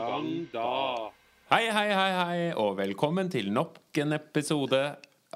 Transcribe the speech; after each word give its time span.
gang 0.00 0.28
da. 0.52 1.10
Hei, 1.50 1.64
hei, 1.74 1.88
hei, 1.90 2.10
hei, 2.14 2.42
og 2.58 2.76
velkommen 2.78 3.28
til 3.32 3.50
nok 3.52 3.78
en 4.00 4.14
episode 4.16 4.78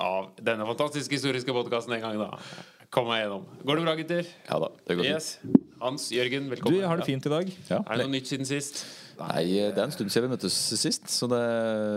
av 0.01 0.31
denne 0.47 0.67
fantastiske 0.69 1.17
historiske 1.19 1.55
podkasten 1.55 1.97
en 1.97 2.05
gang 2.05 2.21
da. 2.23 2.31
Kom 2.95 3.09
meg 3.11 3.25
gjennom. 3.25 3.45
Går 3.67 3.81
det 3.81 3.85
bra, 3.85 3.95
gutter? 3.99 4.29
Ja 4.49 4.59
da, 4.63 4.69
det 4.87 4.97
går 5.01 5.09
fint. 5.09 5.17
Yes. 5.19 5.65
Hans 5.83 6.07
Jørgen, 6.15 6.47
Du, 6.49 6.55
velkommen. 6.55 6.79
jeg 6.81 6.89
har 6.89 7.01
det 7.03 7.09
fint 7.09 7.27
i 7.27 7.33
dag. 7.33 7.51
Ja. 7.69 7.81
Er 7.83 7.99
det 8.01 8.07
noe 8.07 8.15
nytt 8.15 8.31
siden 8.31 8.49
sist? 8.49 8.85
Nei, 9.19 9.45
det 9.71 9.79
er 9.79 9.85
en 9.87 9.93
stund 9.95 10.11
siden 10.13 10.27
vi 10.29 10.35
møttes 10.35 10.57
sist, 10.81 11.07
så 11.13 11.29
det, 11.31 11.41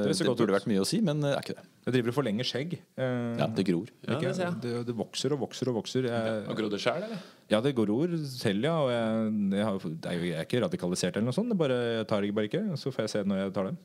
det, 0.06 0.14
det 0.20 0.28
burde 0.38 0.54
vært 0.56 0.68
mye 0.70 0.84
å 0.84 0.88
si, 0.88 1.00
men 1.04 1.22
det 1.24 1.32
er 1.34 1.42
ikke 1.42 1.56
det. 1.58 1.66
Jeg 1.88 1.96
driver 1.96 2.12
og 2.12 2.16
forlenger 2.18 2.48
skjegg. 2.50 2.76
Eh, 3.00 3.36
Ja, 3.40 3.48
det 3.48 3.66
gror. 3.68 3.90
Ja, 4.04 4.18
ikke- 4.18 4.28
det 4.28 4.36
ser 4.38 4.46
jeg. 4.50 4.62
det, 4.66 4.86
det 4.90 4.96
vokser 4.98 5.34
og 5.36 5.40
vokser 5.46 5.72
og 5.72 5.78
vokser. 5.80 6.08
Jeg, 6.12 6.46
og 6.48 6.58
gror 6.60 6.70
det 6.74 6.80
sjøl, 6.84 7.04
eller? 7.08 7.22
ja, 7.50 7.62
det 7.64 7.76
gror 7.78 8.16
selv, 8.28 8.64
ja. 8.70 8.76
Og 8.84 8.90
jeg, 8.92 9.36
jeg, 9.58 9.66
har, 9.70 9.80
det 9.88 10.12
er 10.14 10.26
jeg 10.28 10.38
er 10.38 10.46
ikke 10.50 10.64
radikalisert 10.68 11.16
eller 11.18 11.30
noe 11.32 11.38
sånt. 11.40 11.50
Det 11.54 11.58
bare, 11.58 11.78
jeg 12.02 12.08
tar 12.12 12.22
det 12.28 12.34
bare 12.36 12.52
ikke. 12.52 12.64
Så 12.78 12.92
får 12.94 13.08
jeg 13.08 13.14
se 13.16 13.24
når 13.28 13.44
jeg 13.46 13.54
tar 13.58 13.72
det. 13.72 13.76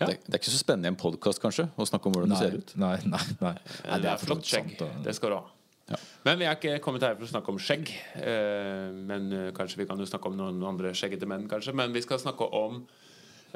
Ja. 0.00 0.06
Det, 0.06 0.18
det 0.26 0.34
er 0.34 0.40
ikke 0.40 0.52
så 0.54 0.60
spennende 0.60 0.88
i 0.88 0.92
en 0.94 1.00
podkast, 1.00 1.40
kanskje, 1.42 1.68
å 1.76 1.84
snakke 1.88 2.08
om 2.08 2.14
hvordan 2.16 2.32
det 2.32 2.38
ser 2.40 2.56
ut. 2.60 2.76
Nei, 2.80 2.96
nei, 3.04 3.24
nei. 3.40 3.54
nei 3.84 3.98
det 4.04 4.10
er 4.14 4.20
flott 4.22 4.46
skjegg. 4.48 4.76
Det 5.04 5.14
skal 5.18 5.34
du 5.34 5.40
ha. 5.42 5.44
Ja. 5.90 5.98
Men 6.26 6.40
vi 6.40 6.46
er 6.46 6.56
ikke 6.56 6.78
kommet 6.84 7.04
her 7.04 7.16
for 7.18 7.26
å 7.26 7.32
snakke 7.32 7.52
om 7.52 7.60
skjegg. 7.60 7.90
Eh, 8.22 8.88
men 8.94 9.30
eh, 9.34 9.52
kanskje 9.56 9.82
vi 9.82 9.86
kan 9.90 10.00
jo 10.00 10.08
snakke 10.08 10.30
om 10.30 10.38
noen 10.38 10.60
andre 10.70 10.94
skjeggete 10.96 11.28
menn, 11.28 11.48
kanskje. 11.50 11.74
Men 11.76 11.94
vi 11.96 12.02
skal 12.04 12.20
snakke 12.22 12.46
om 12.56 12.82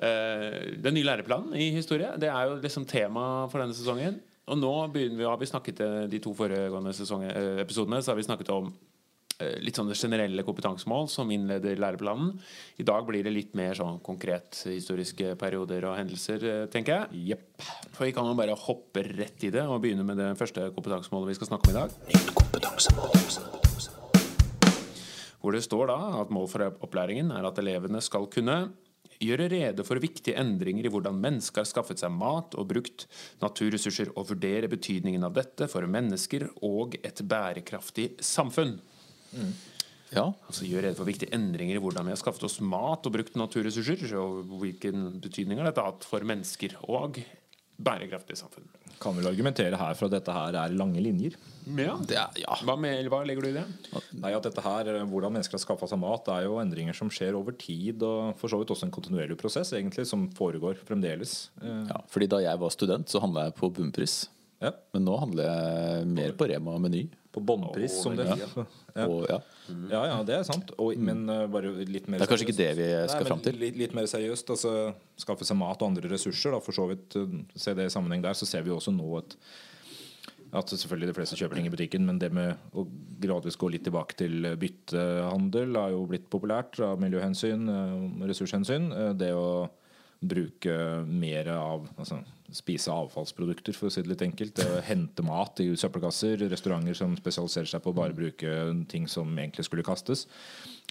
eh, 0.02 0.74
den 0.82 0.96
nye 0.98 1.06
læreplanen 1.06 1.54
i 1.54 1.70
historie. 1.76 2.14
Det 2.20 2.30
er 2.32 2.50
jo 2.50 2.60
liksom 2.62 2.88
tema 2.90 3.46
for 3.52 3.62
denne 3.62 3.76
sesongen. 3.76 4.18
Og 4.44 4.58
nå 4.60 4.72
begynner 4.92 5.20
vi, 5.20 5.28
har 5.28 5.38
vi 5.40 5.48
snakket 5.48 5.80
eh, 5.84 6.00
de 6.12 6.20
to 6.24 6.34
foregående 6.36 6.92
sesonger, 6.96 7.32
eh, 7.32 7.62
episodene 7.64 8.02
Så 8.02 8.12
har 8.12 8.18
vi 8.18 8.26
snakket 8.26 8.52
om 8.52 8.72
litt 9.38 9.78
sånne 9.78 9.96
generelle 9.98 10.44
kompetansemål 10.46 11.08
som 11.10 11.30
innleder 11.34 11.80
læreplanen. 11.80 12.34
I 12.78 12.86
dag 12.86 13.06
blir 13.08 13.24
det 13.26 13.32
litt 13.34 13.54
mer 13.58 13.74
sånn 13.78 13.98
konkret 14.04 14.60
historiske 14.68 15.34
perioder 15.40 15.88
og 15.88 15.98
hendelser, 15.98 16.44
eh, 16.44 16.66
tenker 16.70 16.94
jeg. 16.94 17.24
Jepp. 17.32 17.66
For 17.96 18.06
vi 18.06 18.12
kan 18.12 18.26
jo 18.26 18.36
bare 18.38 18.54
hoppe 18.54 19.02
rett 19.02 19.44
i 19.44 19.50
det 19.50 19.66
og 19.66 19.82
begynne 19.82 20.06
med 20.06 20.16
det 20.18 20.30
første 20.38 20.70
kompetansemålet 20.74 21.32
vi 21.32 21.34
skal 21.40 21.50
snakke 21.50 21.68
om 21.68 21.74
i 21.74 21.80
dag. 21.80 21.90
Hvor 25.42 25.52
det 25.52 25.64
står 25.66 25.86
da 25.90 25.98
at 26.22 26.30
mål 26.32 26.48
for 26.48 26.64
opplæringen 26.86 27.30
er 27.34 27.44
at 27.44 27.58
elevene 27.58 28.00
skal 28.00 28.26
kunne 28.32 28.72
gjøre 29.22 29.48
rede 29.52 29.84
for 29.86 30.00
viktige 30.02 30.38
endringer 30.40 30.86
i 30.86 30.92
hvordan 30.92 31.18
mennesker 31.20 31.62
har 31.62 31.68
skaffet 31.68 32.00
seg 32.00 32.12
mat 32.14 32.54
og 32.58 32.68
brukt 32.70 33.06
naturressurser, 33.42 34.10
og 34.16 34.28
vurdere 34.32 34.70
betydningen 34.70 35.24
av 35.26 35.34
dette 35.36 35.68
for 35.70 35.86
mennesker 35.86 36.48
og 36.62 36.96
et 37.02 37.22
bærekraftig 37.22 38.14
samfunn. 38.24 38.78
Ja, 40.14 40.28
Altså 40.46 40.66
gjør 40.68 40.84
rede 40.86 40.98
for 40.98 41.08
viktige 41.08 41.34
endringer 41.34 41.78
i 41.78 41.82
hvordan 41.82 42.06
vi 42.06 42.12
har 42.14 42.20
skaffet 42.20 42.46
oss 42.46 42.60
mat 42.62 43.06
og 43.08 43.16
brukt 43.16 43.34
naturressurser, 43.40 44.14
og 44.20 44.44
hvilken 44.60 45.16
betydning 45.22 45.58
har 45.58 45.70
dette 45.70 45.82
hatt 45.82 46.06
for 46.06 46.22
mennesker 46.26 46.76
og 46.86 47.18
bærekraftig 47.74 48.36
samfunn. 48.38 48.68
Kan 49.02 49.16
vel 49.18 49.26
argumentere 49.26 49.76
her 49.76 49.96
for 49.98 50.06
at 50.06 50.14
dette 50.14 50.32
her 50.32 50.54
er 50.60 50.74
lange 50.78 51.02
linjer. 51.02 51.34
Ja. 51.66 51.96
det 51.98 52.14
er, 52.20 52.36
ja. 52.44 52.54
Hva, 52.62 52.76
med, 52.78 53.08
hva 53.10 53.24
legger 53.26 53.42
du 53.42 53.48
i 53.50 53.56
det? 53.56 53.64
Nei, 54.20 54.30
at 54.36 54.46
dette 54.46 54.62
her, 54.62 54.90
Hvordan 55.10 55.34
mennesker 55.34 55.58
har 55.58 55.64
skaffa 55.64 55.88
seg 55.90 55.98
mat, 55.98 56.30
er 56.30 56.46
jo 56.46 56.60
endringer 56.62 56.94
som 56.96 57.10
skjer 57.12 57.34
over 57.34 57.56
tid. 57.58 58.04
Og 58.06 58.38
for 58.38 58.52
så 58.52 58.60
vidt 58.60 58.70
også 58.70 58.86
en 58.86 58.94
kontinuerlig 58.94 59.36
prosess 59.40 59.74
egentlig, 59.74 60.06
som 60.08 60.28
foregår 60.36 60.78
fremdeles. 60.86 61.34
Eh, 61.58 61.82
ja. 61.90 61.98
Fordi 62.14 62.30
da 62.30 62.40
jeg 62.46 62.62
var 62.62 62.72
student, 62.76 63.10
så 63.10 63.24
handla 63.24 63.48
jeg 63.48 63.58
på 63.58 63.72
bunnpris. 63.74 64.16
Ja, 64.62 64.70
Men 64.94 65.08
nå 65.08 65.18
handler 65.18 65.50
jeg 65.50 66.08
mer 66.14 66.38
på 66.38 66.46
Rema 66.48 66.78
og 66.78 66.86
Meny. 66.86 67.08
På 67.34 67.42
båndpris, 67.42 67.98
som 68.04 68.14
det 68.16 68.30
heter. 68.30 68.62
Ja. 68.62 68.83
Og, 69.02 69.24
ja. 69.26 69.40
Ja, 69.90 70.02
ja, 70.06 70.16
det 70.26 70.36
er 70.36 70.44
sant. 70.46 70.70
Og, 70.78 70.94
men 71.02 71.24
uh, 71.26 71.44
bare 71.50 71.72
litt 71.88 72.06
mer 72.06 72.20
Det 72.22 72.28
er 72.28 72.30
kanskje 72.30 72.46
ikke 72.46 72.58
det 72.60 72.70
vi 72.78 72.88
skal 73.10 73.26
fram 73.26 73.42
til. 73.42 73.58
Litt, 73.58 73.78
litt 73.80 73.94
mer 73.96 74.06
seriøst. 74.10 74.52
Altså, 74.54 74.74
skaffe 75.18 75.46
seg 75.48 75.58
mat 75.58 75.82
og 75.82 75.90
andre 75.90 76.10
ressurser. 76.12 76.54
Da, 76.54 76.62
for 76.62 76.76
så 76.76 76.86
vidt 76.92 77.16
uh, 77.18 77.38
se 77.58 77.74
det 77.74 77.88
i 77.88 77.94
sammenheng 77.94 78.22
der. 78.24 78.38
Så 78.38 78.46
ser 78.46 78.62
vi 78.62 78.70
jo 78.70 78.78
også 78.78 78.94
nå 78.94 79.08
at, 79.18 79.34
at 80.60 80.74
selvfølgelig 80.76 81.10
de 81.10 81.16
fleste 81.18 81.38
kjøper 81.40 81.58
ting 81.58 81.66
i 81.66 81.74
butikken, 81.74 82.06
men 82.06 82.20
det 82.22 82.30
med 82.36 82.54
å 82.76 82.86
gradvis 83.24 83.58
gå 83.58 83.72
litt 83.74 83.86
tilbake 83.88 84.18
til 84.20 84.52
byttehandel 84.60 85.80
har 85.80 85.94
jo 85.96 86.04
blitt 86.10 86.28
populært 86.30 86.78
av 86.84 87.02
miljøhensyn, 87.02 87.66
uh, 87.66 88.28
ressurshensyn. 88.30 88.92
Det 89.18 89.32
å 89.34 89.48
bruke 90.20 90.74
mer 91.08 91.50
av 91.54 91.88
altså, 91.96 92.22
Spise 92.54 92.92
avfallsprodukter, 92.92 93.74
for 93.74 93.88
å 93.88 93.90
si 93.90 94.02
det 94.04 94.12
litt 94.12 94.22
enkelt. 94.22 94.60
Hente 94.86 95.24
mat 95.26 95.58
i 95.64 95.72
søppelkasser. 95.80 96.44
Restauranter 96.52 96.94
som 96.94 97.16
spesialiserer 97.18 97.66
seg 97.66 97.82
på 97.82 97.90
å 97.90 97.96
bare 97.96 98.14
bruke 98.14 98.52
ting 98.90 99.08
som 99.10 99.32
egentlig 99.32 99.64
skulle 99.66 99.82
kastes. 99.86 100.26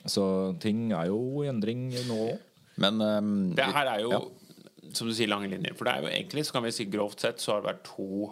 Så 0.04 0.26
ting 0.60 0.90
er 0.92 1.08
jo 1.08 1.46
i 1.46 1.48
endring 1.48 1.86
nå 2.10 2.18
òg. 2.26 2.42
Men 2.84 3.00
um, 3.00 3.30
Det 3.56 3.70
her 3.78 3.94
er 3.94 4.02
jo, 4.04 4.12
ja. 4.12 4.92
som 4.98 5.08
du 5.08 5.14
sier, 5.16 5.32
lange 5.32 5.48
linjer. 5.54 5.78
For 5.78 5.88
det 5.88 5.94
er 5.94 6.04
jo 6.04 6.12
egentlig, 6.12 6.44
så 6.50 6.58
kan 6.58 6.66
vi 6.66 6.74
si 6.76 6.90
grovt 6.92 7.24
sett, 7.24 7.40
så 7.40 7.54
har 7.54 7.64
det 7.64 7.70
vært 7.70 7.86
to, 7.94 8.28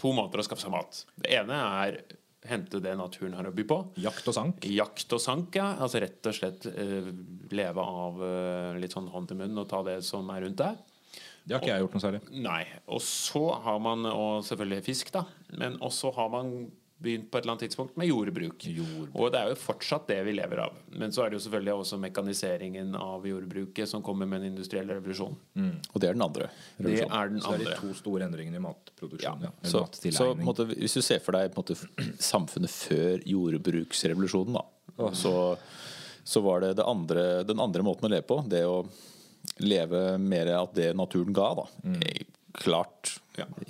to 0.00 0.14
måter 0.16 0.40
å 0.40 0.46
skaffe 0.46 0.64
seg 0.64 0.72
mat. 0.72 1.02
Det 1.20 1.34
ene 1.42 1.60
er 1.82 2.00
hente 2.48 2.80
det 2.80 2.94
naturen 2.96 3.34
har 3.36 3.48
å 3.48 3.52
by 3.54 3.64
på. 3.68 3.78
Jakt 4.00 4.28
og 4.30 4.36
sank. 4.36 4.64
Jakt 4.70 5.12
og 5.12 5.20
sank, 5.22 5.58
ja. 5.58 5.74
Altså 5.82 6.00
rett 6.02 6.30
og 6.30 6.36
slett 6.36 6.68
uh, 6.70 7.10
leve 7.52 7.84
av 7.84 8.22
uh, 8.22 8.78
litt 8.80 8.96
sånn 8.96 9.10
hånd 9.12 9.30
til 9.30 9.40
munn 9.42 9.60
og 9.60 9.68
ta 9.70 9.82
det 9.86 10.00
som 10.06 10.30
er 10.32 10.46
rundt 10.46 10.60
deg. 10.62 10.78
Det 11.44 11.56
har 11.56 11.62
ikke 11.62 11.72
jeg 11.72 11.84
gjort 11.84 11.94
noe 11.96 12.04
særlig. 12.04 12.20
Nei. 12.44 12.62
Og 12.94 13.00
så 13.04 13.44
har 13.64 13.78
man, 13.82 14.04
og 14.06 14.44
selvfølgelig 14.46 14.86
fisk, 14.86 15.12
da. 15.14 15.24
Men 15.58 15.78
også 15.84 16.12
har 16.16 16.28
man 16.32 16.52
begynt 17.00 17.30
på 17.30 17.38
et 17.38 17.44
eller 17.44 17.54
annet 17.54 17.64
tidspunkt 17.64 17.96
med 17.96 18.10
jordbruk. 18.10 18.66
Og 19.16 19.30
det 19.32 19.40
er 19.40 19.52
jo 19.52 19.56
fortsatt 19.58 20.08
det 20.10 20.18
vi 20.26 20.34
lever 20.36 20.62
av. 20.66 20.76
Men 21.00 21.14
så 21.14 21.24
er 21.24 21.32
det 21.32 21.38
jo 21.38 21.44
selvfølgelig 21.46 21.74
også 21.82 21.98
mekaniseringen 22.02 22.94
av 22.98 23.24
jordbruket 23.28 23.88
som 23.88 24.04
kommer 24.04 24.28
med 24.28 24.42
en 24.42 24.52
industriell 24.52 24.90
revolusjon. 24.92 25.36
Og 25.94 25.96
det 26.02 26.10
er 26.10 26.18
den 26.18 26.26
andre. 26.26 26.50
Det 26.76 26.98
er 27.06 27.32
den 27.32 27.40
Så 27.40 27.54
det 27.56 27.66
er 27.66 27.72
de 27.72 27.78
to 27.80 27.94
store 27.96 28.28
endringene 28.28 28.60
i 28.60 28.64
matproduksjon. 28.64 29.46
Ja. 29.48 29.52
Så, 29.64 29.86
så 30.12 30.32
måtte, 30.38 30.68
hvis 30.74 30.98
du 30.98 31.02
ser 31.04 31.22
for 31.24 31.36
deg 31.38 31.54
på 31.54 31.64
måte, 31.64 31.78
samfunnet 32.32 32.72
før 32.72 33.24
jordbruksrevolusjonen, 33.28 34.60
da, 34.60 35.12
så, 35.16 35.34
så 36.24 36.44
var 36.44 36.66
det, 36.66 36.74
det 36.80 36.88
andre, 36.88 37.30
den 37.48 37.62
andre 37.64 37.86
måten 37.86 38.10
å 38.10 38.12
leve 38.12 38.28
på. 38.28 38.42
Det 38.50 38.66
å 38.68 38.82
leve 39.64 40.18
mer 40.20 40.52
av 40.58 40.74
det 40.76 40.92
naturen 40.96 41.32
ga. 41.36 41.48
Da. 41.62 41.66
Eh, 42.04 42.26
Klart 42.58 43.16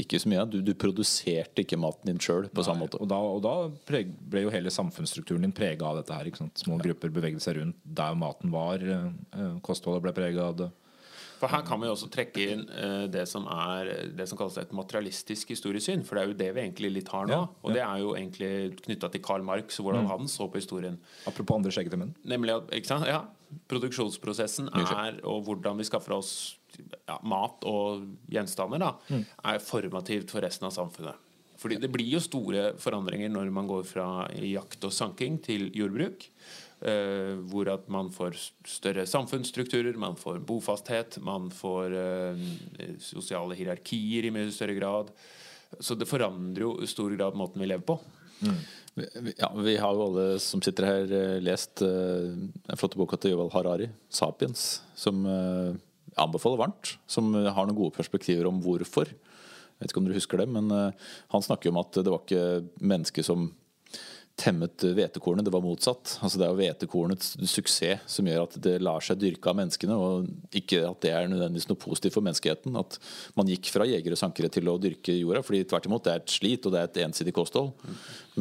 ikke 0.01 0.19
så 0.19 0.31
mye. 0.33 0.43
Du, 0.51 0.59
du 0.65 0.73
produserte 0.75 1.63
ikke 1.63 1.79
maten 1.79 2.11
din 2.11 2.19
sjøl 2.23 2.49
på 2.51 2.65
samme 2.67 2.87
måte. 2.87 2.99
Og 3.03 3.09
da, 3.11 3.19
og 3.21 3.43
da 3.45 3.55
preg, 3.87 4.11
ble 4.33 4.47
jo 4.47 4.51
hele 4.55 4.73
samfunnsstrukturen 4.75 5.45
din 5.47 5.55
prega 5.55 5.87
av 5.87 6.01
dette 6.01 6.17
her. 6.17 6.27
Ikke 6.31 6.43
sant? 6.43 6.59
Små 6.65 6.81
grupper 6.83 7.13
bevegde 7.15 7.43
seg 7.45 7.61
rundt 7.61 7.79
der 7.85 8.17
maten 8.19 8.51
var. 8.55 8.83
eh, 8.83 9.11
eh, 9.37 9.57
Kostholdet 9.63 10.03
ble 10.09 10.15
prega 10.17 10.49
av 10.51 10.57
det. 10.65 10.71
For 11.41 11.49
her 11.49 11.63
kan 11.65 11.81
vi 11.81 11.89
også 11.89 12.11
trekke 12.13 12.43
inn 12.53 12.67
eh, 12.69 13.07
det 13.09 13.23
som 13.31 13.47
er 13.49 13.89
det 14.13 14.27
som 14.29 14.37
kalles 14.37 14.59
et 14.61 14.75
materialistisk 14.77 15.55
historiesyn. 15.55 16.03
For 16.05 16.19
det 16.19 16.23
er 16.23 16.29
jo 16.33 16.39
det 16.43 16.49
vi 16.57 16.65
egentlig 16.67 16.91
litt 16.99 17.09
har 17.15 17.31
nå. 17.31 17.33
Ja, 17.33 17.47
Og 17.65 17.73
det 17.73 17.81
er 17.87 18.03
jo 18.03 18.11
egentlig 18.19 18.51
knytta 18.83 19.09
til 19.15 19.23
Karl 19.25 19.47
Marx 19.47 19.79
og 19.81 19.89
hvordan 19.89 20.11
han 20.11 20.29
så 20.29 20.51
på 20.53 20.61
historien. 20.61 20.99
Apropos 21.31 21.57
andre 21.57 21.73
skjeggete 21.73 21.97
menn. 22.01 22.13
Nemlig 22.29 22.59
at 22.59 22.75
ikke 22.77 22.91
sant? 22.93 23.09
Ja, 23.09 23.23
produksjonsprosessen 23.73 24.69
er, 24.75 25.21
og 25.25 25.47
hvordan 25.49 25.81
vi 25.81 25.87
skaffer 25.89 26.19
oss 26.19 26.35
ja, 27.09 27.19
mat 27.23 27.65
og 27.69 28.07
gjenstander, 28.31 28.79
da, 28.79 28.95
er 29.45 29.59
formativt 29.65 30.31
for 30.31 30.41
resten 30.45 30.67
av 30.69 30.73
samfunnet. 30.77 31.15
Fordi 31.61 31.77
det 31.77 31.91
blir 31.93 32.09
jo 32.15 32.21
store 32.25 32.71
forandringer 32.81 33.29
når 33.29 33.51
man 33.53 33.67
går 33.69 33.83
fra 33.85 34.07
jakt 34.41 34.85
og 34.89 34.93
sanking 34.97 35.39
til 35.45 35.71
jordbruk. 35.77 36.29
Uh, 36.81 37.37
hvor 37.53 37.69
at 37.69 37.91
man 37.93 38.07
får 38.09 38.39
større 38.65 39.03
samfunnsstrukturer, 39.05 39.99
man 40.01 40.15
får 40.17 40.39
bofasthet, 40.49 41.19
man 41.21 41.51
får 41.53 41.93
uh, 41.93 42.41
sosiale 43.05 43.53
hierarkier 43.59 44.25
i 44.25 44.31
mye 44.33 44.49
større 44.51 44.79
grad. 44.79 45.11
Så 45.79 45.93
det 46.01 46.09
forandrer 46.09 46.65
jo 46.65 46.71
i 46.81 46.89
stor 46.89 47.13
grad 47.19 47.37
måten 47.37 47.61
vi 47.61 47.69
lever 47.69 47.85
på. 47.85 47.99
Vi- 48.41 49.35
Ja, 49.39 49.53
vi 49.55 49.77
har 49.77 49.93
jo 49.95 50.07
alle 50.09 50.39
som 50.41 50.63
sitter 50.65 50.85
her, 50.89 51.13
eh, 51.13 51.41
lest 51.45 51.83
uh, 51.85 52.33
den 52.33 52.77
flotte 52.81 52.97
boka 52.97 53.17
til 53.21 53.33
Yuval 53.37 53.53
Harari, 53.53 53.91
'Sapiens', 54.11 54.81
som 54.97 55.21
jeg 55.27 55.77
anbefaler 56.23 56.61
varmt. 56.61 56.95
Som 57.11 57.33
har 57.35 57.67
noen 57.67 57.79
gode 57.79 57.97
perspektiver 57.97 58.49
om 58.51 58.61
hvorfor. 58.65 59.11
Jeg 59.11 59.87
vet 59.87 59.95
ikke 59.95 60.03
om 60.03 60.11
dere 60.11 60.21
husker 60.21 60.43
det, 60.43 60.49
men 60.53 60.71
eh, 60.77 61.09
han 61.33 61.45
snakker 61.47 61.73
om 61.73 61.81
at 61.81 61.97
det 62.01 62.13
var 62.13 62.25
ikke 62.25 62.85
mennesket 62.85 63.27
som 63.27 63.49
temmet 64.41 64.85
hvetekornet, 64.97 65.45
det 65.45 65.53
var 65.53 65.65
motsatt. 65.65 66.17
Altså 66.25 66.41
Det 66.41 66.47
er 66.47 66.59
hvetekornets 66.59 67.33
suksess 67.51 68.07
som 68.09 68.29
gjør 68.29 68.47
at 68.47 68.57
det 68.63 68.77
lar 68.83 69.03
seg 69.05 69.19
dyrke 69.21 69.51
av 69.51 69.59
menneskene, 69.59 69.97
og 69.97 70.57
ikke 70.57 70.83
at 70.89 71.01
det 71.05 71.13
er 71.13 71.29
nødvendigvis 71.31 71.69
noe 71.71 71.81
positivt 71.81 72.17
for 72.17 72.25
menneskeheten. 72.25 72.77
At 72.81 72.97
man 73.39 73.51
gikk 73.51 73.73
fra 73.75 73.89
jegere 73.89 74.17
og 74.17 74.23
sankere 74.23 74.53
til 74.53 74.71
å 74.71 74.79
dyrke 74.81 75.17
jorda, 75.17 75.45
fordi 75.47 75.67
tvert 75.69 75.91
imot 75.91 76.07
det 76.07 76.15
er 76.15 76.23
et 76.23 76.37
slit 76.37 76.67
og 76.67 76.75
det 76.75 76.81
er 76.81 76.89
et 76.89 77.03
ensidig 77.07 77.37
kosthold. 77.37 77.75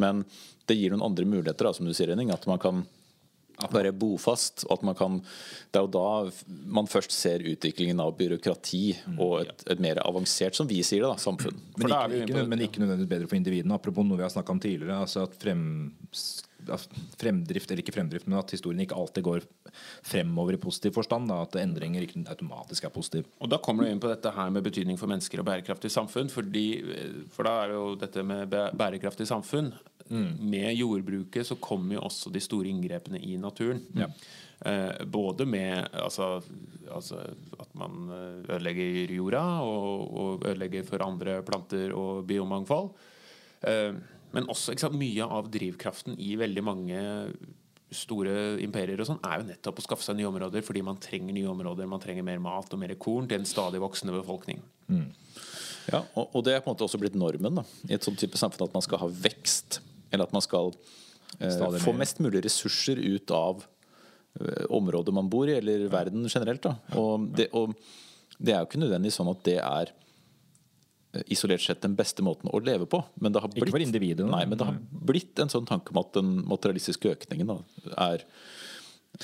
Men 0.00 0.24
det 0.68 0.78
gir 0.78 0.94
noen 0.94 1.04
andre 1.10 1.28
muligheter, 1.28 1.68
da, 1.68 1.74
som 1.76 1.88
du 1.88 1.92
sier, 1.96 2.12
Henning. 2.12 2.32
At 2.32 2.48
man 2.48 2.62
kan 2.62 2.84
være 3.72 3.92
bofast. 3.96 4.64
Og 4.68 4.78
at 4.78 4.86
man 4.88 4.98
kan, 4.98 5.18
det 5.70 5.80
er 5.80 5.86
jo 5.86 5.92
da 5.94 6.64
man 6.78 6.90
først 6.90 7.14
ser 7.14 7.44
utviklingen 7.46 8.00
av 8.02 8.14
byråkrati 8.18 8.84
og 9.18 9.40
et, 9.44 9.66
et 9.74 9.82
mer 9.82 10.02
avansert, 10.04 10.58
som 10.58 10.68
vi 10.70 10.80
sier 10.86 11.04
det, 11.04 11.12
da, 11.12 11.20
samfunn. 11.20 11.60
Men 11.80 11.92
ikke, 11.92 12.22
ikke, 12.24 12.46
men 12.52 12.66
ikke 12.66 12.84
nødvendigvis 12.84 13.14
bedre 13.14 13.30
for 13.30 13.40
individene. 13.40 13.76
Apropos 13.76 14.06
noe 14.06 14.20
vi 14.20 14.26
har 14.26 14.32
snakka 14.32 14.56
om 14.56 14.62
tidligere. 14.62 15.00
Altså 15.04 15.26
at 15.28 15.36
frem, 15.40 15.64
at 16.10 16.49
fremdrift, 17.20 17.70
eller 17.70 17.82
ikke 17.82 17.94
fremdrift, 17.94 18.28
men 18.28 18.38
at 18.40 18.54
historien 18.54 18.82
ikke 18.84 18.98
alltid 18.98 19.26
går 19.26 19.46
fremover 20.06 20.56
i 20.56 20.60
positiv 20.62 20.94
forstand. 20.96 21.30
Da, 21.30 21.42
at 21.44 21.58
endringer 21.60 22.04
ikke 22.06 22.24
automatisk 22.30 22.86
er 22.86 22.94
positive. 22.94 23.30
Og 23.40 23.52
da 23.52 23.60
kommer 23.62 23.84
du 23.84 23.92
inn 23.92 24.02
på 24.02 24.10
dette 24.10 24.32
her 24.34 24.52
med 24.54 24.66
betydning 24.66 24.98
for 25.00 25.10
mennesker 25.10 25.42
og 25.42 25.48
bærekraftig 25.48 25.92
samfunn. 25.92 26.32
Fordi, 26.32 26.66
for 27.34 27.48
da 27.48 27.56
er 27.64 27.74
jo 27.76 27.86
dette 28.00 28.26
med 28.26 28.50
bærekraftig 28.50 29.28
samfunn 29.30 29.72
Med 30.10 30.74
jordbruket 30.74 31.46
så 31.46 31.54
kommer 31.62 31.94
jo 31.94 32.00
også 32.08 32.32
de 32.34 32.40
store 32.42 32.66
inngrepene 32.66 33.20
i 33.22 33.36
naturen. 33.38 33.84
Eh, 34.60 35.04
både 35.06 35.46
med 35.46 35.86
altså, 35.92 36.42
altså 36.90 37.22
at 37.60 37.70
man 37.78 38.10
eh, 38.12 38.50
ødelegger 38.50 39.14
jorda 39.14 39.44
og, 39.64 40.10
og 40.12 40.48
ødelegger 40.50 40.84
for 40.84 41.04
andre 41.06 41.38
planter 41.46 41.94
og 41.96 42.26
biomangfold. 42.28 42.90
Eh, 43.64 43.94
men 44.34 44.46
også 44.50 44.76
sant, 44.78 44.96
mye 44.98 45.26
av 45.26 45.50
drivkraften 45.52 46.18
i 46.20 46.34
veldig 46.40 46.64
mange 46.66 47.00
store 47.90 48.60
imperier 48.62 49.00
og 49.02 49.08
sånn 49.08 49.22
er 49.26 49.40
jo 49.40 49.48
nettopp 49.48 49.80
å 49.80 49.84
skaffe 49.84 50.06
seg 50.06 50.18
nye 50.18 50.28
områder 50.28 50.62
fordi 50.62 50.82
man 50.86 51.00
trenger 51.02 51.34
nye 51.34 51.50
områder, 51.50 51.88
man 51.90 52.02
trenger 52.02 52.26
mer 52.26 52.38
mat 52.42 52.70
og 52.70 52.78
mer 52.82 52.94
korn 53.02 53.26
til 53.30 53.40
en 53.40 53.48
stadig 53.48 53.80
voksende 53.82 54.14
befolkning. 54.14 54.62
Ja, 55.90 56.04
og, 56.14 56.30
og 56.36 56.44
det 56.46 56.54
er 56.54 56.62
på 56.62 56.70
en 56.70 56.76
måte 56.76 56.86
også 56.86 57.00
blitt 57.02 57.18
normen 57.18 57.60
da, 57.60 57.64
i 57.88 57.96
et 57.96 58.06
sånt 58.06 58.20
type 58.20 58.38
samfunn 58.38 58.68
at 58.68 58.76
man 58.76 58.84
skal 58.84 59.02
ha 59.02 59.08
vekst. 59.10 59.80
Eller 60.10 60.26
at 60.26 60.34
man 60.34 60.44
skal 60.44 60.72
eh, 61.38 61.80
få 61.82 61.94
mest 61.96 62.20
mulig 62.22 62.44
ressurser 62.46 63.00
ut 63.00 63.32
av 63.34 63.64
eh, 64.38 64.66
området 64.70 65.14
man 65.16 65.30
bor 65.32 65.50
i, 65.50 65.56
eller 65.58 65.88
verden 65.90 66.26
generelt. 66.30 66.62
Da. 66.66 66.76
Og, 67.00 67.30
det, 67.34 67.48
og 67.56 67.74
det 68.38 68.54
er 68.54 68.62
jo 68.62 68.70
ikke 68.70 68.82
nødvendigvis 68.84 69.18
sånn 69.20 69.32
at 69.32 69.42
det 69.48 69.58
er 69.62 69.94
isolert 71.26 71.64
sett 71.64 71.82
den 71.82 71.96
beste 71.98 72.22
måten 72.22 72.50
å 72.52 72.60
leve 72.62 72.86
på. 72.90 73.02
Men 73.22 73.34
det 73.34 73.42
har 73.42 73.50
Ikke 73.50 73.64
blitt, 73.66 73.74
for 73.74 73.84
individet. 73.84 74.26
Nei, 74.30 74.44
men 74.46 74.58
det 74.60 74.68
har 74.68 74.78
blitt 74.90 75.42
en 75.42 75.50
sånn 75.52 75.66
tanke 75.68 75.94
om 75.94 76.02
at 76.02 76.14
den 76.16 76.36
materialistiske 76.48 77.14
økningen 77.16 77.50
da, 77.50 77.58
er, 78.10 78.24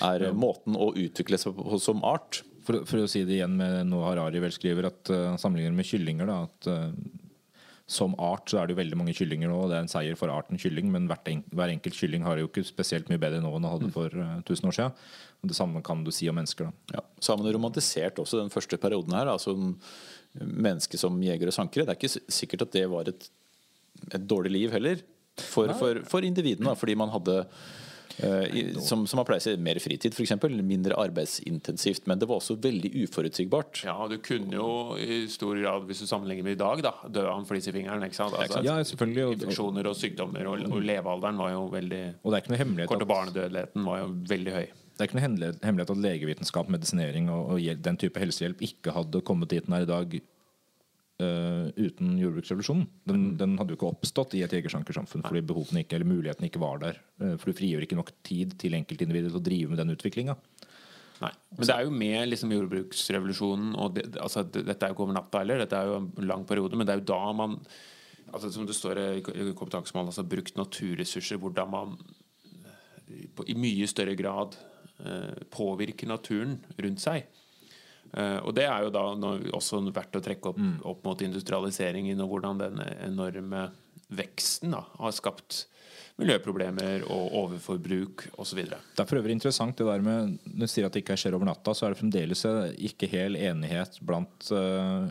er 0.03 0.27
måten 0.35 0.79
å 0.79 0.91
utvikle 0.99 1.39
seg 1.41 1.55
på 1.59 1.81
som 1.83 2.03
art. 2.07 2.43
For, 2.67 2.83
for 2.89 3.05
å 3.05 3.11
si 3.11 3.23
det 3.23 3.37
igjen 3.39 3.55
med 3.61 3.85
noe 3.93 4.09
Harari 4.09 4.43
vel 4.43 4.55
skriver, 4.55 4.89
at 4.91 5.13
uh, 5.15 5.37
sammenligner 5.39 5.77
med 5.77 5.87
kyllinger 5.87 6.27
da, 6.27 6.41
at 6.49 6.67
uh, 6.67 6.89
som 7.87 8.17
art 8.19 8.51
så 8.51 8.59
er 8.59 8.67
det 8.67 8.75
jo 8.75 8.81
veldig 8.81 8.97
mange 8.99 9.15
kyllinger 9.15 9.47
nå, 9.47 9.61
og 9.63 9.71
det 9.71 9.77
er 9.79 9.85
en 9.85 9.91
seier 9.93 10.19
for 10.19 10.33
arten 10.35 10.59
kylling, 10.59 10.89
men 10.91 11.07
en, 11.07 11.45
hver 11.55 11.71
enkelt 11.71 11.95
kylling 11.95 12.27
har 12.27 12.35
det 12.35 12.43
jo 12.43 12.51
ikke 12.51 12.67
spesielt 12.67 13.07
mye 13.13 13.23
bedre 13.23 13.39
nå 13.45 13.53
enn 13.55 13.63
det 13.63 13.71
hadde 13.77 13.93
for 13.95 14.19
uh, 14.19 14.41
1000 14.43 14.73
år 14.73 14.77
siden. 14.81 15.07
Og 15.45 15.53
det 15.53 15.59
samme 15.61 15.83
kan 15.87 16.03
du 16.03 16.11
si 16.11 16.27
om 16.27 16.35
mennesker. 16.35 16.67
da. 16.67 16.99
Ja. 16.99 17.05
Så 17.23 17.33
har 17.33 17.39
man 17.39 17.55
romantisert 17.55 18.19
også 18.19 18.41
den 18.41 18.51
første 18.51 18.81
perioden 18.83 19.15
her. 19.15 19.31
Altså 19.31 19.55
mennesket 20.41 21.01
som 21.01 21.17
jeger 21.23 21.51
og 21.51 21.57
sankere. 21.57 21.87
Det 21.87 21.95
er 21.95 22.01
ikke 22.01 22.33
sikkert 22.33 22.67
at 22.69 22.77
det 22.77 22.87
var 22.93 23.11
et, 23.13 23.29
et 24.13 24.29
dårlig 24.29 24.53
liv 24.53 24.77
heller. 24.77 25.03
For, 25.37 25.69
for, 25.77 26.01
for 26.09 26.25
individene, 26.25 26.71
da, 26.71 26.79
fordi 26.79 26.97
man 26.97 27.13
hadde 27.13 27.43
Uh, 28.17 28.81
som, 28.81 29.03
som 29.05 29.21
har 29.21 29.41
seg 29.45 29.61
mer 29.61 29.77
fritid, 29.83 30.15
f.eks. 30.17 30.33
Mindre 30.65 30.97
arbeidsintensivt. 30.97 32.07
Men 32.09 32.21
det 32.21 32.29
var 32.31 32.41
også 32.41 32.57
veldig 32.63 32.89
uforutsigbart. 33.05 33.83
Ja, 33.85 33.97
du 34.09 34.17
kunne 34.25 34.57
jo 34.57 34.97
i 34.97 35.27
stor 35.29 35.59
grad, 35.61 35.85
hvis 35.91 36.01
du 36.01 36.09
sammenligner 36.09 36.47
med 36.47 36.57
i 36.57 36.61
dag, 36.63 36.81
da, 36.87 36.95
dø 37.13 37.27
av 37.27 37.43
en 37.43 37.49
flis 37.49 37.69
i 37.69 37.75
fingeren. 37.77 38.07
Ikke 38.07 38.17
sant? 38.17 38.37
Altså, 38.39 38.63
Ja, 38.65 38.79
selvfølgelig. 38.81 39.37
Infeksjoner 39.37 39.91
og 39.91 39.99
sykdommer, 40.01 40.49
og, 40.49 40.65
og 40.71 40.81
levealderen 40.81 41.45
var 41.45 41.53
jo 41.53 41.67
veldig 41.75 42.03
og 42.23 42.33
det 42.33 42.39
er 42.39 42.45
ikke 42.45 42.55
noe 42.55 42.63
hemmelighet 42.63 42.93
kort, 42.93 43.05
og 43.05 43.13
barnedødeligheten 43.13 43.87
var 43.91 44.01
jo 44.01 44.11
veldig 44.33 44.57
høy. 44.57 44.67
Det 44.97 45.05
er 45.05 45.11
ikke 45.11 45.19
noe 45.19 45.27
hemmelighet, 45.27 45.91
at 45.93 46.01
legevitenskap, 46.01 46.71
medisinering 46.73 47.29
og, 47.29 47.53
og 47.57 47.83
den 47.85 48.01
type 48.01 48.21
helsehjelp 48.23 48.65
ikke 48.65 48.95
hadde 48.97 49.21
kommet 49.29 49.53
dit 49.53 49.67
den 49.67 49.77
er 49.77 49.85
i 49.85 49.93
dag 49.93 50.19
Uh, 51.17 51.73
uten 51.81 52.19
jordbruksrevolusjonen. 52.21 52.83
Den, 53.09 53.23
den 53.41 53.55
hadde 53.57 53.73
jo 53.73 53.79
ikke 53.79 53.89
oppstått 53.89 54.35
i 54.37 54.43
et 54.45 54.53
jegersankersamfunn 54.53 55.23
fordi 55.25 55.41
behovene 55.49 55.81
ikke, 55.81 55.97
eller 55.97 56.11
mulighetene 56.11 56.51
ikke 56.51 56.61
var 56.61 56.83
der. 56.83 56.99
Uh, 57.17 57.39
for 57.41 57.49
du 57.49 57.57
frigjør 57.57 57.87
ikke 57.87 57.97
nok 57.97 58.11
tid 58.27 58.53
til 58.61 58.77
enkeltindividet 58.77 59.31
til 59.33 59.41
å 59.41 59.47
drive 59.47 59.71
med 59.73 59.81
den 59.81 59.95
utviklinga. 59.95 60.35
Men 61.23 61.63
det 61.63 61.73
er 61.73 61.87
jo 61.87 61.95
med 61.97 62.29
liksom 62.29 62.53
jordbruksrevolusjonen 62.53 63.73
og 63.81 63.97
det, 63.97 64.05
altså, 64.21 64.45
det, 64.45 64.67
Dette 64.69 64.85
er 64.85 64.93
jo 64.93 64.99
ikke 64.99 65.07
over 65.07 65.17
natta 65.17 65.41
heller, 65.41 65.63
dette 65.65 65.81
er 65.81 65.89
jo 65.89 65.97
en 66.05 66.29
lang 66.29 66.45
periode, 66.49 66.77
men 66.77 66.85
det 66.85 66.93
er 66.93 67.01
jo 67.01 67.09
da 67.09 67.21
man 67.41 67.57
altså, 68.29 68.53
Som 68.53 68.69
det 68.69 68.77
står 68.77 69.01
i 69.01 69.07
kompetansemålet, 69.25 69.57
kompetansemål, 69.63 70.11
altså 70.13 70.29
brukt 70.37 70.61
naturressurser, 70.61 71.41
hvordan 71.41 71.73
man 71.73 71.97
eh, 72.67 73.25
på, 73.33 73.49
i 73.49 73.57
mye 73.57 73.89
større 73.89 74.19
grad 74.21 74.61
påvirker 75.53 76.09
naturen 76.09 76.57
rundt 76.81 77.03
seg. 77.03 77.27
Eh, 78.15 78.39
og 78.45 78.55
det 78.57 78.67
er 78.69 78.87
jo 78.87 78.93
da 78.95 79.05
også 79.57 79.83
verdt 79.91 80.19
å 80.19 80.25
trekke 80.25 80.53
opp, 80.53 80.61
opp 80.89 81.07
mot 81.09 81.25
industrialiseringen 81.27 82.21
og 82.23 82.33
hvordan 82.33 82.63
den 82.63 82.85
enorme 83.05 83.71
veksten 84.17 84.77
da, 84.77 84.85
har 85.01 85.15
skapt 85.15 85.65
miljøproblemer 86.17 87.03
og 87.13 87.35
overforbruk 87.43 88.23
osv. 88.41 88.63
Det 88.65 89.03
er 89.03 89.09
for 89.09 89.19
øvrig 89.19 89.35
interessant 89.37 89.77
det 89.77 89.89
der 89.89 90.05
med 90.05 90.37
du 90.47 90.65
sier 90.71 90.87
at 90.87 90.95
det 90.95 91.03
ikke 91.03 91.19
skjer 91.21 91.37
over 91.37 91.49
natta, 91.49 91.75
så 91.77 91.87
er 91.87 91.93
det 91.93 92.01
fremdeles 92.01 92.45
eh, 92.49 92.71
ikke 92.89 93.11
hel 93.13 93.37
enighet 93.37 93.99
blant 94.07 94.49
uh, 94.55 95.05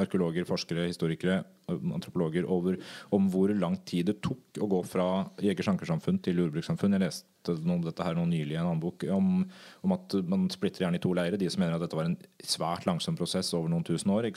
arkeologer, 0.00 0.48
forskere, 0.48 0.88
historikere, 0.90 1.42
antropologer 1.68 2.46
over 2.48 2.78
om 3.14 3.28
hvor 3.32 3.52
lang 3.54 3.76
tid 3.88 4.08
det 4.10 4.20
tok 4.24 4.60
å 4.62 4.68
gå 4.70 4.82
fra 4.88 5.08
jeger-sankersamfunn 5.42 6.20
til 6.24 6.40
jordbrukssamfunn. 6.42 6.96
Jeg 6.96 7.04
leste 7.04 7.54
noe 7.64 7.78
om 7.78 7.84
dette 7.84 8.04
her 8.04 8.16
nå 8.16 8.24
nylig 8.28 8.56
i 8.56 8.58
en 8.58 8.66
annen 8.66 8.80
bok, 8.82 9.04
om, 9.14 9.44
om 9.86 9.94
at 9.94 10.16
man 10.28 10.48
splitter 10.52 10.84
gjerne 10.84 10.98
i 10.98 11.02
to 11.02 11.12
leirer. 11.16 11.38
De 11.40 11.48
som 11.48 11.62
mener 11.62 11.76
at 11.76 11.84
dette 11.84 11.96
var 11.96 12.08
en 12.08 12.16
svært 12.44 12.84
langsom 12.88 13.16
prosess 13.16 13.52
over 13.56 13.70
noen 13.72 13.86
tusen 13.86 14.12
år, 14.12 14.28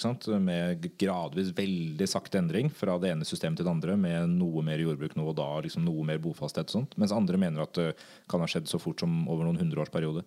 med 0.41 0.85
gradvis 1.01 1.51
veldig 1.57 2.07
sakte 2.07 2.39
endring 2.39 2.69
fra 2.71 2.97
det 3.01 3.11
ene 3.11 3.27
systemet 3.27 3.59
til 3.59 3.67
det 3.67 3.73
andre, 3.73 3.97
med 3.99 4.35
noe 4.37 4.63
mer 4.65 4.81
jordbruk 4.83 5.17
nå 5.19 5.27
og 5.31 5.37
da, 5.39 5.49
liksom 5.65 5.85
noe 5.87 6.05
mer 6.07 6.21
bofasthet 6.23 6.71
og 6.71 6.77
sånt. 6.77 6.97
Mens 7.01 7.15
andre 7.15 7.39
mener 7.41 7.65
at 7.65 7.75
det 7.77 7.89
kan 8.31 8.43
ha 8.43 8.49
skjedd 8.49 8.69
så 8.71 8.79
fort 8.81 9.03
som 9.03 9.23
over 9.27 9.47
noen 9.47 9.59
hundreårsperiode. 9.59 10.23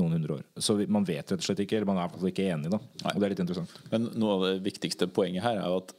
Noen 0.00 0.18
hundre 0.18 0.40
år. 0.40 0.46
Så 0.58 0.78
man 0.86 1.06
vet 1.06 1.28
rett 1.28 1.38
og 1.38 1.46
slett 1.46 1.62
ikke, 1.66 1.78
eller 1.78 1.92
man 1.92 2.00
er 2.00 2.08
i 2.08 2.08
hvert 2.08 2.24
fall 2.24 2.32
ikke 2.32 2.48
enig, 2.54 2.72
da. 2.72 2.80
Og 3.12 3.20
det 3.20 3.28
er 3.28 3.34
litt 3.36 3.44
interessant. 3.44 3.76
Men 3.92 4.08
noe 4.18 4.38
av 4.38 4.48
det 4.48 4.56
viktigste 4.64 5.10
poenget 5.12 5.46
her 5.46 5.60
er 5.60 5.70
jo 5.70 5.82
at 5.84 5.94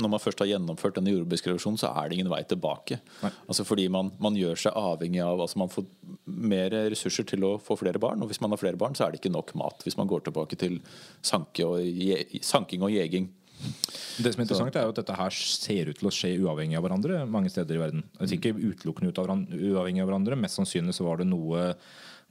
når 0.00 0.08
man 0.08 0.22
først 0.22 0.40
har 0.40 0.48
gjennomført 0.48 0.96
denne 0.96 1.12
jordbruksrevolusjonen, 1.12 1.78
så 1.80 1.90
er 1.92 2.08
det 2.08 2.16
ingen 2.16 2.30
vei 2.32 2.40
tilbake. 2.48 3.00
Altså 3.22 3.66
fordi 3.68 3.86
man, 3.92 4.12
man 4.22 4.36
gjør 4.38 4.62
seg 4.62 4.76
avhengig 4.78 5.20
av 5.24 5.42
altså 5.44 5.60
Man 5.60 5.72
får 5.72 5.84
mer 6.24 6.76
ressurser 6.92 7.26
til 7.28 7.44
å 7.46 7.56
få 7.60 7.76
flere 7.80 8.00
barn, 8.02 8.22
og 8.22 8.30
hvis 8.30 8.40
man 8.40 8.54
har 8.54 8.62
flere 8.62 8.80
barn, 8.80 8.96
så 8.96 9.06
er 9.06 9.12
det 9.12 9.20
ikke 9.20 9.34
nok 9.34 9.52
mat. 9.60 9.84
Hvis 9.84 9.98
man 10.00 10.08
går 10.10 10.24
tilbake 10.26 10.58
til 10.60 10.80
sanke 11.20 11.66
og 11.66 11.84
je, 11.84 12.22
sanking 12.46 12.86
og 12.86 12.94
jeging. 12.94 13.28
Det 14.20 14.32
som 14.32 14.40
er 14.40 14.46
interessant 14.46 14.76
er 14.78 14.86
jo 14.86 14.94
at 14.94 15.00
dette 15.02 15.16
her 15.18 15.34
ser 15.36 15.90
ut 15.90 15.98
til 16.00 16.08
å 16.08 16.14
skje 16.14 16.32
uavhengig 16.40 16.78
av 16.78 16.86
hverandre 16.86 17.24
mange 17.28 17.52
steder 17.52 17.76
i 17.76 17.82
verden. 17.82 18.06
Altså 18.16 18.38
ikke 18.38 18.54
utelukkende 18.56 19.12
ut 19.12 19.20
av 19.20 19.28
uavhengig 19.34 20.04
av 20.04 20.08
hverandre. 20.08 20.38
Mest 20.40 20.56
sannsynlig 20.56 20.96
så 20.96 21.04
var 21.04 21.20
det 21.20 21.28
noe 21.28 21.74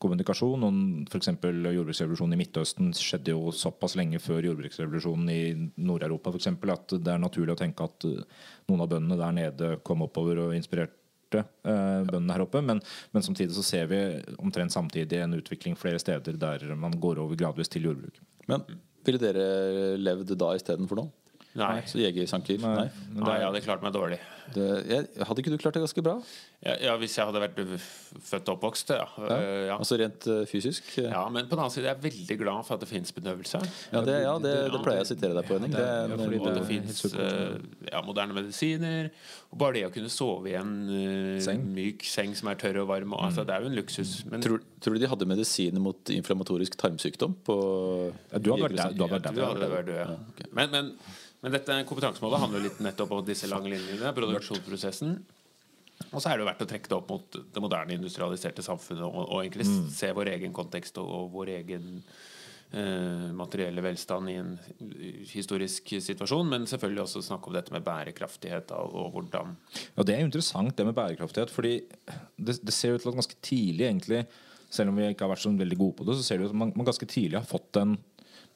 kommunikasjon. 0.01 0.63
F.eks. 1.09 1.31
Jordbruksrevolusjonen 1.33 2.35
i 2.35 2.39
Midtøsten 2.41 2.93
skjedde 2.97 3.35
jo 3.35 3.53
såpass 3.55 3.97
lenge 3.99 4.21
før 4.23 4.47
jordbruksrevolusjonen 4.49 5.31
i 5.33 5.41
Nord-Europa 5.85 6.33
eksempel, 6.39 6.73
at 6.75 6.95
det 6.95 7.13
er 7.13 7.21
naturlig 7.21 7.55
å 7.55 7.59
tenke 7.59 7.85
at 7.85 8.07
eh, 8.09 8.23
noen 8.71 8.85
av 8.85 8.91
bøndene 8.93 9.19
der 9.19 9.37
nede 9.37 9.71
kom 9.85 10.05
oppover 10.05 10.43
og 10.45 10.57
inspirerte 10.57 11.43
eh, 11.43 12.01
bøndene 12.09 12.35
her 12.35 12.45
oppe. 12.45 12.63
Men, 12.65 12.83
men 13.15 13.25
samtidig 13.25 13.55
så 13.57 13.65
ser 13.65 13.89
vi 13.91 14.01
omtrent 14.39 14.75
samtidig 14.75 15.23
en 15.23 15.39
utvikling 15.39 15.77
flere 15.79 16.01
steder 16.01 16.39
der 16.39 16.69
man 16.79 16.97
går 16.99 17.21
over 17.23 17.39
gradvis 17.39 17.71
til 17.71 17.89
jordbruk. 17.89 18.21
Men 18.49 18.65
ville 19.05 19.21
dere 19.21 19.97
levd 19.99 20.35
da 20.39 20.53
istedenfor 20.57 20.99
nå? 20.99 21.09
Nei. 21.57 21.79
Så 21.89 21.97
jegersanker. 21.97 22.59
Nei. 22.61 22.75
Nei. 22.83 22.89
Men 23.15 23.23
Nei, 23.25 23.39
jeg 23.39 23.49
hadde 23.49 23.63
klart 23.65 23.81
meg 23.85 23.95
dårlig. 23.95 24.19
Det, 24.53 24.65
jeg, 24.89 25.05
hadde 25.27 25.41
ikke 25.43 25.51
du 25.53 25.57
klart 25.61 25.75
det 25.77 25.81
ganske 25.83 26.01
bra? 26.01 26.15
Ja, 26.65 26.73
ja, 26.81 26.93
Hvis 26.99 27.13
jeg 27.17 27.27
hadde 27.29 27.41
vært 27.41 27.59
født 28.25 28.49
og 28.49 28.55
oppvokst, 28.55 28.93
ja. 28.97 29.05
Eh, 29.29 29.43
ja. 29.69 29.75
Altså 29.77 29.97
rent 30.01 30.25
uh, 30.29 30.41
fysisk? 30.49 30.87
ja. 30.97 31.21
Men 31.31 31.47
på 31.49 31.53
den 31.53 31.61
annen 31.63 31.73
side 31.73 31.91
er 31.91 32.01
veldig 32.01 32.37
glad 32.41 32.65
for 32.67 32.77
at 32.77 32.83
det 32.83 32.89
finnes 32.89 33.13
bedøvelse. 33.15 33.61
Ja, 33.93 34.01
det, 34.05 34.17
ja, 34.25 34.33
det, 34.41 34.55
det 34.73 34.81
pleier 34.85 35.01
jeg 35.01 35.07
å 35.07 35.11
sitere 35.11 35.37
deg 35.37 35.49
på, 35.49 35.57
Henning. 35.59 35.75
Det, 35.77 35.85
Ja, 35.85 36.17
Og 36.17 36.49
det 36.49 37.13
det- 37.13 37.29
uh, 37.29 37.85
ja, 37.91 38.01
moderne 38.05 38.37
medisiner. 38.37 39.11
Og 39.49 39.61
bare 39.61 39.79
det 39.79 39.85
å 39.87 39.93
kunne 39.93 40.11
sove 40.13 40.51
i 40.51 40.57
en 40.59 40.73
Seng. 41.41 41.63
myk 41.73 42.03
seng 42.05 42.35
som 42.37 42.51
er 42.51 42.59
tørr 42.61 42.83
og 42.83 42.91
varm, 42.91 43.15
og, 43.17 43.23
altså, 43.29 43.45
det 43.47 43.55
er 43.55 43.65
jo 43.65 43.71
en 43.71 43.79
luksus. 43.79 44.19
Men 44.29 44.45
tror, 44.45 44.61
tror 44.81 44.97
du 44.97 45.01
de 45.01 45.09
hadde 45.09 45.29
medisiner 45.29 45.81
mot 45.81 46.13
inflammatorisk 46.13 46.77
tarmsykdom? 46.77 47.39
På 47.45 47.57
Ja, 48.33 48.37
du 48.37 48.51
hadde 48.53 48.69
vært 48.69 49.89
død. 49.89 49.95
Ja. 49.95 50.45
Men, 50.53 50.69
men, 50.75 50.93
men 51.43 51.53
dette 51.55 51.75
kompetansemålet 51.87 52.41
handler 52.43 52.65
litt 52.65 52.79
nettopp 52.83 53.13
om 53.15 53.21
disse 53.27 53.47
lange 53.51 53.71
linjene, 53.71 54.11
produksjonsprosessen. 54.15 55.13
Og 56.09 56.19
så 56.23 56.31
er 56.31 56.37
det 56.37 56.43
jo 56.43 56.49
verdt 56.49 56.63
å 56.63 56.67
trekke 56.69 56.89
det 56.89 56.95
opp 56.97 57.09
mot 57.11 57.37
det 57.53 57.61
moderne 57.63 57.95
industrialiserte 57.95 58.63
samfunnet 58.63 59.03
og, 59.05 59.21
og 59.25 59.39
egentlig 59.43 59.67
se 59.93 60.11
vår 60.15 60.33
egen 60.37 60.53
kontekst 60.55 60.99
og, 61.01 61.09
og 61.15 61.31
vår 61.33 61.51
egen 61.57 61.87
eh, 61.99 63.29
materielle 63.35 63.83
velstand 63.83 64.31
i 64.31 64.37
en 64.39 64.53
historisk 65.29 65.91
situasjon, 65.99 66.47
men 66.51 66.67
selvfølgelig 66.71 67.03
også 67.03 67.23
snakke 67.27 67.51
om 67.51 67.57
dette 67.57 67.75
med 67.75 67.87
bærekraftighet 67.87 68.71
og, 68.79 68.95
og 68.95 69.09
hvordan 69.17 69.55
Ja, 69.97 70.05
Det 70.07 70.15
er 70.15 70.23
jo 70.23 70.29
interessant 70.31 70.75
det 70.79 70.87
med 70.87 70.97
bærekraftighet. 70.97 71.51
fordi 71.51 71.73
det, 72.37 72.59
det 72.63 72.75
ser 72.75 72.95
ut 72.95 73.03
til 73.03 73.11
at 73.11 73.19
ganske 73.19 73.41
tidlig 73.43 73.89
egentlig 73.89 74.23
selv 74.69 74.91
om 74.91 74.99
vi 74.99 75.09
ikke 75.09 75.25
har 75.25 75.33
vært 75.33 75.43
så 75.43 75.51
veldig 75.51 75.77
gode 75.79 75.97
på 75.97 76.07
det, 76.07 76.15
så 76.19 76.25
ser 76.25 76.39
det 76.39 76.47
ut 76.47 76.53
at 76.53 76.61
man, 76.61 76.71
man 76.77 76.87
ganske 76.87 77.09
tidlig 77.09 77.39
har 77.39 77.49
fått 77.49 77.79
en 77.81 77.97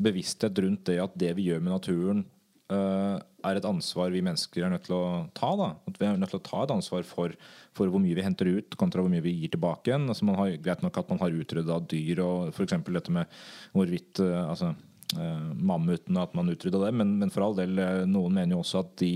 bevissthet 0.03 0.59
rundt 0.61 0.85
det 0.89 0.99
at 1.01 1.15
det 1.17 1.31
vi 1.37 1.49
gjør 1.49 1.61
med 1.63 1.73
naturen, 1.75 2.23
er 2.71 3.57
et 3.59 3.65
ansvar 3.67 4.13
vi 4.13 4.21
mennesker 4.23 4.63
er 4.63 4.71
nødt 4.71 4.85
til 4.87 4.95
å 4.95 5.07
ta. 5.35 5.49
Da. 5.59 5.67
At 5.89 5.99
vi 5.99 6.07
er 6.07 6.15
nødt 6.17 6.31
til 6.31 6.39
å 6.39 6.45
ta 6.47 6.63
et 6.63 6.73
ansvar 6.73 7.03
for, 7.07 7.35
for 7.75 7.91
hvor 7.91 8.01
mye 8.01 8.15
vi 8.17 8.25
henter 8.25 8.49
ut 8.49 8.77
kontra 8.79 9.03
hvor 9.03 9.11
mye 9.11 9.23
vi 9.25 9.35
gir 9.35 9.51
tilbake 9.53 9.91
igjen. 9.91 10.07
Altså 10.09 10.25
man 10.29 10.39
har, 10.39 10.55
greit 10.63 10.81
nok 10.85 10.97
at 11.01 11.11
man 11.11 11.21
har 11.21 11.35
utrydda 11.35 11.81
dyr 11.91 12.23
og 12.23 12.53
f.eks. 12.53 12.77
dette 12.87 13.13
med 13.13 13.39
hvorvidt 13.75 14.23
eh, 14.23 14.39
altså, 14.41 14.71
eh, 15.17 15.49
mammuten 15.59 16.21
at 16.21 16.33
man 16.37 16.49
utrydda 16.53 16.85
det, 16.85 16.93
men, 17.01 17.17
men 17.21 17.33
for 17.33 17.45
all 17.45 17.57
del, 17.59 17.75
eh, 17.83 18.05
noen 18.09 18.39
mener 18.39 18.55
jo 18.55 18.63
også 18.63 18.85
at 18.85 18.95
de 19.03 19.13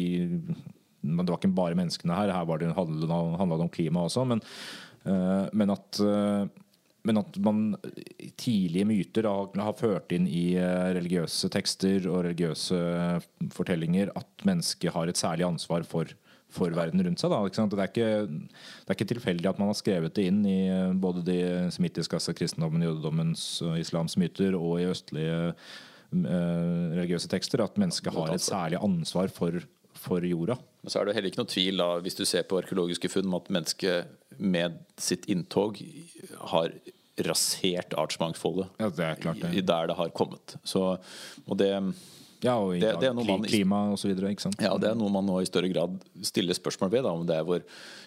men 1.08 1.26
Det 1.26 1.32
var 1.32 1.40
ikke 1.40 1.56
bare 1.56 1.78
menneskene 1.78 2.16
her, 2.18 2.34
her 2.34 2.46
var 2.50 2.60
det 2.60 2.74
handlet 2.76 3.08
det 3.08 3.64
om 3.64 3.72
klima 3.72 4.04
også. 4.08 4.26
Men, 4.28 4.42
eh, 5.06 5.46
men 5.54 5.72
at 5.72 6.00
eh, 6.04 6.50
men 7.08 7.22
at 7.22 7.38
man 7.44 7.64
tidlige 8.40 8.88
myter 8.88 9.28
har, 9.30 9.50
har 9.64 9.76
ført 9.80 10.14
inn 10.16 10.28
i 10.28 10.58
eh, 10.60 10.92
religiøse 10.98 11.50
tekster 11.54 12.08
og 12.12 12.26
religiøse 12.28 12.80
fortellinger 13.56 14.12
at 14.18 14.48
mennesket 14.48 14.94
har 14.96 15.10
et 15.10 15.20
særlig 15.20 15.48
ansvar 15.48 15.86
for, 15.88 16.12
for 16.54 16.74
verden 16.76 17.04
rundt 17.06 17.22
seg. 17.22 17.32
Det, 17.32 17.80
er 17.80 17.92
ikke, 17.92 18.12
det 18.28 18.92
er 18.92 18.98
ikke 18.98 19.12
tilfeldig 19.14 19.52
at 19.52 19.62
man 19.62 19.72
har 19.72 19.80
skrevet 19.80 20.16
det 20.18 20.28
inn 20.32 20.44
i 20.48 20.60
eh, 20.68 20.96
både 21.08 21.24
de 21.28 21.40
semittiske, 21.74 22.20
altså 22.20 22.36
kristendommen, 22.38 22.86
jødedommens 22.86 23.48
og 23.66 23.78
islams 23.82 24.18
myter, 24.20 24.58
og 24.60 24.82
i 24.82 24.90
østlige 24.92 25.40
eh, 25.48 26.84
religiøse 26.98 27.32
tekster, 27.32 27.64
at 27.64 27.80
mennesket 27.80 28.16
har 28.16 28.36
et 28.36 28.44
særlig 28.44 28.82
ansvar 28.84 29.32
for, 29.34 29.62
for 29.98 30.28
jorda. 30.28 30.60
Men 30.84 30.94
så 30.94 31.02
er 31.02 31.08
det 31.08 31.18
heller 31.18 31.32
ikke 31.32 31.44
noe 31.44 31.56
tvil 31.56 31.82
da, 31.84 31.90
hvis 32.04 32.20
du 32.20 32.24
ser 32.28 32.46
på 32.48 32.60
arkeologiske 32.62 33.12
funn 33.12 33.32
om 33.32 33.40
at 33.40 33.50
mennesket 33.52 34.14
med 34.38 34.78
sitt 35.02 35.26
inntog 35.32 35.80
har 36.52 36.76
rasert 37.26 37.94
artsmangfoldet 37.98 38.68
Ja, 38.80 38.90
det 38.90 39.00
er 39.06 39.16
klart 39.22 39.40
det. 39.42 39.54
i- 39.58 39.62
der 39.62 39.88
det 39.88 39.96
har 39.98 40.10
kommet. 40.10 40.56
Så, 40.64 40.98
og 41.48 41.58
det, 41.58 41.72
Ja, 42.44 42.54
og 42.60 42.76
i 42.76 42.80
Det- 42.80 43.00
det 43.00 43.16
man- 43.16 43.44
klima 43.44 43.96
videre, 43.96 44.30
ja, 44.62 44.78
det 44.78 44.90
er 44.92 44.96
noe 44.96 45.10
man 45.10 45.26
nå 45.26 45.42
i 45.42 45.46
større 45.46 45.74
grad 45.74 46.00
stiller 46.22 46.54
spørsmål 46.54 46.92
ved, 46.92 47.02
da, 47.04 47.10
om 47.10 47.26
det 47.26 47.36
er 47.36 47.44
vår 47.44 47.64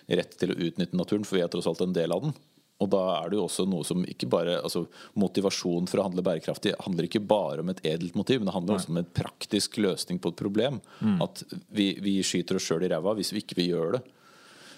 rett 0.09 0.39
til 0.39 0.51
å 0.51 0.55
utnytte 0.57 0.95
naturen, 0.95 1.25
for 1.27 1.35
vi 1.37 1.43
er 1.43 1.49
tross 1.49 1.67
alt 1.67 1.81
en 1.81 1.93
del 1.93 2.13
av 2.13 2.23
den. 2.23 2.35
Og 2.81 2.89
da 2.89 3.21
er 3.25 3.29
det 3.31 3.37
jo 3.37 3.45
også 3.49 3.67
noe 3.69 3.83
som 3.85 4.05
ikke 4.05 4.29
bare 4.31 4.63
altså 4.63 4.87
Motivasjon 5.17 5.89
for 5.89 5.99
å 5.99 6.03
handle 6.05 6.23
bærekraftig 6.23 6.75
handler 6.81 7.09
ikke 7.09 7.27
bare 7.27 7.59
om 7.61 7.69
et 7.71 7.81
edelt 7.83 8.15
motiv, 8.15 8.39
men 8.41 8.47
det 8.47 8.55
handler 8.55 8.77
også 8.77 8.89
om 8.91 8.97
en 8.99 9.05
praktisk 9.13 9.77
løsning 9.77 10.19
på 10.21 10.29
et 10.29 10.37
problem. 10.37 10.81
At 11.21 11.43
vi, 11.73 11.95
vi 12.01 12.23
skyter 12.23 12.55
oss 12.55 12.63
sjøl 12.69 12.85
i 12.85 12.89
ræva 12.89 13.15
hvis 13.17 13.33
vi 13.33 13.41
ikke 13.43 13.57
vil 13.57 13.69
gjøre 13.75 13.93
det. 13.99 14.03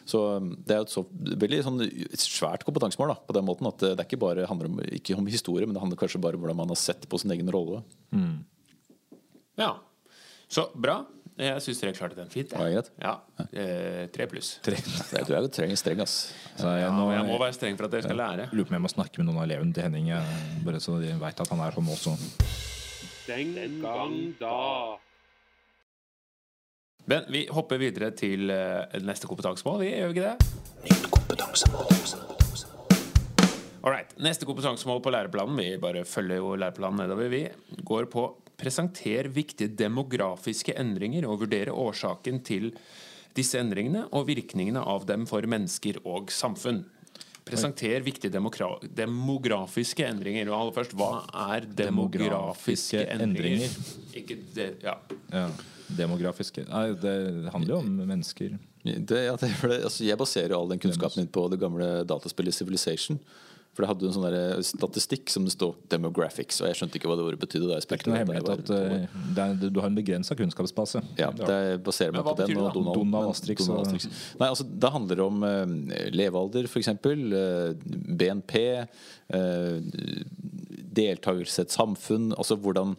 Så 0.08 0.20
um, 0.38 0.50
Det 0.66 0.74
er 0.76 0.84
et 0.84 0.92
så 0.92 1.04
veldig 1.12 1.60
sånn, 1.66 1.80
svært 2.18 2.64
kompetansemål 2.66 3.12
da, 3.14 3.18
på 3.28 3.36
den 3.36 3.46
måten 3.46 3.68
at 3.70 3.78
det, 3.82 3.92
det 3.96 4.04
er 4.04 4.08
ikke 4.10 4.22
bare 4.24 4.46
handler 4.50 4.70
om, 4.70 4.80
ikke 4.98 5.16
om 5.18 5.28
historie, 5.30 5.66
men 5.68 5.76
det 5.76 5.82
handler 5.84 6.00
kanskje 6.00 6.20
bare 6.22 6.38
om 6.38 6.44
hvordan 6.44 6.58
man 6.58 6.72
har 6.74 6.80
sett 6.80 7.06
på 7.08 7.20
sin 7.22 7.34
egen 7.34 7.50
rolle. 7.52 7.82
Ja. 9.60 9.74
Så 10.52 10.66
bra. 10.74 11.02
Jeg 11.40 11.62
syns 11.64 11.78
dere 11.80 11.94
klarte 11.96 12.16
den 12.18 12.28
fint. 12.30 12.50
Ja, 12.52 12.66
greit. 12.68 12.90
Ja. 13.00 13.12
Eh, 13.56 14.02
tre 14.12 14.26
pluss. 14.28 14.58
Jeg 14.68 15.24
tror 15.24 15.38
jeg 15.38 15.52
trenger 15.56 15.78
streng, 15.80 16.02
ass. 16.04 16.16
Så 16.60 16.68
jeg, 16.68 16.82
Ja, 16.84 16.90
nå, 16.92 17.06
jeg 17.14 17.24
må 17.24 17.38
være 17.40 17.56
streng 17.56 17.78
for 17.78 17.88
at 17.88 17.94
dere 17.94 18.04
skal 18.04 18.20
lære. 18.20 18.50
lurer 18.52 18.68
på 18.68 18.74
om 18.74 18.76
jeg 18.76 18.84
må 18.84 18.90
snakke 18.92 19.22
med 19.22 19.30
noen 19.30 19.40
av 19.40 19.46
elevene 19.48 19.72
til 19.72 19.86
Henning, 19.86 20.10
bare 20.66 20.82
så 20.84 20.98
de 21.00 21.14
veit 21.22 21.40
at 21.40 21.54
han 21.54 21.64
er 21.64 21.78
sånn 21.78 21.88
også. 21.94 22.14
Den 23.30 23.80
gang 23.80 24.18
da. 24.40 24.98
Men 27.10 27.26
vi 27.34 27.46
hopper 27.50 27.80
videre 27.82 28.12
til 28.14 28.50
eh, 28.54 29.00
neste 29.02 29.26
kompetansemål. 29.30 29.80
Vi 29.82 29.90
gjør 29.90 30.12
vi 30.12 30.20
ikke 30.20 30.28
det? 30.30 30.36
Alright. 33.82 34.12
Neste 34.22 34.46
kompetansemål 34.46 35.00
på 35.02 35.10
læreplanen 35.10 35.58
Vi 35.58 35.72
bare 35.82 36.04
følger 36.06 36.38
jo 36.38 36.54
læreplanen 36.54 37.02
nedover. 37.02 37.28
Vi 37.32 37.42
går 37.82 38.06
på 38.12 38.28
presenter 38.62 39.26
viktige 39.34 39.72
demografiske 39.74 40.76
endringer 40.78 41.26
og 41.26 41.40
vurdere 41.42 41.74
årsaken 41.74 42.38
til 42.46 42.70
disse 43.34 43.58
endringene 43.58 44.04
og 44.14 44.28
virkningene 44.28 44.78
av 44.86 45.06
dem 45.08 45.26
for 45.26 45.42
mennesker 45.48 45.98
og 46.06 46.30
samfunn. 46.30 46.84
Presenter 47.42 48.04
viktige 48.06 48.30
demografiske 48.30 50.06
endringer. 50.06 50.46
Og 50.52 50.60
aller 50.60 50.76
først, 50.76 50.94
hva 50.94 51.24
er 51.50 51.66
demografiske 51.66 53.02
Demografiske 53.02 53.06
endringer? 53.18 53.74
Ikke 54.14 54.38
det, 54.54 54.68
ja. 54.84 54.94
Ja, 55.32 55.48
demografiske 55.98 56.66
Nei, 56.68 56.88
det 56.98 57.14
handler 57.54 57.76
jo 57.76 57.78
om 57.82 57.94
mennesker. 58.02 58.58
Det, 58.82 59.22
ja, 59.28 59.36
det, 59.38 59.52
for 59.60 59.70
det, 59.70 59.82
altså, 59.86 60.04
jeg 60.06 60.18
baserer 60.18 60.54
jo 60.54 60.60
all 60.62 60.74
den 60.74 60.82
kunnskapen 60.82 61.22
min 61.22 61.32
på 61.32 61.46
det 61.52 61.60
gamle 61.62 61.94
dataspillet 62.08 62.56
Civilization. 62.56 63.20
For 63.72 63.84
det 63.84 63.88
hadde 63.88 64.08
en 64.10 64.12
sånn 64.12 64.26
der 64.26 64.64
statistikk 64.68 65.30
som 65.32 65.46
det 65.46 65.54
stod 65.54 65.78
'demographics', 65.88 66.58
og 66.60 66.68
jeg 66.68 66.76
skjønte 66.76 66.98
ikke 66.98 67.08
hva 67.08 67.14
det 67.16 67.24
ordet 67.24 67.40
betydde. 67.40 67.70
Da 67.70 67.78
jeg 67.78 67.86
Det 67.86 67.94
er 67.94 68.00
ikke 68.02 68.10
noe 68.10 68.18
hemmelighet 68.20 68.50
at 68.52 68.72
eh, 68.76 69.06
det 69.32 69.44
er, 69.46 69.70
du 69.72 69.80
har 69.80 69.88
en 69.88 69.96
begrensa 69.96 70.36
kunnskapsbase. 70.36 71.00
Ja, 71.16 71.30
det 71.32 71.80
baserer 71.86 72.12
meg 72.12 72.26
på 72.26 72.34
den 72.36 72.52
og? 72.58 72.74
Donald, 72.74 72.98
Donald, 73.00 73.30
Astrix. 73.30 73.64
Donald 73.64 73.86
Astrix. 73.86 74.10
Nei, 74.36 74.48
altså 74.50 74.66
Det 74.68 74.92
handler 74.92 75.24
om 75.24 75.40
uh, 75.40 75.64
levealder, 76.12 76.68
f.eks. 76.68 76.92
Uh, 76.92 77.72
BNP. 78.12 78.60
Uh, 79.32 79.80
deltakelse 80.92 81.62
i 81.62 81.64
et 81.64 81.72
samfunn. 81.72 82.34
Altså 82.36 82.58
hvordan 82.60 82.92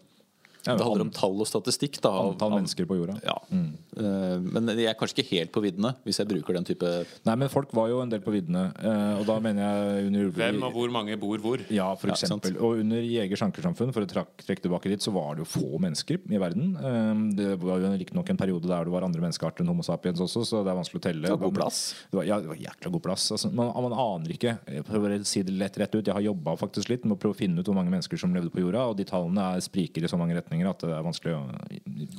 Det 0.63 0.79
handler 0.79 1.01
om 1.07 1.11
tall 1.11 1.35
og 1.43 1.47
statistikk. 1.49 1.99
Da, 2.03 2.09
av- 2.09 2.31
Antall 2.33 2.53
mennesker 2.55 2.85
på 2.87 2.95
jorda. 2.97 3.17
Ja. 3.25 3.35
Eh, 3.51 4.37
men 4.39 4.69
jeg 4.73 4.87
er 4.89 4.95
kanskje 4.97 5.19
ikke 5.21 5.37
helt 5.37 5.51
på 5.53 5.61
viddene 5.63 5.91
hvis 6.05 6.19
jeg 6.21 6.27
bruker 6.29 6.55
den 6.57 6.65
type 6.67 6.87
Nei, 7.27 7.35
men 7.39 7.49
folk 7.51 7.71
var 7.75 7.89
jo 7.91 7.99
en 8.03 8.09
del 8.11 8.21
på 8.23 8.31
viddene. 8.33 8.63
eh, 8.79 9.19
og 9.19 9.25
da 9.27 9.35
mener 9.43 9.61
jeg 9.63 10.07
under 10.07 10.29
Hvem 10.37 10.63
og 10.63 10.73
hvor 10.77 10.91
mange 10.93 11.17
bor 11.19 11.37
hvor? 11.43 11.59
Ja, 11.69 11.89
for 11.99 12.07
Ja, 12.07 12.15
eksempel. 12.15 12.55
Og 12.63 12.79
under 12.79 13.01
Jegers 13.03 13.41
ankersamfunn, 13.45 13.91
for 13.93 14.01
å 14.05 14.09
trekke 14.09 14.61
tilbake 14.63 14.89
dit, 14.93 15.01
så 15.03 15.11
var 15.13 15.35
det 15.35 15.43
jo 15.45 15.49
få 15.51 15.79
mennesker 15.83 16.19
i 16.31 16.39
verden. 16.41 16.75
Eh, 16.79 17.13
Det 17.35 17.59
var 17.61 17.79
jo 17.83 17.91
riktignok 17.97 18.29
en 18.29 18.37
periode 18.37 18.67
der 18.67 18.83
det 18.85 18.93
var 18.93 19.03
andre 19.03 19.21
menneskearter 19.21 19.61
enn 19.63 19.67
Homo 19.73 19.83
sapiens 19.83 20.19
også, 20.19 20.45
så 20.45 20.63
det 20.63 20.71
er 20.71 20.79
vanskelig 20.79 21.01
å 21.01 21.05
telle. 21.09 21.21
Det 21.27 21.31
var 21.35 21.43
god 21.49 21.55
plass. 21.59 21.81
Det 22.11 22.17
var, 22.17 22.23
ja, 22.25 22.39
det 22.39 22.47
var 22.47 22.55
jækla 22.55 22.91
god 22.91 23.03
plass. 23.03 23.31
Altså, 23.31 23.51
man, 23.53 23.71
man 23.75 23.93
aner 23.93 24.29
ikke. 24.37 24.57
For 24.87 24.99
å 25.09 25.25
si 25.25 25.41
det 25.43 25.53
lett 25.57 25.77
rett 25.77 25.95
ut, 25.95 26.05
jeg 26.05 26.13
har 26.13 26.21
jobba 26.21 26.55
faktisk 26.57 26.89
litt 26.89 27.03
med 27.05 27.17
å 27.17 27.19
prøve 27.19 27.33
å 27.35 27.41
finne 27.43 27.59
ut 27.59 27.65
hvor 27.65 27.75
mange 27.75 27.91
mennesker 27.91 28.17
som 28.17 28.33
levde 28.33 28.49
på 28.53 28.61
jorda, 28.63 28.87
og 28.89 28.97
de 28.97 29.03
tallene 29.09 29.49
er 29.57 29.59
spriker 29.65 30.03
i 30.03 30.07
så 30.07 30.17
mange 30.17 30.35
retninger 30.37 30.51
at 30.69 30.83
det 30.85 30.93
er 30.93 31.05
vanskelig 31.05 31.33
å 31.33 31.39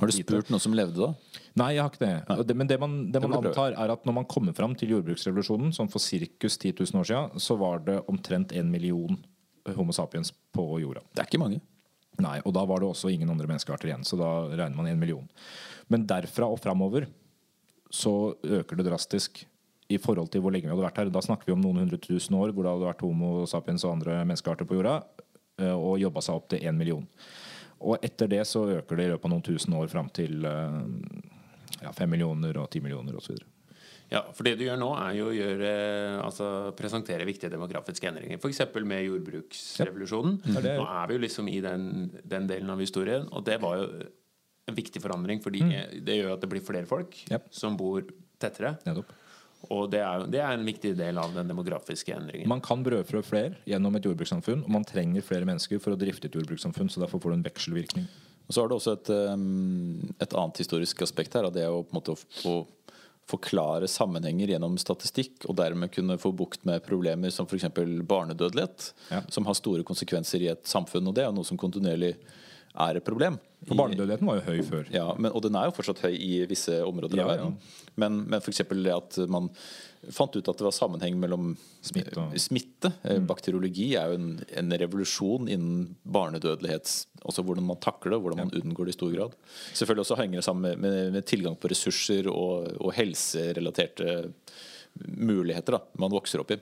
Har 0.01 0.11
du 0.11 0.15
spurt 0.17 0.51
noen 0.51 0.63
som 0.63 0.75
levde 0.75 0.99
da? 0.99 1.41
Nei, 1.61 1.69
jeg 1.77 1.85
har 1.85 1.93
ikke 1.93 2.03
det. 2.03 2.47
Det 2.49 2.57
men 2.59 2.71
det 2.71 2.79
man, 2.83 2.97
det 3.15 3.23
man 3.23 3.37
antar, 3.39 3.77
er 3.79 3.93
at 3.95 4.09
når 4.09 4.19
man 4.19 4.27
kommer 4.31 4.57
fram 4.57 4.75
til 4.79 4.97
jordbruksrevolusjonen, 4.97 5.71
sånn 5.77 5.93
for 5.93 6.03
sirkus 6.03 6.59
10 6.59 6.75
000 6.83 7.01
år 7.03 7.09
siden, 7.11 7.45
så 7.47 7.57
var 7.61 7.85
det 7.87 8.01
omtrent 8.11 8.53
en 8.57 8.73
million 8.73 9.21
Homo 9.77 9.95
sapiens 9.97 10.35
på 10.53 10.67
jorda. 10.83 11.01
Det 11.15 11.23
er 11.23 11.31
ikke 11.31 11.41
mange. 11.41 11.63
Nei, 12.21 12.37
Og 12.45 12.53
da 12.55 12.63
var 12.69 12.83
det 12.83 12.91
også 12.91 13.11
ingen 13.11 13.31
andre 13.31 13.49
menneskearter 13.49 13.89
igjen, 13.89 14.05
så 14.07 14.19
da 14.21 14.31
regner 14.51 14.77
man 14.77 14.91
en 14.91 15.01
million. 15.01 15.25
Men 15.91 16.05
derfra 16.07 16.47
og 16.51 16.61
framover 16.63 17.09
så 17.95 18.35
øker 18.43 18.79
det 18.79 18.87
drastisk 18.89 19.45
i 19.93 19.99
forhold 20.01 20.31
til 20.33 20.43
hvor 20.43 20.55
lenge 20.55 20.69
vi 20.69 20.73
hadde 20.73 20.87
vært 20.87 21.01
her. 21.03 21.11
Da 21.13 21.23
snakker 21.25 21.49
vi 21.49 21.57
om 21.57 21.63
noen 21.63 21.83
hundre 21.83 21.99
tusen 22.03 22.37
år 22.39 22.53
hvor 22.55 22.65
det 22.65 22.73
hadde 22.73 22.89
vært 22.89 23.05
Homo 23.05 23.33
sapiens 23.51 23.85
og 23.87 23.97
andre 23.99 24.21
menneskearter 24.23 24.69
på 24.69 24.79
jorda, 24.79 25.01
eh, 25.61 25.75
og 25.75 26.01
jobba 26.03 26.23
seg 26.25 26.39
opp 26.39 26.49
til 26.53 26.65
én 26.65 26.79
million. 26.79 27.05
Og 27.81 27.99
etter 28.05 28.29
det 28.31 28.45
så 28.47 28.63
øker 28.79 28.97
det 28.97 29.05
i 29.09 29.11
løpet 29.13 29.25
av 29.29 29.33
noen 29.35 29.43
tusen 29.45 29.75
år 29.77 29.89
fram 29.93 30.09
til 30.15 30.45
eh, 30.45 30.79
ja, 31.83 31.93
fem 31.93 32.11
millioner 32.15 32.57
og 32.63 32.71
ti 32.73 32.81
millioner 32.85 33.17
osv. 33.19 33.37
Ja, 34.13 34.21
for 34.37 34.45
det 34.47 34.59
du 34.61 34.67
gjør 34.67 34.77
nå, 34.79 34.91
er 35.01 35.15
jo 35.17 35.31
å 35.31 35.35
gjøre, 35.35 35.71
altså, 36.23 36.49
presentere 36.79 37.25
viktige 37.27 37.51
demografiske 37.51 38.07
endringer. 38.11 38.39
F.eks. 38.39 38.61
med 38.85 39.07
jordbruksrevolusjonen. 39.09 40.37
er 40.55 40.63
det 40.67 40.75
Nå 40.79 40.85
er 40.87 41.09
vi 41.11 41.17
jo 41.17 41.23
liksom 41.25 41.49
i 41.51 41.57
den, 41.65 41.87
den 42.23 42.47
delen 42.51 42.71
av 42.71 42.83
historien, 42.85 43.27
og 43.33 43.45
det 43.49 43.57
var 43.65 43.81
jo 43.81 43.89
en 44.69 44.77
viktig 44.77 45.03
forandring, 45.03 45.43
fordi 45.45 45.65
det 46.05 46.19
gjør 46.21 46.35
at 46.37 46.45
det 46.45 46.49
blir 46.53 46.63
flere 46.65 46.89
folk 46.89 47.17
Yep. 47.33 47.49
som 47.53 47.77
bor 47.81 48.05
tettere. 48.41 48.77
Nettopp. 48.87 49.11
Og 49.73 49.89
det 49.93 50.01
er, 50.05 50.27
det 50.31 50.41
er 50.43 50.53
en 50.57 50.67
viktig 50.67 50.95
del 50.99 51.19
av 51.21 51.33
den 51.37 51.49
demografiske 51.51 52.15
endringen. 52.17 52.49
Man 52.51 52.63
kan 52.65 52.85
brødfrø 52.85 53.23
flere 53.25 53.57
gjennom 53.69 53.97
et 53.99 54.07
jordbrukssamfunn, 54.09 54.65
og 54.67 54.77
man 54.77 54.87
trenger 54.89 55.25
flere 55.25 55.49
mennesker 55.49 55.83
for 55.83 55.95
å 55.95 56.01
drifte 56.01 56.29
et 56.31 56.39
jordbrukssamfunn, 56.39 56.91
så 56.93 57.05
derfor 57.05 57.23
får 57.23 57.35
du 57.35 57.39
en 57.39 57.49
vekselvirkning. 57.49 58.07
Og 58.45 58.53
så 58.53 58.61
har 58.61 58.69
det 58.69 58.77
også 58.77 58.95
et, 58.99 59.11
um, 59.33 60.15
et 60.21 60.37
annet 60.37 60.61
historisk 60.61 61.03
aspekt 61.07 61.37
her. 61.37 61.49
Og 61.49 61.55
det 61.55 61.65
er 61.65 61.73
å, 61.73 61.85
på 61.85 61.95
en 61.95 62.01
måte, 62.01 62.17
å, 62.45 62.57
forklare 63.25 63.89
sammenhenger 63.89 64.51
gjennom 64.53 64.75
statistikk, 64.77 65.47
og 65.49 65.57
dermed 65.57 65.89
kunne 65.95 66.19
få 66.21 66.29
bukt 66.37 66.67
med 66.69 66.83
problemer 66.85 67.33
som 67.33 67.47
f.eks. 67.49 67.71
barnedødelighet, 68.05 68.91
Ja. 69.09 69.23
som 69.33 69.47
har 69.49 69.57
store 69.57 69.83
konsekvenser 69.83 70.45
i 70.45 70.51
et 70.53 70.69
samfunn. 70.69 71.09
Og 71.09 71.15
det 71.17 71.25
er 71.25 71.31
jo 71.31 71.39
noe 71.39 71.49
som 71.49 71.57
kontinuerlig 71.57 72.19
er 72.75 72.99
et 72.99 73.07
problem. 73.07 73.39
For 73.65 73.79
barnedødeligheten 73.79 74.29
var 74.29 74.41
jo 74.41 74.45
høy 74.49 74.63
før. 74.67 74.89
Ja, 74.93 75.07
men, 75.17 75.31
og 75.33 75.41
den 75.47 75.57
er 75.57 75.69
jo 75.69 75.75
fortsatt 75.77 76.03
høy 76.05 76.13
i 76.13 76.43
visse 76.51 76.75
områder 76.85 77.17
Ja, 77.21 77.25
av 77.25 77.31
verden. 77.33 77.55
Men, 78.01 78.19
men 78.29 78.43
f.eks. 78.43 78.61
det 78.69 78.93
at 78.93 79.19
man 79.31 79.49
fant 80.13 80.35
ut 80.37 80.49
at 80.51 80.59
det 80.61 80.67
var 80.67 80.75
sammenheng 80.75 81.17
mellom 81.23 81.55
Smitte 81.85 82.19
og- 82.21 82.35
eh, 82.35 82.43
smitte. 82.43 82.91
Mm. 83.07 83.29
Bakteriologi 83.31 83.95
er 83.97 84.11
jo 84.13 84.19
en, 84.19 84.29
en 84.61 84.77
revolusjon 84.85 85.49
innen 85.49 85.95
barnedødelighets 86.05 87.07
Altså 87.25 87.41
hvordan 87.41 87.65
man 87.65 87.79
takler 87.81 88.13
det, 88.13 88.21
hvordan 88.21 88.43
man 88.43 88.51
unngår 88.53 88.85
det 88.85 88.93
i 88.93 88.97
stor 88.99 89.13
grad. 89.15 89.37
Selvfølgelig 89.73 90.03
også 90.03 90.17
henger 90.19 90.43
det 90.43 90.45
sammen 90.45 90.67
med, 90.67 90.83
med, 90.85 91.13
med 91.15 91.25
tilgang 91.25 91.55
på 91.57 91.71
ressurser 91.73 92.29
og, 92.29 92.67
og 92.85 92.93
helserelaterte 92.93 94.27
muligheter 95.09 95.79
da, 95.79 95.81
man 95.97 96.13
vokser 96.13 96.43
opp 96.43 96.53
i. 96.53 96.59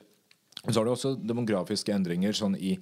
Så 0.69 0.77
har 0.79 0.87
du 0.87 0.93
også 0.93 1.17
demografiske 1.19 1.91
endringer 1.91 2.31
sånn 2.37 2.55
i 2.55 2.77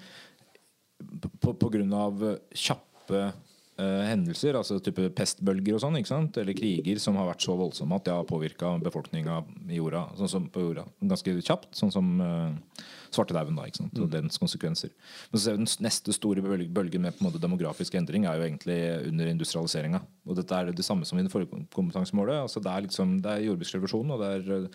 på, 1.42 1.56
på 1.58 1.72
grunn 1.74 1.94
av 1.98 2.22
kjappe 2.54 2.91
eh, 3.18 4.04
hendelser, 4.08 4.58
altså 4.60 4.80
type 4.84 5.08
pestbølger 5.18 5.78
og 5.78 5.84
sånn, 5.84 5.98
ikke 6.00 6.12
sant? 6.12 6.38
eller 6.42 6.58
kriger 6.58 7.02
som 7.02 7.18
har 7.20 7.30
vært 7.30 7.46
så 7.46 7.56
voldsomme 7.60 7.98
at 7.98 8.08
det 8.08 8.16
har 8.16 8.28
påvirka 8.30 8.74
befolkninga 8.84 9.42
sånn 10.20 10.32
som 10.32 10.50
på 10.52 10.66
jorda 10.66 10.86
ganske 11.00 11.36
kjapt. 11.40 11.70
Sånn 11.78 11.94
som 11.94 12.12
uh, 12.22 12.52
svartedauden 13.14 13.58
da, 13.58 13.68
ikke 13.68 13.84
sant? 13.84 14.02
og 14.02 14.12
dens 14.14 14.40
konsekvenser. 14.42 14.92
Men 15.32 15.40
så 15.40 15.44
ser 15.46 15.58
vi 15.58 15.64
Den 15.64 15.88
neste 15.88 16.16
store 16.16 16.44
bølgen 16.44 17.06
med 17.06 17.16
på 17.16 17.24
en 17.24 17.30
måte 17.30 17.42
demografisk 17.44 17.96
endring 18.00 18.28
er 18.28 18.40
jo 18.40 18.50
egentlig 18.50 18.80
under 19.12 19.32
industrialiseringa. 19.32 20.04
Og 20.28 20.38
dette 20.40 20.60
er 20.60 20.72
det 20.72 20.88
samme 20.88 21.08
som 21.08 21.20
i 21.20 21.26
det 21.26 21.34
forrige 21.34 21.66
kompetansemålet. 21.74 22.44
altså 22.44 22.64
Det 22.64 22.72
er, 22.72 22.86
liksom, 22.88 23.18
det 23.24 23.32
er 23.32 23.48
jordbruksrevolusjonen, 23.50 24.14
og 24.16 24.22
det 24.22 24.30
er, 24.36 24.70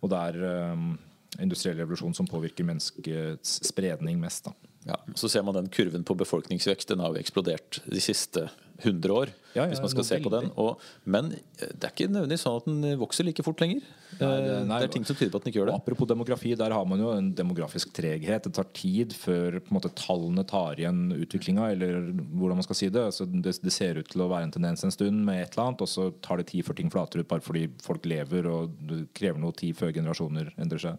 og 0.00 0.12
det 0.12 0.22
er 0.28 0.72
um, 0.72 0.94
industriell 1.42 1.78
revolusjon 1.80 2.14
som 2.16 2.28
påvirker 2.28 2.66
menneskets 2.66 3.58
spredning 3.66 4.20
mest. 4.20 4.48
da. 4.48 4.63
Ja, 4.86 4.98
så 5.16 5.30
ser 5.32 5.42
man 5.46 5.54
den 5.56 5.68
kurven 5.72 6.02
på 6.04 6.12
befolkningsvekst. 6.20 6.90
Den 6.90 7.00
har 7.00 7.14
jo 7.14 7.20
eksplodert 7.22 7.78
de 7.88 8.00
siste 8.04 8.50
100 8.82 9.08
år. 9.14 9.30
Ja, 9.54 9.62
ja, 9.62 9.68
hvis 9.70 9.80
man 9.80 9.88
skal 9.88 10.04
se 10.04 10.18
på 10.20 10.28
den 10.32 10.50
og, 10.60 10.80
Men 11.06 11.30
eh, 11.32 11.70
det 11.72 11.86
er 11.86 11.92
ikke 11.94 12.08
nødvendigvis 12.10 12.42
sånn 12.44 12.56
at 12.58 12.66
den 12.68 12.98
vokser 13.00 13.24
like 13.24 13.40
fort 13.46 13.62
lenger. 13.62 13.80
Nei, 14.18 14.18
det- 14.18 14.50
Eh, 14.58 14.64
nei, 14.68 14.78
det 14.82 14.88
er 14.90 14.92
ting 14.92 15.06
som 15.08 15.16
tyder 15.16 15.30
på 15.32 15.36
at 15.40 15.44
den 15.44 15.52
ikke 15.54 15.60
gjør 15.62 15.70
det. 15.70 15.74
apropos 15.80 16.06
demografi, 16.10 16.54
der 16.58 16.70
har 16.76 16.84
man 16.84 16.98
jo 17.00 17.12
en 17.12 17.32
demografisk 17.32 17.94
treghet. 17.96 18.42
Det 18.42 18.52
tar 18.52 18.64
tid 18.74 19.14
før 19.14 19.60
måte, 19.70 19.88
tallene 19.94 20.44
tar 20.46 20.74
igjen 20.76 21.14
utviklinga, 21.16 21.70
eller 21.72 22.12
hvordan 22.12 22.56
man 22.60 22.62
skal 22.68 22.76
si 22.76 22.88
det. 22.90 23.00
Altså, 23.08 23.24
det. 23.24 23.56
Det 23.62 23.72
ser 23.72 23.94
ut 23.96 24.08
til 24.08 24.20
å 24.20 24.28
være 24.28 24.42
en 24.42 24.52
tendens 24.52 24.84
en 24.84 24.90
stund 24.90 25.24
med 25.24 25.40
et 25.46 25.56
eller 25.56 25.68
annet, 25.70 25.80
og 25.80 25.88
så 25.88 26.10
tar 26.20 26.36
det 26.42 26.48
tid 26.48 26.64
før 26.66 26.76
ting 26.76 26.90
flater 26.90 27.20
ut, 27.20 27.28
bare 27.28 27.40
fordi 27.40 27.70
folk 27.80 28.04
lever, 28.04 28.46
og 28.52 28.76
det 28.86 29.14
krever 29.14 29.38
noe 29.40 29.52
tid 29.56 29.74
før 29.76 29.94
generasjoner 29.94 30.52
endrer 30.58 30.78
seg. 30.78 30.98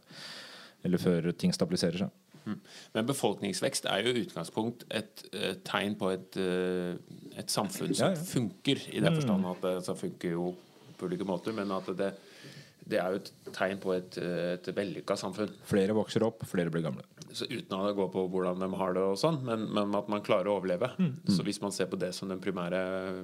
Eller 0.83 0.97
før 0.97 1.31
ting 1.37 1.51
stabiliserer 1.53 1.97
seg. 1.97 2.09
Men 2.93 3.07
befolkningsvekst 3.09 3.87
er 3.91 4.05
jo 4.05 4.13
i 4.13 4.23
utgangspunkt 4.25 4.85
et 4.93 5.25
eh, 5.33 5.55
tegn 5.67 5.97
på 5.99 6.11
et, 6.13 6.37
eh, 6.37 6.93
et 7.41 7.51
samfunn 7.51 7.93
som 7.95 8.11
Ja, 8.11 8.13
ja. 8.13 8.29
funker, 8.35 8.85
i 8.93 9.01
den 9.03 9.15
forstand 9.17 9.49
at 9.51 9.61
det 9.65 9.75
altså, 9.81 9.97
funker 9.99 10.37
jo 10.37 10.53
på 10.99 11.09
ulike 11.09 11.27
måter, 11.27 11.51
men 11.57 11.71
at 11.75 11.89
det, 11.97 12.13
det 12.85 12.99
er 13.01 13.15
jo 13.15 13.19
et 13.23 13.31
tegn 13.55 13.79
på 13.81 13.91
et, 13.97 14.17
eh, 14.21 14.53
et 14.55 14.69
vellykka 14.77 15.17
samfunn. 15.19 15.51
Flere 15.67 15.95
vokser 15.97 16.23
opp, 16.23 16.45
flere 16.47 16.71
blir 16.71 16.85
gamle. 16.85 17.03
Så 17.35 17.49
uten 17.49 17.73
å 17.75 17.89
gå 17.97 18.05
på 18.13 18.21
hvordan 18.31 18.61
de 18.63 18.69
har 18.79 18.93
det, 18.95 19.01
og 19.03 19.17
sånn, 19.19 19.41
men, 19.43 19.65
men 19.75 19.95
at 19.97 20.07
man 20.07 20.21
klarer 20.23 20.47
å 20.47 20.53
overleve. 20.61 20.87
Så 21.27 21.43
hvis 21.43 21.59
man 21.59 21.73
ser 21.75 21.89
på 21.91 21.97
det 21.99 22.13
som 22.15 22.29
det 22.31 22.37
primære 22.39 22.79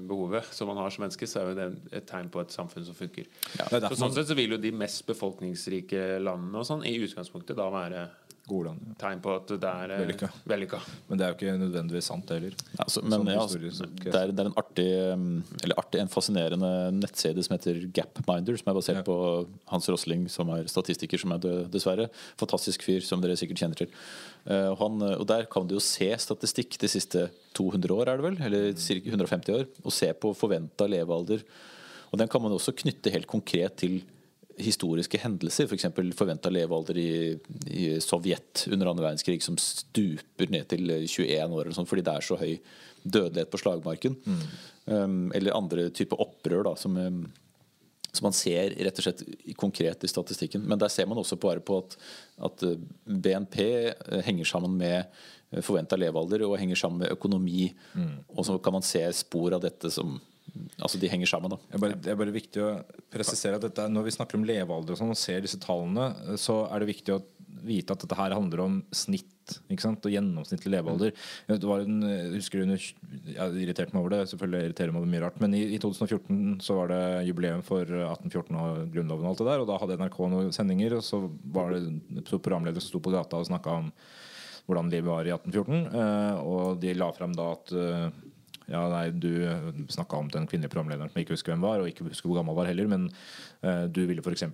behovet 0.10 0.50
som 0.52 0.68
man 0.68 0.82
har 0.82 0.92
som 0.92 1.06
menneske, 1.06 1.30
så 1.30 1.40
er 1.40 1.46
jo 1.48 1.56
det 1.62 1.68
et 2.02 2.10
tegn 2.10 2.28
på 2.34 2.42
et 2.44 2.52
samfunn 2.52 2.84
som 2.90 2.98
funker. 2.98 3.30
Er 3.62 3.86
Så 3.88 3.96
sånn 4.02 4.12
sett 4.18 4.28
så 4.28 4.36
vil 4.36 4.58
jo 4.58 4.60
de 4.60 4.74
mest 4.76 5.06
befolkningsrike 5.08 6.20
landene 6.20 6.60
og 6.60 6.68
sånn 6.68 6.84
i 6.84 6.98
utgangspunktet 7.06 7.56
da 7.56 7.70
være 7.72 8.04
gode 8.52 8.74
tegn 9.02 9.22
på 9.24 9.32
at 9.40 9.54
det 9.56 9.70
er 9.72 9.94
eh, 9.96 10.02
Vellykka. 10.04 10.30
vellykka. 10.52 10.80
Men 11.10 11.20
det 11.20 11.26
er 11.26 11.32
jo 11.32 11.38
ikke 11.40 11.54
nødvendigvis 11.62 12.10
sant, 12.12 12.34
heller. 12.36 12.54
Ja, 12.76 12.84
altså, 12.86 13.04
men 13.06 13.26
ja, 13.32 13.38
altså, 13.42 13.60
det, 13.60 14.12
er, 14.12 14.34
det 14.36 14.44
er 14.44 14.50
en 14.52 14.58
artig 14.60 14.88
Eller 15.64 15.80
artig, 15.80 16.02
en 16.04 16.12
fascinerende 16.12 16.72
nettside 17.00 17.44
som 17.48 17.56
heter 17.56 17.80
Gapminder, 17.96 18.60
som 18.62 18.72
er 18.74 18.78
basert 18.78 19.02
Ja. 19.02 19.06
på 19.08 19.18
Hans 19.72 19.90
Rosling, 19.90 20.28
som 20.30 20.52
er 20.56 20.68
statistiker, 20.72 21.18
som 21.22 21.34
er 21.36 21.42
død, 21.44 21.60
dessverre. 21.74 22.10
Fantastisk 22.42 22.84
fyr, 22.88 23.02
som 23.08 23.24
dere 23.24 23.40
sikkert 23.40 23.64
kjenner 23.64 23.82
til. 23.84 23.92
Uh, 24.46 24.72
han, 24.80 25.02
og 25.16 25.26
der 25.30 25.46
kan 25.52 25.68
du 25.70 25.76
jo 25.78 25.84
se 25.84 26.10
statistikk 26.22 26.78
de 26.82 26.90
siste 26.92 27.28
200 27.58 27.94
år, 27.96 28.10
er 28.12 28.22
det 28.22 28.26
vel? 28.30 28.40
Eller 28.48 28.72
ca. 28.78 29.02
150 29.16 29.56
år. 29.58 29.68
Og 29.86 29.94
se 29.96 30.10
på 30.14 30.34
forventa 30.38 30.88
levealder. 30.90 31.44
Og 32.12 32.20
den 32.20 32.28
kan 32.28 32.44
man 32.44 32.52
også 32.56 32.74
knytte 32.76 33.14
helt 33.14 33.30
konkret 33.32 33.78
til 33.80 34.02
historiske 34.60 35.20
hendelser, 35.22 35.68
f.eks. 35.70 35.88
For 35.96 36.16
forventa 36.24 36.52
levealder 36.52 36.98
i, 37.00 37.12
i 37.72 37.86
Sovjet 38.04 38.66
under 38.72 38.92
andre 38.92 39.08
verdenskrig, 39.10 39.42
som 39.44 39.60
stuper 39.62 40.52
ned 40.52 40.68
til 40.72 40.90
21 40.90 41.56
år, 41.56 41.66
eller 41.66 41.78
sånt, 41.78 41.90
fordi 41.90 42.06
det 42.08 42.16
er 42.16 42.26
så 42.26 42.40
høy 42.40 42.56
dødelighet 43.04 43.52
på 43.52 43.62
slagmarken. 43.62 44.18
Um, 44.86 45.32
eller 45.38 45.58
andre 45.58 45.90
typer 45.96 46.22
opprør 46.22 46.66
da, 46.70 46.76
som, 46.80 46.98
um, 46.98 47.24
som 48.12 48.28
man 48.28 48.36
ser 48.36 48.76
rett 48.78 49.02
og 49.02 49.08
slett 49.08 49.24
konkret 49.60 50.06
i 50.06 50.12
statistikken. 50.12 50.66
Men 50.68 50.82
der 50.82 50.92
ser 50.94 51.10
man 51.10 51.22
også 51.22 51.40
bare 51.42 51.64
på 51.66 51.82
at, 51.84 51.98
at 52.50 52.66
uh, 52.68 52.80
BNP 53.06 53.62
uh, 53.62 54.20
henger 54.26 54.50
sammen 54.54 54.78
med 54.82 55.08
forventa 55.66 55.98
levealder 56.00 56.46
og 56.48 56.60
henger 56.62 56.80
sammen 56.80 57.02
med 57.04 57.12
økonomi. 57.12 57.66
Og 58.38 58.46
så 58.48 58.54
kan 58.64 58.72
man 58.78 58.86
se 58.88 59.02
spor 59.12 59.58
av 59.58 59.66
dette 59.66 59.90
som 59.92 60.14
Altså 60.82 61.00
de 61.00 61.10
henger 61.12 61.30
sammen, 61.30 61.54
da. 61.54 61.60
Det 61.68 61.78
er, 61.78 61.84
bare, 61.84 62.00
det 62.04 62.14
er 62.14 62.18
bare 62.20 62.34
viktig 62.36 62.64
å 62.64 62.72
presisere 63.14 63.60
at 63.60 63.66
dette, 63.68 63.86
når 63.92 64.08
vi 64.08 64.16
snakker 64.18 64.40
om 64.40 64.48
levealder 64.48 64.96
og 64.96 65.00
sånn, 65.00 65.14
og 65.14 65.20
ser 65.20 65.44
disse 65.44 65.60
tallene, 65.62 66.38
så 66.42 66.64
er 66.68 66.84
det 66.84 66.92
viktig 66.92 67.16
å 67.16 67.22
vite 67.62 67.94
at 67.94 68.02
dette 68.04 68.18
her 68.18 68.34
handler 68.34 68.64
om 68.64 68.80
snitt 68.96 69.28
ikke 69.72 69.84
sant? 69.84 70.06
og 70.08 70.14
gjennomsnittlig 70.14 70.72
levealder. 70.72 71.14
Det 71.50 71.68
var 71.68 71.84
en, 71.84 72.00
jeg 72.08 72.32
husker 72.38 72.64
under, 72.64 72.88
jeg 73.36 73.64
irriterte 73.66 73.96
meg 73.96 74.02
over 74.02 74.16
det, 74.16 74.22
selvfølgelig 74.32 74.70
irriterer 74.70 74.96
meg 74.96 75.04
over 75.04 75.12
mye 75.12 75.24
rart, 75.26 75.40
men 75.44 75.56
i, 75.58 75.64
i 75.76 75.80
2014 75.82 76.58
så 76.64 76.78
var 76.80 76.92
det 76.94 77.02
jubileum 77.28 77.64
for 77.66 77.84
1814 77.84 78.60
og 78.62 78.82
Grunnloven 78.96 79.28
og 79.28 79.34
alt 79.34 79.44
det 79.44 79.50
der, 79.52 79.64
og 79.64 79.70
da 79.70 79.80
hadde 79.82 80.00
NRK 80.02 80.20
noen 80.32 80.52
sendinger, 80.56 80.98
og 80.98 81.06
så 81.06 81.22
var 81.54 81.76
det 81.76 82.26
to 82.30 82.40
programledere 82.40 82.84
som 82.84 82.96
sto 82.96 83.04
på 83.04 83.14
gata 83.14 83.42
og 83.42 83.50
snakka 83.50 83.78
om 83.84 83.92
hvordan 84.70 84.92
livet 84.94 85.10
var 85.10 85.28
i 85.28 85.34
1814, 85.34 86.02
eh, 86.02 86.42
og 86.48 86.82
de 86.82 86.96
la 86.96 87.10
frem 87.16 87.34
da 87.36 87.52
at 87.58 87.74
eh, 87.76 88.22
ja, 88.72 88.82
nei, 88.90 89.10
Du 89.12 89.30
snakka 89.92 90.18
om 90.18 90.30
den 90.32 90.48
kvinnelige 90.50 90.72
programlederen 90.74 91.12
som 91.12 91.20
jeg 91.20 91.28
ikke 91.28 91.36
husker 91.38 91.54
hvem 91.54 91.66
var, 91.66 91.82
og 91.84 91.90
ikke 91.92 92.08
husker 92.08 92.30
hvor 92.32 92.40
gammel 92.40 92.56
var 92.58 92.70
heller. 92.72 92.88
Men 92.92 93.10
uh, 93.66 93.86
du 93.92 94.02
ville 94.10 94.24
f.eks. 94.24 94.46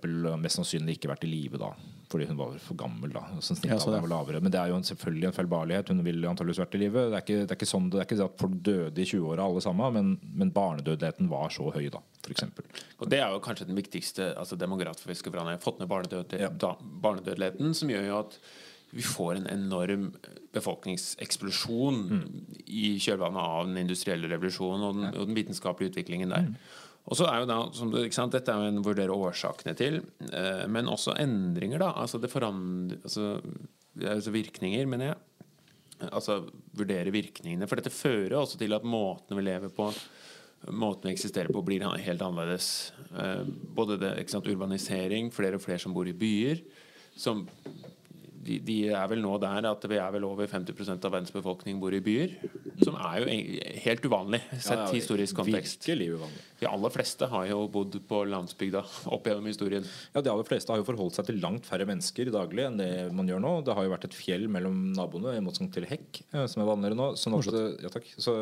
mest 0.41 0.57
sannsynlig 0.59 0.97
ikke 0.97 1.11
vært 1.13 1.23
i 1.27 1.31
live 1.31 1.59
da, 1.61 1.69
fordi 2.11 2.27
hun 2.31 2.39
var 2.39 2.57
for 2.63 2.79
gammel. 2.79 3.13
da, 3.13 3.23
så 3.39 3.55
Ja, 3.63 3.77
så 3.79 3.93
det. 3.93 4.01
var 4.03 4.11
lavere. 4.11 4.41
Men 4.41 4.51
det 4.53 4.59
er 4.61 4.71
jo 4.73 4.79
en, 4.79 4.87
selvfølgelig 4.87 5.29
en 5.29 5.37
feilbarlighet. 5.37 5.89
Hun 5.93 6.03
ville 6.05 6.27
antakeligvis 6.29 6.61
vært 6.65 6.75
i 6.79 6.83
live. 6.83 7.05
Det 7.11 7.17
er 7.19 7.25
ikke, 7.25 7.39
det 7.45 7.51
er 7.55 7.59
ikke 7.61 7.71
sånn, 7.73 7.89
det 7.93 8.01
er 8.01 8.07
ikke 8.09 8.19
at 8.27 8.39
folk 8.41 8.57
døde 8.67 9.01
i 9.03 9.07
20-åra 9.07 9.45
alle 9.47 9.61
sammen, 9.63 9.93
men, 9.99 10.13
men 10.43 10.51
barnedødeligheten 10.55 11.29
var 11.31 11.49
så 11.53 11.69
høy, 11.75 11.87
da, 11.93 12.01
f.eks. 12.25 12.47
Og 12.99 13.09
Det 13.11 13.19
er 13.21 13.31
jo 13.35 13.43
kanskje 13.45 13.69
den 13.69 13.77
viktigste 13.79 14.31
altså 14.37 14.57
demografiske 14.59 15.29
forandringen. 15.31 15.61
Fått 15.63 15.79
ned 15.83 15.87
barnedødeligheten, 15.91 16.41
Ja. 16.41 16.49
da, 16.49 16.73
barnedødeligheten, 17.05 17.73
som 17.77 17.89
gjør 17.93 18.07
jo 18.09 18.17
at 18.25 18.39
vi 18.97 19.05
får 19.05 19.35
en 19.37 19.47
enorm 19.53 20.09
befolkningseksplosjon 20.57 22.01
i 22.65 22.95
kjølvannet 23.03 23.43
av 23.43 23.67
den 23.69 23.77
industrielle 23.83 24.29
revolusjonen 24.31 24.85
og 24.87 24.97
den, 24.97 25.07
og 25.13 25.29
den 25.29 25.37
vitenskapelige 25.37 25.93
utviklingen 25.93 26.33
der. 26.33 26.49
Og 27.07 27.15
så 27.19 27.27
er 27.29 27.43
jo 27.43 27.47
da, 27.47 27.57
som 27.77 27.91
du, 27.93 27.99
sant, 28.11 28.33
Dette 28.35 28.51
er 28.51 28.65
jo 28.65 28.73
en 28.73 28.83
vurdere 28.83 29.15
årsakene 29.15 29.75
til, 29.79 30.01
eh, 30.27 30.65
men 30.71 30.89
også 30.91 31.15
endringer. 31.21 31.79
da, 31.79 31.93
altså 32.03 32.19
det 32.19 32.31
forandrer, 32.33 32.99
altså, 33.03 33.37
det 33.95 34.09
altså 34.11 34.33
virkninger, 34.33 34.89
mener 34.89 35.11
jeg. 35.11 35.21
Altså 36.11 36.41
vurdere 36.77 37.13
virkningene. 37.13 37.69
For 37.69 37.79
dette 37.79 37.93
fører 37.93 38.35
også 38.41 38.59
til 38.59 38.75
at 38.75 38.85
måten 38.85 39.39
vi 39.39 39.45
lever 39.45 39.71
på, 39.73 39.87
måten 40.73 41.07
vi 41.07 41.15
eksisterer 41.15 41.53
på, 41.53 41.63
blir 41.65 41.85
helt 41.85 42.25
annerledes. 42.25 42.91
Eh, 43.13 43.45
både 43.77 44.01
det, 44.01 44.15
ikke 44.19 44.35
sant, 44.35 44.51
urbanisering, 44.51 45.31
flere 45.33 45.61
og 45.61 45.63
flere 45.63 45.79
som 45.85 45.95
bor 45.95 46.09
i 46.09 46.17
byer. 46.17 46.65
Som 47.17 47.45
de, 48.47 48.57
de 48.63 48.77
er 48.95 49.07
vel 49.11 49.21
nå 49.23 49.33
der 49.41 49.67
at 49.69 49.85
vi 49.89 49.99
er 49.99 50.13
vel 50.15 50.25
over 50.27 50.47
50 50.49 50.95
av 50.95 51.11
verdens 51.11 51.33
befolkning 51.35 51.81
bor 51.81 51.93
i 51.95 52.01
byer. 52.03 52.37
Som 52.81 52.95
er 53.01 53.21
jo 53.21 53.37
helt 53.83 54.05
uvanlig, 54.07 54.41
sett 54.63 54.85
i 54.91 54.99
historisk 55.01 55.41
kontekst. 55.41 55.83
Virkelig 55.83 56.13
uvanlig. 56.15 56.43
De 56.61 56.69
aller 56.69 56.93
fleste 56.93 57.27
har 57.29 57.45
jo 57.49 57.59
bodd 57.71 57.97
på 58.09 58.21
landsbygda 58.31 58.83
opp 59.15 59.27
gjennom 59.29 59.49
historien. 59.49 59.85
Ja, 60.13 60.23
De 60.23 60.31
aller 60.33 60.47
fleste 60.47 60.73
har 60.73 60.81
jo 60.81 60.87
forholdt 60.87 61.19
seg 61.19 61.29
til 61.29 61.41
langt 61.43 61.67
færre 61.67 61.87
mennesker 61.89 62.31
daglig 62.33 62.65
enn 62.67 62.79
det 62.81 62.89
man 63.17 63.29
gjør 63.29 63.43
nå. 63.43 63.53
Det 63.67 63.75
har 63.77 63.87
jo 63.87 63.93
vært 63.93 64.09
et 64.09 64.17
fjell 64.17 64.47
mellom 64.51 64.91
naboene, 64.97 65.35
i 65.37 65.43
motsetning 65.43 65.73
til 65.75 65.87
hekk, 65.89 66.23
eh, 66.31 66.47
som 66.49 66.63
er 66.63 66.71
vanligere 66.71 66.97
nå. 66.97 67.11
Sånn 67.19 67.37
at, 67.37 67.51
ja, 67.83 67.93
takk. 67.93 68.09
Så, 68.17 68.35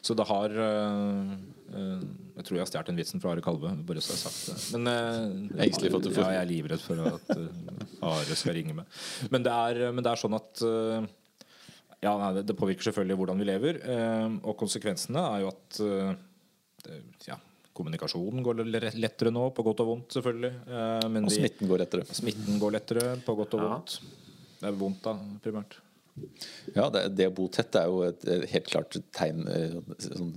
så 0.00 0.16
det 0.18 0.28
har 0.30 0.60
eh, 0.66 0.70
eh, 0.70 1.34
Jeg 1.70 2.44
tror 2.46 2.56
jeg 2.56 2.62
har 2.64 2.70
stjålet 2.70 2.86
den 2.90 2.96
vitsen 2.98 3.20
fra 3.22 3.30
Are 3.34 3.42
Kalve, 3.44 3.70
bare 3.86 4.00
så 4.02 4.14
jeg 4.14 4.20
har 4.20 4.32
sagt 4.32 4.72
det. 4.72 4.78
Men 4.78 4.90
eh, 4.90 5.66
Engstelig 5.66 5.90
for 5.92 5.98
at 6.00 6.06
du 6.08 6.10
får- 6.16 6.24
Ja, 6.24 6.30
jeg 6.36 6.42
er 6.42 6.50
livredd 6.50 6.80
for 6.82 7.02
at 7.06 7.30
eh, 7.36 8.06
Are 8.10 8.36
skal 8.40 8.54
ringe 8.56 8.74
meg. 8.74 8.86
Men 9.30 9.42
det 9.46 9.52
er, 9.52 9.92
men 9.92 10.02
det 10.04 10.10
er 10.12 10.20
sånn 10.22 10.34
at 10.38 10.62
eh, 10.66 11.06
ja, 12.02 12.14
nei, 12.16 12.30
det, 12.42 12.56
påvirker 12.56 12.88
selvfølgelig 12.90 13.16
hvordan 13.20 13.38
vi 13.42 13.44
lever. 13.50 13.80
eh, 13.84 14.26
og 14.42 14.56
konsekvensene 14.58 15.20
er 15.36 15.44
jo 15.44 15.52
at 15.52 15.80
eh, 15.84 16.96
ja, 17.28 17.36
kommunikasjonen 17.76 18.42
går 18.42 18.64
lettere 18.96 19.30
nå, 19.30 19.50
på 19.54 19.62
godt 19.64 19.80
og 19.84 19.90
vondt, 19.92 20.16
selvfølgelig. 20.16 20.52
Eh, 20.66 21.06
men 21.12 21.28
Og 21.28 21.30
smitten 21.36 21.68
går 21.70 21.84
lettere. 21.84 22.04
smitten 22.08 22.58
går 22.58 22.72
lettere, 22.78 23.06
på 23.24 23.36
godt 23.36 23.54
og 23.54 23.60
Ja. 23.62 23.68
vondt. 23.76 24.00
Det 24.60 24.68
er 24.68 24.76
vondt, 24.76 25.02
da, 25.06 25.14
primært. 25.44 25.76
Ja, 26.76 26.88
det, 26.94 27.04
det 27.18 27.28
å 27.30 27.34
bo 27.36 27.48
tett 27.52 27.76
er 27.80 27.86
jo 27.90 28.02
et, 28.08 28.24
helt 28.52 28.70
klart 28.70 28.96
tegn 29.16 29.46
eh, 29.50 29.78
sånn 30.06 30.34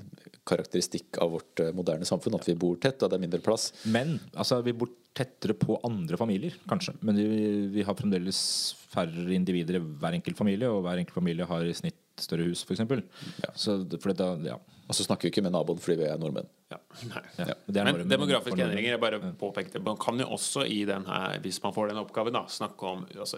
karakteristikk 0.48 1.17
av 1.24 1.32
vårt 1.38 1.62
eh, 1.63 1.72
moderne 1.76 2.08
samfunn. 2.08 2.36
At 2.36 2.48
vi 2.50 2.56
bor 2.60 2.76
tett, 2.84 3.02
og 3.06 3.12
det 3.12 3.17
er 3.19 3.24
mindre 3.24 3.41
plass. 3.43 3.69
Men 3.88 4.17
altså, 4.34 4.60
vi 4.65 4.74
bor 4.76 4.91
tettere 5.15 5.56
på 5.56 5.78
andre 5.88 6.17
familier, 6.19 6.56
kanskje. 6.69 6.96
Men 7.06 7.19
vi, 7.19 7.28
vi 7.76 7.86
har 7.88 7.96
fremdeles 7.96 8.39
færre 8.93 9.30
individer 9.36 9.78
i 9.80 9.84
hver 10.02 10.17
enkelt 10.17 10.39
familie, 10.39 10.69
og 10.69 10.84
hver 10.86 11.00
enkelt 11.02 11.15
familie 11.19 11.48
har 11.50 11.65
i 11.65 11.76
snitt 11.78 12.00
større 12.22 12.46
hus, 12.50 12.62
f.eks. 12.67 12.84
Ja. 13.41 13.54
Så 13.58 13.80
for 13.98 14.12
det, 14.12 14.19
da- 14.19 14.54
ja. 14.56 14.60
Og 14.84 14.98
så 14.98 15.06
snakker 15.06 15.26
vi 15.30 15.32
ikke 15.32 15.46
med 15.46 15.54
naboen 15.56 15.80
fordi 15.80 16.02
vi 16.02 16.10
er 16.12 16.19
nordmenn. 16.19 16.50
Ja. 16.74 16.80
Ja, 17.44 17.54
er 17.82 17.88
Men 17.94 18.08
demografiske 18.10 18.60
endringer 18.64 18.96
jeg 18.96 19.02
bare 19.02 19.20
påpekte, 19.40 19.80
Man 19.84 19.98
kan 20.02 20.20
jo 20.22 20.28
også 20.36 20.64
i 20.70 20.82
den 20.90 21.06
her, 21.10 21.38
hvis 21.44 21.60
man 21.64 21.74
får 21.76 21.92
den 21.92 22.00
oppgaven, 22.02 22.34
da, 22.36 22.44
snakke 22.50 22.88
om 22.90 23.06
altså, 23.14 23.38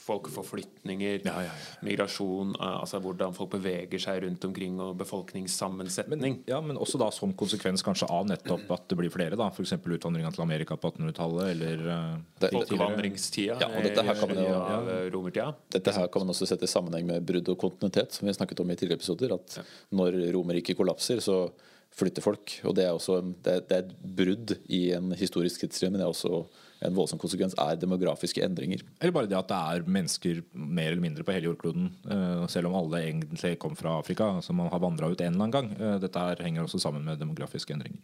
folkeforflytninger, 0.00 1.20
Ja, 1.26 1.34
ja, 1.40 1.42
ja. 1.48 1.54
migrasjon, 1.86 2.54
eh, 2.58 2.80
altså 2.82 3.00
hvordan 3.02 3.34
folk 3.36 3.50
beveger 3.54 4.00
seg 4.02 4.22
rundt 4.24 4.44
omkring, 4.48 4.78
og 4.82 4.96
befolkningssammensetning. 5.00 6.20
Men, 6.20 6.38
ja, 6.50 6.60
men 6.64 6.78
også 6.80 6.98
da 7.00 7.10
som 7.14 7.32
konsekvens 7.38 7.84
kanskje 7.86 8.08
av 8.10 8.26
nettopp 8.30 8.70
at 8.76 8.86
det 8.90 8.98
blir 9.00 9.10
flere. 9.12 9.36
da 9.36 9.48
F.eks. 9.50 9.72
utvandringa 9.80 10.32
til 10.34 10.42
Amerika 10.44 10.76
på 10.76 10.90
1800-tallet, 10.92 11.50
eller 11.54 11.88
eh, 11.88 12.16
Det- 12.40 12.52
Folkevandringstida 12.52 13.58
Ja, 13.60 13.68
og 13.68 13.82
dette 13.84 14.02
her 14.04 14.14
kan 14.14 14.28
man 14.28 14.36
jo- 14.44 14.50
i- 14.50 14.76
av 14.76 14.88
eh, 14.88 15.10
romertida. 15.10 15.54
Dette 15.70 15.92
her 15.92 16.06
kan 16.08 16.22
man 16.26 16.34
også 16.34 16.46
sette 16.46 16.64
i 16.64 16.66
sammenheng 16.70 17.06
med 17.06 17.24
brudd 17.26 17.48
og 17.48 17.58
kontinuitet, 17.58 18.12
som 18.12 18.26
vi 18.28 18.32
snakket 18.34 18.60
om 18.60 18.70
i 18.70 18.74
tidligere 18.76 18.98
episoder. 19.00 19.34
At 19.34 19.58
når 19.92 20.32
Romerriket 20.32 20.76
kollapser, 20.76 21.16
så 21.20 21.50
flytter 21.96 22.24
folk. 22.24 22.56
Og 22.64 22.74
det 22.78 22.86
er 22.86 22.94
også 22.94 23.20
en, 23.20 23.36
det, 23.44 23.54
er, 23.54 23.62
det 23.68 23.76
er 23.76 23.86
et 23.86 24.16
brudd 24.20 24.56
i 24.70 24.82
en 24.96 25.14
historisk 25.18 25.64
tidslinje, 25.64 25.92
men 25.94 26.02
det 26.02 26.06
er 26.06 26.14
også 26.14 26.44
en 26.86 26.96
voldsom 26.96 27.20
konsekvens 27.20 27.56
er 27.60 27.76
demografiske 27.76 28.42
endringer. 28.44 28.82
Eller 29.00 29.12
bare 29.12 29.28
det 29.28 29.36
at 29.36 29.50
det 29.50 29.58
er 29.58 29.90
mennesker 29.98 30.40
mer 30.54 30.92
eller 30.94 31.04
mindre 31.04 31.26
på 31.26 31.34
hele 31.36 31.50
jordkloden. 31.50 31.90
eh, 32.08 32.46
selv 32.48 32.70
om 32.70 32.78
alle 32.78 33.02
egentlig 33.04 33.58
kom 33.60 33.76
fra 33.76 33.98
Afrika, 33.98 34.32
som 34.40 34.56
man 34.56 34.70
har 34.72 34.80
vandra 34.80 35.10
ut 35.10 35.20
en 35.20 35.34
eller 35.34 35.44
annen 35.44 35.56
gang. 35.56 35.72
Eh, 35.76 35.98
dette 36.00 36.18
her 36.24 36.40
henger 36.40 36.64
også 36.64 36.80
sammen 36.80 37.04
med 37.04 37.20
demografiske 37.20 37.76
endringer. 37.76 38.00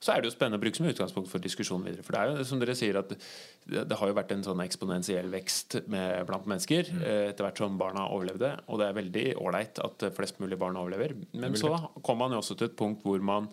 Så 0.00 0.12
er 0.12 0.20
det 0.20 0.30
jo 0.30 0.34
spennende 0.34 0.60
å 0.60 0.62
bruke 0.62 0.78
som 0.78 0.88
utgangspunkt 0.88 1.30
for 1.30 1.42
diskusjonen 1.42 1.86
videre. 1.88 2.04
For 2.06 2.16
det 2.16 2.22
er 2.22 2.40
jo 2.40 2.46
som 2.48 2.60
dere 2.62 2.76
sier 2.78 2.98
at 3.00 3.12
det, 3.12 3.96
har 3.98 4.10
jo 4.10 4.16
vært 4.16 4.34
en 4.36 4.44
sånn 4.46 4.62
eksponentiell 4.64 5.30
vekst 5.32 5.80
med, 5.92 6.20
blant 6.28 6.48
mennesker 6.50 6.92
eh, 7.00 7.22
etter 7.30 7.46
hvert 7.46 7.62
som 7.62 7.78
barna 7.80 8.06
overlevde. 8.14 8.52
Og 8.70 8.82
det 8.82 8.88
er 8.88 9.00
veldig 9.00 9.26
ålreit 9.42 9.82
at 9.82 10.08
flest 10.16 10.40
mulig 10.42 10.60
barn 10.60 10.78
overlever. 10.80 11.16
Men 11.34 11.56
så 11.58 11.74
kommer 12.02 12.26
man 12.26 12.36
jo 12.36 12.44
også 12.44 12.58
til 12.58 12.70
et 12.70 12.78
punkt 12.78 13.06
hvor 13.06 13.24
man 13.24 13.50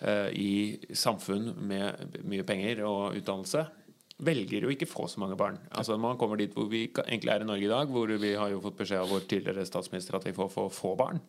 eh, 0.00 0.28
i 0.34 0.52
samfunn 0.96 1.54
med 1.70 2.20
mye 2.28 2.46
penger 2.48 2.84
og 2.88 3.18
utdannelse 3.20 3.68
velger 4.18 4.66
jo 4.66 4.72
ikke 4.74 4.88
få 4.90 5.06
så 5.06 5.20
mange 5.22 5.36
barn. 5.38 5.58
Altså 5.70 5.96
Man 5.96 6.18
kommer 6.18 6.36
dit 6.36 6.54
hvor 6.54 6.66
vi 6.70 6.88
egentlig 6.90 7.32
er 7.32 7.44
i 7.44 7.48
Norge 7.48 7.64
i 7.64 7.70
dag, 7.70 7.86
hvor 7.86 8.10
vi 8.10 8.34
har 8.34 8.50
jo 8.50 8.62
fått 8.64 8.78
beskjed 8.80 9.04
av 9.04 9.12
vår 9.12 9.26
tidligere 9.30 9.66
statsminister 9.66 10.18
at 10.18 10.26
vi 10.26 10.34
får 10.34 10.50
få 10.50 10.68
få 10.74 10.94
barn. 10.98 11.20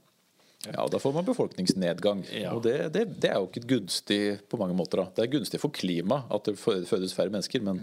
Ja, 0.67 0.82
og 0.84 0.91
Da 0.91 1.00
får 1.00 1.13
man 1.15 1.28
befolkningsnedgang. 1.28 2.26
Ja. 2.36 2.52
Og 2.52 2.65
det, 2.65 2.76
det, 2.91 3.06
det 3.24 3.30
er 3.32 3.39
jo 3.39 3.48
ikke 3.48 3.63
gunstig 3.78 4.19
på 4.52 4.60
mange 4.60 4.76
måter. 4.76 5.00
da. 5.00 5.13
Det 5.15 5.24
er 5.24 5.32
gunstig 5.38 5.62
for 5.62 5.72
klimaet 5.72 6.28
at 6.36 6.50
det 6.50 6.58
fødes 6.60 7.15
færre 7.15 7.32
mennesker, 7.32 7.63
men, 7.63 7.80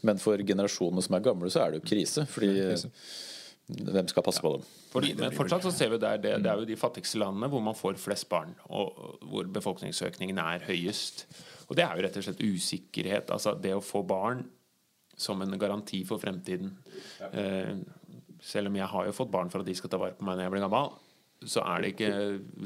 men 0.00 0.22
for 0.22 0.40
generasjonene 0.40 1.04
som 1.04 1.18
er 1.18 1.26
gamle, 1.26 1.52
så 1.52 1.66
er 1.66 1.74
det 1.74 1.82
jo 1.82 1.88
krise. 1.90 2.24
Fordi 2.32 2.54
hvem 3.66 4.08
skal 4.08 4.24
passe 4.24 4.40
på 4.44 4.54
dem? 4.56 4.64
Fordi, 4.92 5.12
men 5.20 5.36
fortsatt 5.36 5.64
så 5.66 5.72
ser 5.74 5.92
vi 5.92 6.00
der, 6.00 6.18
det, 6.20 6.34
det 6.44 6.50
er 6.50 6.60
jo 6.60 6.68
de 6.68 6.80
fattigste 6.80 7.20
landene 7.20 7.48
hvor 7.52 7.62
man 7.64 7.76
får 7.76 8.00
flest 8.00 8.28
barn, 8.32 8.52
og 8.72 9.20
hvor 9.28 9.48
befolkningsøkningen 9.60 10.40
er 10.40 10.64
høyest. 10.68 11.26
Og 11.68 11.76
det 11.76 11.84
er 11.84 11.96
jo 11.96 12.04
rett 12.06 12.18
og 12.20 12.26
slett 12.26 12.44
usikkerhet. 12.44 13.32
Altså 13.32 13.54
det 13.60 13.72
å 13.76 13.84
få 13.84 14.04
barn 14.06 14.44
som 15.16 15.40
en 15.44 15.58
garanti 15.60 16.02
for 16.08 16.20
fremtiden. 16.22 16.72
Eh, 17.32 17.76
selv 18.44 18.68
om 18.68 18.76
jeg 18.76 18.88
har 18.92 19.08
jo 19.08 19.16
fått 19.16 19.32
barn 19.32 19.52
for 19.52 19.64
at 19.64 19.68
de 19.68 19.76
skal 19.76 19.92
ta 19.92 20.00
vare 20.00 20.16
på 20.18 20.26
meg 20.26 20.36
når 20.36 20.48
jeg 20.48 20.54
blir 20.56 20.64
gammel, 20.66 20.92
så 21.50 21.62
er 21.64 21.82
det 21.84 21.94
ikke 21.94 22.12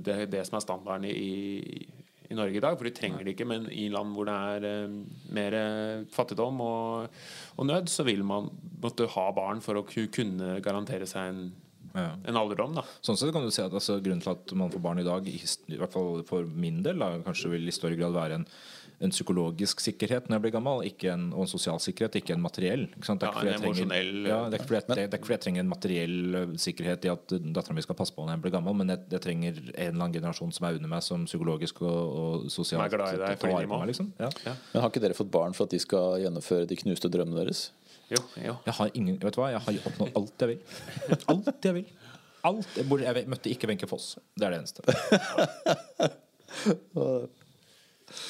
det, 0.06 0.18
det 0.32 0.42
som 0.48 0.58
er 0.58 0.64
standarden 0.64 1.06
i, 1.10 1.86
i 2.28 2.36
Norge 2.36 2.58
i 2.58 2.62
dag. 2.64 2.76
For 2.78 2.88
de 2.88 2.92
trenger 2.96 3.24
det 3.24 3.34
ikke, 3.36 3.46
men 3.48 3.68
i 3.72 3.86
land 3.92 4.12
hvor 4.16 4.28
det 4.28 4.34
er 4.54 4.66
eh, 4.68 4.98
mer 5.34 5.56
eh, 5.58 6.04
fattigdom 6.14 6.60
og, 6.64 7.22
og 7.56 7.68
nød, 7.70 7.88
så 7.92 8.04
vil 8.08 8.24
man 8.26 8.50
måtte 8.82 9.08
ha 9.14 9.26
barn 9.36 9.62
for 9.64 9.80
å 9.80 9.86
kunne 9.88 10.58
garantere 10.64 11.08
seg 11.08 11.32
en 11.32 11.48
Ja. 11.96 12.10
en 12.28 12.36
alderdom, 12.36 12.74
da. 12.76 12.82
Sånn 13.02 13.16
sett 13.16 13.32
kan 13.32 13.42
du 13.42 13.50
si 13.50 13.62
at 13.64 13.72
altså, 13.74 13.96
Grunnen 14.04 14.20
til 14.22 14.30
at 14.34 14.52
man 14.60 14.68
får 14.70 14.82
barn 14.84 15.00
i 15.00 15.06
dag, 15.06 15.24
i, 15.26 15.38
i 15.72 15.78
hvert 15.80 15.94
fall 15.94 16.20
for 16.28 16.44
min 16.44 16.82
del, 16.84 17.00
da, 17.00 17.08
kanskje 17.24 17.48
vil 17.54 17.64
i 17.66 17.72
større 17.74 17.96
grad 17.98 18.12
være 18.14 18.36
en, 18.38 18.44
en 18.98 19.12
psykologisk 19.14 19.78
sikkerhet 19.82 20.26
når 20.26 20.38
jeg 20.38 20.42
blir 20.46 20.52
gammel, 20.56 20.80
ikke 20.88 21.12
en, 21.12 21.28
og 21.30 21.44
en 21.44 21.50
sosial 21.50 21.78
sikkerhet, 21.82 22.16
ikke 22.18 22.34
en 22.34 22.42
materiell. 22.42 22.86
Ikke 22.96 23.06
sant? 23.06 23.22
Det, 23.22 23.28
er 23.30 23.46
Ja, 23.46 23.52
ikke 23.54 23.62
fordi 23.62 23.82
en 23.84 23.92
jeg 23.92 23.92
trenger, 23.92 24.28
ja, 24.28 24.38
det, 24.50 24.58
er 24.58 24.58
ikke 24.58 24.68
fordi 24.68 24.78
jeg, 24.78 24.86
det 24.88 25.04
er 25.04 25.18
ikke 25.20 25.28
fordi 25.28 25.36
jeg 25.36 25.44
trenger 25.44 25.62
en 25.62 25.70
materiell 25.70 26.38
eh, 26.40 26.54
sikkerhet 26.64 27.06
i 27.06 27.12
at 27.12 27.34
dattera 27.54 27.76
mi 27.78 27.84
skal 27.86 27.98
passe 28.00 28.16
på 28.16 28.26
når 28.26 28.34
jeg 28.34 28.42
blir 28.46 28.54
gammel, 28.56 28.74
men 28.80 28.90
jeg, 28.94 29.04
jeg 29.14 29.22
trenger 29.28 29.60
en 29.62 29.68
eller 29.76 29.92
annen 29.94 30.16
generasjon 30.18 30.54
som 30.56 30.66
er 30.66 30.80
under 30.80 30.92
meg, 30.96 31.02
som 31.06 31.28
psykologisk 31.30 31.82
og, 31.86 32.00
og 32.22 32.48
sosialt 32.50 32.88
er 32.88 32.94
glad 32.96 33.14
i 33.14 33.22
deg 33.22 33.38
tar 33.44 33.54
vare 33.54 33.70
på 33.70 33.78
meg. 33.78 33.86
Liksom. 33.92 34.10
Ja. 34.18 34.30
Men 34.72 34.82
Har 34.82 34.90
ikke 34.90 35.04
dere 35.06 35.18
fått 35.18 35.30
barn 35.38 35.54
for 35.54 35.70
at 35.70 35.76
de 35.76 35.80
skal 35.84 36.18
gjennomføre 36.24 36.66
de 36.66 36.80
knuste 36.82 37.12
drømmene 37.12 37.38
deres? 37.44 37.68
Jo, 38.10 38.20
jo. 38.40 38.54
Jeg 38.66 38.74
har 38.80 38.90
ingen, 38.98 39.18
vet 39.22 39.36
du 39.36 39.40
hva, 39.42 39.52
jeg 39.52 39.62
har 39.62 39.72
oppnådd 39.92 40.18
alt 40.18 40.42
jeg 40.42 40.48
vil. 40.56 40.60
Alt 41.34 41.70
jeg 41.70 41.74
vil. 41.76 41.88
Alt. 42.48 42.70
Jeg, 42.78 42.86
jeg 43.04 43.28
møtte 43.30 43.50
ikke 43.52 43.68
Wenche 43.70 43.86
Foss. 43.90 44.16
Det 44.34 44.46
er 44.48 44.54
det 44.54 44.60
eneste. 44.64 44.80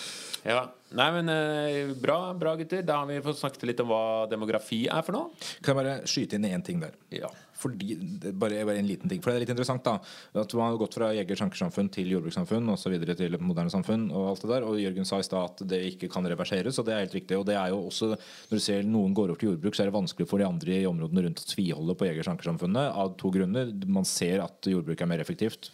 Ja. 0.48 0.64
Nei, 0.96 1.08
men 1.12 1.28
eh, 1.28 1.90
bra, 2.00 2.32
bra, 2.34 2.54
gutter. 2.56 2.80
Da 2.86 3.02
har 3.02 3.10
vi 3.10 3.20
fått 3.24 3.42
snakket 3.42 3.66
litt 3.68 3.82
om 3.84 3.90
hva 3.90 4.24
demografi 4.30 4.86
er 4.88 5.04
for 5.04 5.16
noe. 5.18 5.50
Kan 5.60 5.74
jeg 5.74 5.80
bare 5.82 5.98
skyte 6.08 6.38
inn 6.38 6.48
én 6.48 6.64
ting 6.64 6.80
der? 6.80 6.96
Ja. 7.12 7.28
Fordi, 7.58 7.96
bare, 8.32 8.62
bare 8.64 8.78
en 8.78 8.86
liten 8.86 9.10
ting, 9.10 9.20
for 9.20 9.32
det 9.32 9.38
er 9.38 9.42
litt 9.42 9.50
interessant 9.50 9.82
da 9.82 9.96
At 10.38 10.52
man 10.54 10.68
har 10.70 10.76
gått 10.78 10.94
fra 10.94 11.08
jeger-sankersamfunn 11.16 11.88
til 11.90 12.12
jordbrukssamfunn 12.12 12.70
videre 12.92 13.16
til 13.18 13.34
moderne 13.42 13.72
samfunn 13.72 14.04
Og 14.14 14.28
alt 14.30 14.44
det 14.44 14.50
der 14.52 14.66
Og 14.68 14.78
Jørgen 14.78 15.08
sa 15.08 15.18
i 15.18 15.26
stad 15.26 15.56
at 15.56 15.64
det 15.72 15.80
ikke 15.88 16.10
kan 16.12 16.28
reverseres 16.30 16.78
Og 16.78 16.86
det 16.86 16.94
er 16.94 17.02
helt 17.02 17.16
riktig 17.18 17.34
Og 17.34 17.42
det 17.48 17.56
er 17.58 17.72
jo 17.72 17.80
også 17.88 18.12
Når 18.12 18.54
du 18.54 18.62
ser 18.62 18.86
noen 18.86 19.16
går 19.16 19.32
over 19.32 19.40
til 19.40 19.50
jordbruk 19.50 19.74
Så 19.74 19.82
er 19.82 19.90
det 19.90 19.96
vanskelig 19.96 20.28
for 20.30 20.38
de 20.38 20.46
andre 20.46 20.78
i 20.78 20.86
områdene 20.86 21.26
rundt 21.26 21.42
Å 21.42 21.48
tviholde 21.50 21.98
på 21.98 22.06
jeger-sankersamfunnet 22.12 22.94
Av 23.02 23.16
to 23.18 23.32
grunner 23.34 23.74
Man 23.90 24.06
ser 24.06 24.44
at 24.46 24.70
jordbruk 24.70 25.02
er 25.02 25.10
mer 25.10 25.24
effektivt 25.24 25.72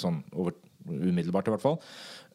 Sånn 0.00 0.22
over, 0.32 0.56
umiddelbart 0.88 1.48
i 1.48 1.54
hvert 1.56 1.64
fall 1.64 1.78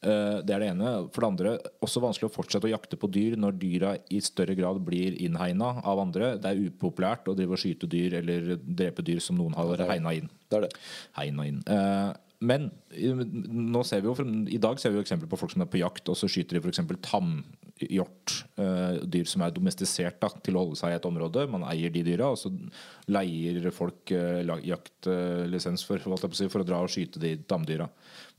Eh, 0.04 0.42
Det 0.44 0.52
er 0.52 0.60
det 0.60 0.68
ene. 0.74 0.90
For 1.16 1.22
det 1.24 1.30
andre, 1.30 1.52
også 1.82 2.02
vanskelig 2.04 2.28
å 2.28 2.34
fortsette 2.36 2.68
å 2.68 2.74
jakte 2.74 2.98
på 3.00 3.08
dyr 3.10 3.38
når 3.40 3.56
dyra 3.58 3.94
i 4.12 4.20
større 4.20 4.54
grad 4.54 4.82
blir 4.84 5.16
innhegna 5.16 5.78
av 5.82 6.02
andre. 6.04 6.34
Det 6.44 6.50
er 6.52 6.60
upopulært 6.70 7.30
å 7.32 7.36
drive 7.38 7.56
og 7.56 7.62
skyte 7.62 7.88
dyr 7.88 8.18
eller 8.20 8.58
drepe 8.58 9.00
dyr 9.02 9.22
som 9.24 9.38
noen 9.40 9.56
har 9.56 9.78
hegna 9.88 10.12
inn. 10.14 10.28
Det 10.50 10.58
er 10.58 10.66
det. 10.68 10.74
Hegna 11.16 11.48
inn. 11.48 11.64
Eh, 11.66 12.14
Men 12.44 12.72
i- 12.92 13.14
nå 13.14 13.86
ser 13.86 14.02
vi 14.02 14.08
jo, 14.10 14.16
i 14.52 14.58
dag 14.58 14.78
ser 14.78 14.90
vi 14.92 14.98
jo 14.98 15.04
eksempler 15.06 15.30
på 15.30 15.38
folk 15.40 15.52
som 15.52 15.62
er 15.62 15.66
på 15.72 15.80
jakt, 15.80 16.10
og 16.10 16.16
så 16.18 16.28
skyter 16.28 16.60
de 16.60 16.60
f.eks. 16.60 16.82
tamhjort. 17.02 17.46
Eh, 17.82 19.00
Dyr 19.04 19.30
som 19.30 19.44
er 19.44 19.54
domestisert 19.56 20.20
da, 20.22 20.30
til 20.44 20.56
å 20.56 20.64
holde 20.64 20.80
seg 20.80 20.94
i 20.94 20.98
et 20.98 21.08
område. 21.10 21.46
Man 21.52 21.66
eier 21.68 21.94
de 21.94 22.04
dyra, 22.06 22.30
og 22.34 22.40
så 22.40 22.52
leier 23.12 23.70
folk 23.76 24.14
eh, 24.14 24.44
jaktlisens 24.70 25.86
for, 25.88 26.04
å 26.06 26.20
si, 26.32 26.50
for 26.52 26.64
å 26.64 26.68
dra 26.68 26.82
og 26.84 26.94
skyte 26.94 27.22
de 27.24 27.36
tamdyra. 27.50 27.90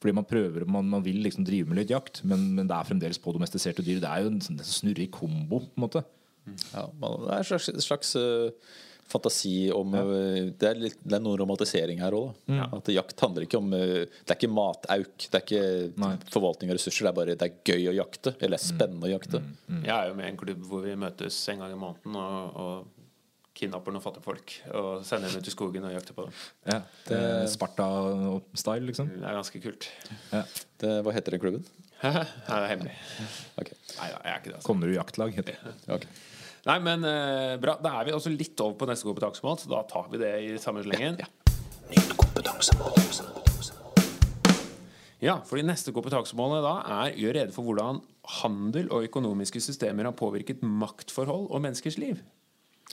Fordi 0.03 0.17
man 0.17 0.29
prøver, 0.29 0.67
man, 0.69 0.89
man 0.91 1.05
vil 1.05 1.23
liksom 1.25 1.47
drive 1.47 1.71
med 1.71 1.83
litt 1.83 1.93
jakt, 1.95 2.23
men, 2.29 2.51
men 2.57 2.71
det 2.71 2.77
er 2.77 2.91
fremdeles 2.91 3.21
på 3.23 3.35
domestiserte 3.35 3.85
dyr. 3.85 4.03
Det 4.03 4.11
er 4.11 4.25
jo 4.25 4.35
en 4.35 4.43
en 4.45 4.65
snurrig 4.69 5.11
kombo, 5.15 5.65
på 5.65 5.79
en 5.79 5.87
måte. 5.87 6.05
Ja, 6.75 6.89
det 6.93 7.33
er 7.33 7.39
en 7.39 7.49
slags, 7.49 7.71
slags 7.87 8.15
eh, 8.21 8.51
fantasi 9.15 9.71
om 9.75 9.95
ja. 9.95 10.03
det, 10.51 10.69
er 10.69 10.81
litt, 10.83 10.99
det 11.03 11.19
er 11.19 11.23
noen 11.23 11.39
romantisering 11.41 12.03
her 12.03 12.17
òg. 12.19 12.35
At 12.67 12.91
jakt 12.93 13.25
handler 13.25 13.47
ikke 13.47 13.61
om 13.61 13.71
eh, 13.77 14.11
Det 14.11 14.35
er 14.35 14.41
ikke 14.41 14.53
matauk, 14.53 15.15
det 15.25 15.39
er 15.39 15.47
ikke 15.47 15.63
Nei. 16.03 16.11
forvaltning 16.35 16.73
av 16.73 16.79
ressurser. 16.81 17.07
Det 17.07 17.13
er 17.13 17.19
bare 17.21 17.39
det 17.39 17.49
er 17.49 17.75
gøy 17.75 17.93
å 17.93 17.97
jakte. 18.01 18.35
Eller 18.45 18.63
spennende 18.63 19.09
å 19.09 19.15
jakte. 19.15 19.43
Jeg 19.79 19.95
er 19.95 20.11
jo 20.11 20.19
med 20.19 20.29
i 20.29 20.33
en 20.35 20.43
klubb 20.43 20.67
hvor 20.69 20.85
vi 20.85 20.99
møtes 20.99 21.39
en 21.53 21.65
gang 21.65 21.75
i 21.75 21.81
måneden 21.81 22.21
og, 22.21 22.61
og 22.65 23.05
kidnapper 23.55 23.95
noen 23.95 24.03
fattige 24.03 24.25
folk 24.25 24.53
og 24.75 25.05
sender 25.07 25.31
dem 25.31 25.45
ut 25.45 25.49
i 25.49 25.55
skogen 25.55 25.87
og 25.87 25.95
jakter 25.95 26.17
på 26.17 26.27
dem. 26.27 26.39
Ja, 26.67 26.81
det 27.07 27.19
er 27.23 27.45
Sparta-style, 27.53 28.89
liksom. 28.91 29.13
Det 29.15 29.23
er 29.23 29.39
ganske 29.39 29.61
kult. 29.63 29.89
Ja. 30.33 30.43
Det, 30.83 30.95
hva 31.07 31.15
heter 31.15 31.37
den 31.37 31.43
klubben? 31.45 31.67
Nei, 32.03 32.25
det 32.49 32.57
er 32.59 32.71
hemmelig. 32.73 32.95
Okay. 33.63 33.79
Nei, 33.95 34.09
jeg 34.11 34.19
er 34.19 34.41
ikke 34.41 34.51
det. 34.51 34.57
Altså. 34.59 34.67
Konnerud 34.67 34.97
jaktlag 34.99 35.39
heter 35.39 35.61
det. 35.63 35.77
ok. 35.97 36.09
Nei, 36.65 36.79
men 36.81 37.05
uh, 37.05 37.55
bra. 37.61 37.77
Da 37.85 37.99
er 38.01 38.09
vi 38.09 38.15
også 38.17 38.33
litt 38.33 38.61
over 38.65 38.79
på 38.81 38.89
neste 38.89 39.09
kompetansemål, 39.09 39.59
så 39.61 39.73
da 39.73 39.83
tar 39.89 40.09
vi 40.13 40.21
det 40.23 40.33
i 40.41 40.53
samme 40.61 40.85
slengen. 40.87 41.21
Ja, 45.25 45.39
for 45.45 45.57
de 45.57 45.65
neste 45.65 45.93
kompetansemålene 45.97 46.65
da 46.65 46.75
er 47.05 47.19
gjør 47.21 47.37
rede 47.39 47.55
for 47.55 47.65
hvordan 47.65 48.01
handel 48.43 48.91
og 48.93 49.07
økonomiske 49.07 49.61
systemer 49.63 50.09
har 50.09 50.17
påvirket 50.17 50.65
maktforhold 50.65 51.47
og 51.51 51.63
menneskers 51.65 51.97
liv. 52.01 52.21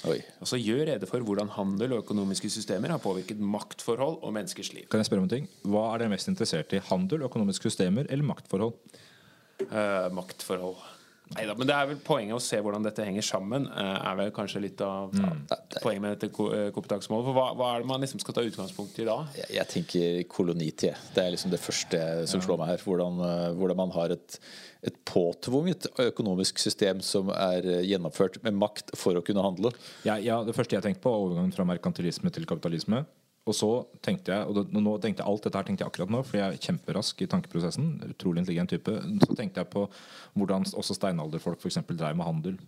Oi. 0.08 0.18
Altså 0.42 0.58
gjør 0.58 0.86
rede 0.94 1.08
for 1.10 1.24
hvordan 1.28 1.52
handel 1.58 1.96
og 1.96 2.06
økonomiske 2.06 2.50
systemer 2.50 2.94
har 2.94 3.02
påvirket 3.04 3.40
maktforhold 3.40 4.22
og 4.24 4.34
menneskers 4.34 4.72
liv. 4.74 4.88
Kan 4.92 5.04
jeg 5.04 5.12
spørre 5.12 5.24
om 5.24 5.28
en 5.28 5.34
ting? 5.36 5.50
Hva 5.68 5.84
er 5.92 6.04
dere 6.04 6.14
mest 6.16 6.32
interessert 6.32 6.74
i? 6.74 6.82
Handel, 6.88 7.28
økonomiske 7.28 7.70
systemer 7.70 8.08
eller 8.10 8.26
maktforhold? 8.26 8.74
Uh, 9.68 10.08
maktforhold. 10.16 10.80
Neida, 11.32 11.54
men 11.56 11.67
det 11.70 11.76
er 11.78 11.88
vel 11.88 12.00
poenget 12.04 12.36
å 12.36 12.41
se 12.44 12.58
hvordan 12.60 12.84
dette 12.84 13.06
henger 13.08 13.24
sammen. 13.24 13.67
eh, 13.72 14.10
er 14.12 14.15
vel 14.20 14.32
kanskje 14.36 14.62
litt 14.62 14.82
av 14.84 15.13
poenget 15.82 16.02
med 16.04 16.17
dette 16.20 16.32
ko- 16.36 16.50
eh, 16.52 16.72
kompetansemålet. 16.76 17.26
For 17.30 17.34
hva, 17.38 17.46
hva 17.56 17.70
er 17.76 17.80
det 17.80 17.88
man 17.88 18.02
liksom 18.04 18.20
skal 18.20 18.34
ta 18.36 18.41
utgangspunkt 18.44 19.00
i 19.00 19.06
da? 19.08 19.15
Jeg, 19.38 19.48
jeg 19.56 19.67
tenker 19.67 20.24
kolonitid. 20.28 20.96
Det 21.15 21.24
er 21.24 21.32
liksom 21.32 21.52
det 21.54 21.62
første 21.63 22.02
som 22.28 22.41
slår 22.44 22.60
meg 22.60 22.67
her. 22.74 22.84
Hvordan, 22.84 23.22
eh, 23.24 23.54
hvordan 23.56 23.78
man 23.80 23.91
har 23.96 24.10
et, 24.17 24.39
et 24.84 24.98
påtvunget 25.06 25.88
økonomisk 26.04 26.60
system 26.60 27.00
som 27.06 27.30
er 27.30 27.62
gjennomført 27.88 28.41
med 28.44 28.54
makt 28.60 28.91
for 28.98 29.13
å 29.15 29.24
kunne 29.24 29.41
handle. 29.46 29.72
Ja, 30.04 30.17
ja, 30.17 30.44
det 30.44 30.56
første 30.58 30.76
jeg 30.76 30.84
tenkte 30.84 31.02
på, 31.06 31.13
er 31.15 31.26
overgangen 31.30 31.54
fra 31.56 31.63
merkantilisme 31.65 32.32
til 32.34 32.46
kapitalisme. 32.50 33.06
Og 33.49 33.56
så 33.58 33.67
tenkte 34.06 34.36
jeg 34.36 34.45
Og 34.51 34.69
nå 34.69 34.91
tenkte 35.01 35.23
jeg 35.23 35.27
alt 35.32 35.41
dette 35.47 35.58
her 35.58 35.65
tenkte 35.65 35.82
jeg 35.84 35.89
akkurat 35.89 36.12
nå, 36.13 36.19
fordi 36.27 36.41
jeg 36.43 36.54
er 36.54 36.65
kjemperask 36.67 37.23
i 37.25 37.30
tankeprosessen. 37.32 37.88
Utrolig 38.12 38.43
intelligent 38.43 38.69
type. 38.75 38.93
Så 39.25 39.38
tenkte 39.39 39.63
jeg 39.63 39.71
på 39.73 39.88
hvordan 40.38 40.67
også 40.69 40.93
steinalderfolk 40.99 41.60
f.eks. 41.63 41.80
drev 41.89 42.15
med 42.19 42.25
handel. 42.27 42.60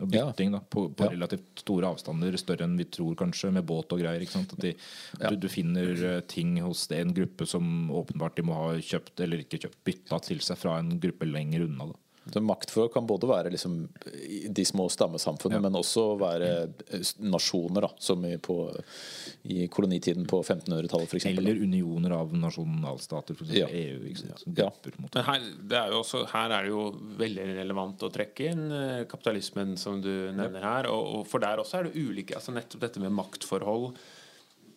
Og 0.00 0.10
bytting 0.12 0.50
da, 0.52 0.58
på, 0.60 0.86
på 0.92 1.04
Ja. 1.06 1.10
relativt 1.14 1.60
store 1.62 1.88
avstander, 1.88 2.34
større 2.36 2.64
enn 2.66 2.74
vi 2.76 2.84
tror 2.84 3.14
kanskje, 3.16 3.48
med 3.52 3.64
båt 3.64 3.92
og 3.92 4.00
greier. 4.02 4.20
Ikke 4.20 4.34
sant? 4.36 4.52
At 4.52 4.60
de, 4.60 4.74
Ja. 5.20 5.30
du, 5.30 5.36
du 5.36 5.48
finner 5.48 5.92
eh, 6.16 6.20
ting 6.28 6.58
hos 6.60 6.86
en 6.92 7.14
gruppe 7.16 7.46
som 7.48 7.88
åpenbart 7.90 8.36
de 8.36 8.42
må 8.44 8.52
ha 8.58 8.74
kjøpt, 8.76 9.20
eller 9.24 9.40
ikke 9.44 9.60
kjøpt, 9.62 9.78
bytta 9.88 10.18
til 10.20 10.40
seg 10.44 10.58
fra 10.60 10.78
en 10.80 10.98
gruppe 11.00 11.24
lenger 11.28 11.64
unna. 11.64 11.86
Da. 11.92 11.96
Så 12.32 12.40
Maktforhold 12.40 12.92
kan 12.92 13.06
både 13.06 13.28
være 13.30 13.50
liksom 13.54 13.76
de 14.50 14.64
små 14.66 14.88
stammesamfunnene, 14.90 15.62
men 15.62 15.78
også 15.78 16.04
være 16.18 16.48
eh, 16.66 17.12
nasjoner, 17.22 17.86
da, 17.86 17.90
som 18.02 18.24
i, 18.26 18.34
på, 18.42 18.56
i 19.54 19.68
kolonitiden 19.72 20.26
på 20.26 20.40
1500-tallet 20.42 21.12
f.eks. 21.12 21.28
Eller 21.30 21.62
unioner 21.62 22.16
av 22.18 22.34
nasjonalstater, 22.34 23.38
f.eks. 23.38 23.54
Ja. 23.54 23.70
EU. 23.70 24.02
Ikke 24.10 24.24
sant? 24.24 24.42
Som 24.42 24.58
Ja. 24.58 24.70
Men 24.98 25.28
her, 25.28 25.48
det 25.70 25.78
er 25.78 25.94
jo 25.94 26.02
også, 26.02 26.24
her 26.32 26.56
er 26.56 26.66
det 26.66 26.74
jo 26.74 26.88
veldig 27.22 27.48
relevant 27.60 28.02
å 28.02 28.12
trekke 28.12 28.50
inn 28.50 28.66
eh, 28.74 29.06
kapitalismen, 29.10 29.76
som 29.78 30.02
du 30.02 30.12
nevner 30.34 30.66
her. 30.66 30.90
Og, 30.90 31.20
og 31.20 31.26
for 31.30 31.42
der 31.42 31.62
også 31.62 31.80
er 31.80 31.90
det 31.90 31.96
ulike 32.00 32.34
altså 32.36 32.54
Nettopp 32.56 32.82
dette 32.82 33.02
med 33.02 33.14
maktforhold 33.14 33.92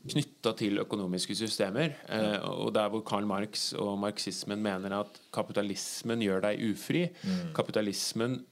knytta 0.07 0.53
til 0.57 0.79
økonomiske 0.79 1.35
systemer. 1.35 1.95
Eh, 2.07 2.37
og 2.47 2.71
der 2.73 2.89
hvor 2.89 3.03
Karl 3.05 3.25
Marx 3.27 3.73
og 3.75 3.97
marxismen 3.99 4.61
mener 4.63 4.93
at 5.01 5.19
kapitalismen 5.35 6.21
gjør 6.23 6.41
deg 6.47 6.63
ufri. 6.71 7.09
Kapitalismen 7.57 8.45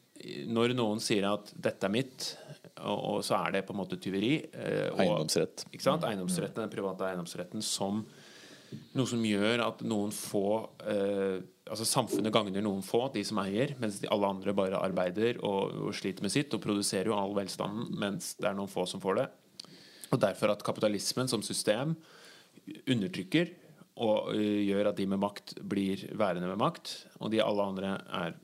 Når 0.49 0.71
noen 0.73 0.97
sier 0.99 1.27
at 1.29 1.51
'dette 1.53 1.85
er 1.85 1.91
mitt', 1.93 2.35
og, 2.81 2.97
og 3.17 3.19
så 3.23 3.35
er 3.37 3.51
det 3.51 3.65
på 3.67 3.73
en 3.75 3.77
måte 3.85 3.99
tyveri. 4.01 4.49
eh, 4.51 4.89
og- 4.89 4.99
Eiendomsrett. 4.99 5.65
Ikke 5.71 5.83
sant? 5.85 6.03
Eiendomsretten, 6.03 6.55
den 6.65 6.69
private 6.73 7.05
eiendomsretten 7.05 7.61
som 7.61 8.03
noe 8.95 9.05
som 9.07 9.21
gjør 9.23 9.61
at 9.67 9.83
noen 9.83 10.11
få 10.11 10.69
eh, 10.85 11.41
Altså 11.69 11.83
samfunnet 11.83 12.31
gagner 12.31 12.61
noen 12.63 12.81
få, 12.81 13.11
de 13.13 13.23
som 13.27 13.37
eier, 13.39 13.73
mens 13.77 13.99
de, 13.99 14.07
alle 14.07 14.25
andre 14.25 14.53
bare 14.55 14.79
arbeider 14.79 15.35
og, 15.43 15.73
og 15.75 15.93
sliter 15.93 16.23
med 16.23 16.31
sitt 16.31 16.53
og 16.55 16.61
produserer 16.63 17.05
jo 17.11 17.13
all 17.13 17.33
velstanden, 17.35 17.89
mens 17.99 18.35
det 18.39 18.47
er 18.47 18.53
noen 18.55 18.69
få 18.71 18.85
som 18.87 19.01
får 19.03 19.15
det. 19.19 19.25
Og 20.11 20.21
derfor 20.21 20.53
at 20.53 20.63
kapitalismen 20.65 21.29
som 21.31 21.43
system 21.45 21.95
undertrykker 22.87 23.53
og 24.03 24.33
gjør 24.37 24.91
at 24.91 24.99
de 24.99 25.07
med 25.09 25.21
makt 25.21 25.55
blir 25.65 26.03
værende 26.17 26.49
med 26.51 26.59
makt, 26.61 26.93
og 27.17 27.31
de 27.33 27.41
alle 27.41 27.65
andre 27.65 27.93
er, 28.13 28.35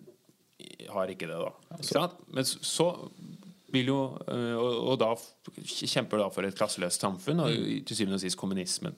har 0.89 1.11
ikke 1.13 1.29
det, 1.29 1.37
da. 1.37 1.77
Ikke? 1.77 2.07
Men 2.33 2.47
så 2.47 2.87
vil 3.73 3.91
jo 3.91 3.99
og, 4.17 4.95
da 5.01 5.11
kjemper 5.65 6.21
da 6.21 6.29
for 6.33 6.45
et 6.47 6.57
klasseløst 6.57 7.05
samfunn, 7.05 7.43
og 7.45 7.53
til 7.85 7.99
syvende 7.99 8.17
og 8.17 8.23
sist 8.23 8.39
kommunismen. 8.39 8.97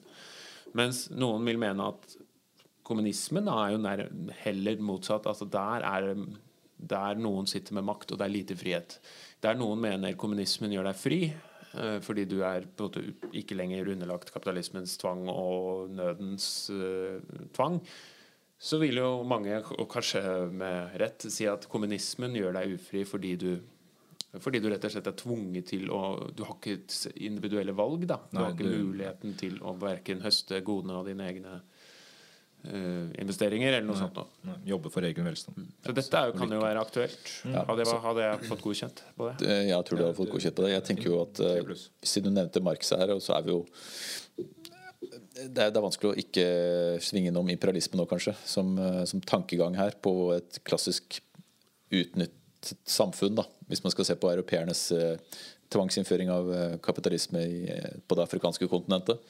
Mens 0.76 1.06
noen 1.12 1.44
vil 1.48 1.60
mene 1.60 1.90
at 1.92 2.16
kommunismen 2.86 3.48
er 3.50 3.74
jo 3.74 3.80
nær, 3.82 4.04
heller 4.44 4.82
motsatt. 4.84 5.28
Altså 5.28 5.48
der 5.50 5.84
er 5.86 6.12
der 6.76 7.20
noen 7.20 7.48
sitter 7.48 7.76
med 7.78 7.86
makt, 7.88 8.12
og 8.12 8.20
det 8.20 8.26
er 8.26 8.32
lite 8.32 8.56
frihet. 8.58 8.98
Der 9.44 9.56
noen 9.56 9.80
mener 9.80 10.16
kommunismen 10.20 10.74
gjør 10.74 10.90
deg 10.90 11.00
fri, 11.00 11.20
fordi 12.00 12.24
du 12.28 12.38
er 12.42 12.64
ikke 13.32 13.56
lenger 13.58 13.88
underlagt 13.92 14.32
kapitalismens 14.34 14.96
tvang 14.98 15.28
og 15.28 15.90
nødens 15.90 16.70
eh, 16.70 17.20
tvang, 17.56 17.80
så 18.58 18.78
vil 18.80 18.96
jo 19.02 19.22
mange, 19.28 19.58
og 19.76 19.88
kanskje 19.92 20.22
med 20.50 20.94
rett, 21.02 21.26
si 21.30 21.44
at 21.46 21.66
kommunismen 21.68 22.32
gjør 22.38 22.54
deg 22.56 22.76
ufri 22.78 23.04
fordi 23.04 23.34
du 23.36 23.50
fordi 24.42 24.60
du 24.60 24.66
rett 24.68 24.84
og 24.84 24.90
slett 24.92 25.06
er 25.08 25.14
tvunget 25.16 25.64
til 25.70 25.86
å 25.94 26.00
Du 26.36 26.42
har 26.44 26.56
ikke 26.58 27.12
individuelle 27.24 27.72
valg, 27.72 28.02
da. 28.10 28.18
Du 28.28 28.36
Nei, 28.36 28.42
har 28.44 28.52
ikke 28.52 28.66
du- 28.68 28.82
muligheten 28.90 29.36
til 29.40 29.54
å 29.64 29.72
verken 29.80 30.20
høste 30.20 30.58
godene 30.66 30.98
av 30.98 31.06
dine 31.08 31.24
egne 31.30 31.54
eh, 31.54 31.75
investeringer 33.20 33.76
eller 33.76 33.86
noe 33.86 33.98
sånt. 33.98 34.16
da 34.16 34.24
Nei, 34.48 34.56
Jobbe 34.72 34.90
for 34.92 35.06
egen 35.06 35.28
velstand. 35.28 35.68
Så 35.86 35.94
dette 35.96 36.20
er 36.20 36.30
jo, 36.30 36.36
kan 36.38 36.54
jo 36.56 36.60
være 36.62 36.82
aktuelt. 36.82 37.32
Hadde, 37.44 37.84
jeg, 37.84 38.00
hadde 38.06 38.24
jeg 38.26 38.50
fått 38.50 38.64
godkjent 38.64 39.02
på 39.16 39.28
det? 39.28 39.36
Eh, 39.46 39.62
Jeg 39.70 39.88
tror 39.88 40.00
du 40.00 40.04
hadde 40.06 40.18
fått 40.18 40.32
godkjent 40.34 40.58
på 40.58 40.66
det. 40.66 40.72
Jeg 40.74 40.86
tenker 40.90 41.10
jo 41.10 41.20
at 41.22 41.42
uh. 41.44 41.74
Siden 42.02 42.32
du 42.32 42.40
nevnte 42.40 42.62
Marx 42.64 42.92
her, 42.96 43.14
og 43.14 43.22
så 43.24 43.36
er 43.38 43.46
vi 43.46 43.54
jo 43.54 43.62
det 45.36 45.60
er, 45.62 45.70
det 45.70 45.78
er 45.78 45.84
vanskelig 45.84 46.10
å 46.10 46.18
ikke 46.18 46.46
svinge 47.04 47.30
innom 47.30 47.48
imperialisme 47.52 47.98
nå, 48.00 48.06
kanskje, 48.10 48.32
som, 48.48 48.72
eh, 48.80 49.02
som 49.08 49.22
tankegang 49.22 49.76
her 49.78 49.94
på 50.02 50.14
et 50.34 50.58
klassisk 50.66 51.20
utnyttet 51.94 52.72
samfunn, 52.88 53.36
da, 53.38 53.44
hvis 53.70 53.84
man 53.84 53.92
skal 53.94 54.08
se 54.08 54.16
på 54.18 54.30
europeernes 54.32 54.88
eh, 54.96 55.36
tvangsinnføring 55.72 56.32
av 56.32 56.50
eh, 56.54 56.78
kapitalisme 56.82 57.42
i, 57.42 57.60
eh, 57.70 58.00
på 58.06 58.18
det 58.18 58.24
afrikanske 58.26 58.68
kontinentet. 58.70 59.22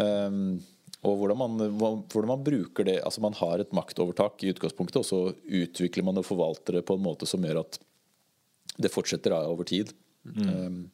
Um, 0.00 0.60
og 1.00 1.16
hvordan 1.16 1.38
man, 1.40 1.60
hvordan 1.80 2.28
man 2.28 2.42
bruker 2.44 2.84
det 2.84 2.98
altså 3.00 3.22
Man 3.24 3.36
har 3.38 3.62
et 3.62 3.72
maktovertak 3.72 4.42
i 4.44 4.50
utgangspunktet, 4.52 5.00
og 5.00 5.06
så 5.08 5.20
utvikler 5.48 6.04
man 6.04 6.20
og 6.20 6.26
forvalter 6.28 6.76
det 6.76 6.84
på 6.88 6.98
en 6.98 7.04
måte 7.04 7.28
som 7.28 7.44
gjør 7.44 7.62
at 7.62 7.78
det 8.80 8.92
fortsetter 8.92 9.32
over 9.32 9.64
tid. 9.64 9.94
Um, 10.24 10.90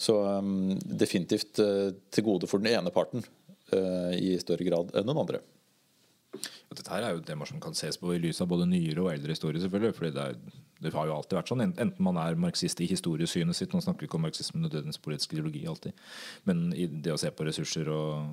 så 0.00 0.14
um, 0.38 0.78
definitivt 0.80 1.58
eh, 1.60 1.90
til 2.08 2.24
gode 2.24 2.48
for 2.48 2.62
den 2.62 2.70
ene 2.72 2.92
parten 2.94 3.24
eh, 3.74 4.14
i 4.16 4.30
større 4.40 4.64
grad 4.64 4.94
enn 4.96 5.10
den 5.10 5.20
andre. 5.20 5.42
Dette 6.70 6.86
her 6.88 7.04
er 7.04 7.12
jo 7.12 7.20
et 7.20 7.26
tema 7.28 7.44
som 7.48 7.60
kan 7.60 7.74
ses 7.76 7.98
på 8.00 8.14
i 8.14 8.20
lys 8.22 8.40
av 8.40 8.48
både 8.48 8.68
nyere 8.70 9.02
og 9.02 9.10
eldre 9.12 9.34
historie. 9.34 9.60
selvfølgelig 9.60 9.98
fordi 9.98 10.14
det, 10.16 10.24
er, 10.30 10.62
det 10.80 10.92
har 10.94 11.08
jo 11.08 11.14
alltid 11.14 11.36
vært 11.36 11.50
sånn, 11.52 11.62
Enten 11.66 12.04
man 12.04 12.18
er 12.20 12.38
marxist 12.40 12.80
i 12.80 12.88
historiesynet 12.88 13.56
sitt 13.56 13.74
Nå 13.74 13.82
snakker 13.84 14.04
vi 14.04 14.08
ikke 14.08 14.16
om 14.16 14.24
marxisme 14.24 14.62
nødvendigvis 14.62 15.02
politisk 15.04 15.34
ideologi 15.34 15.66
alltid. 15.68 16.04
Men 16.48 16.70
i 16.72 16.86
det 16.88 17.12
å 17.12 17.20
se 17.20 17.30
på 17.34 17.44
ressurser 17.46 17.90
og, 17.92 18.30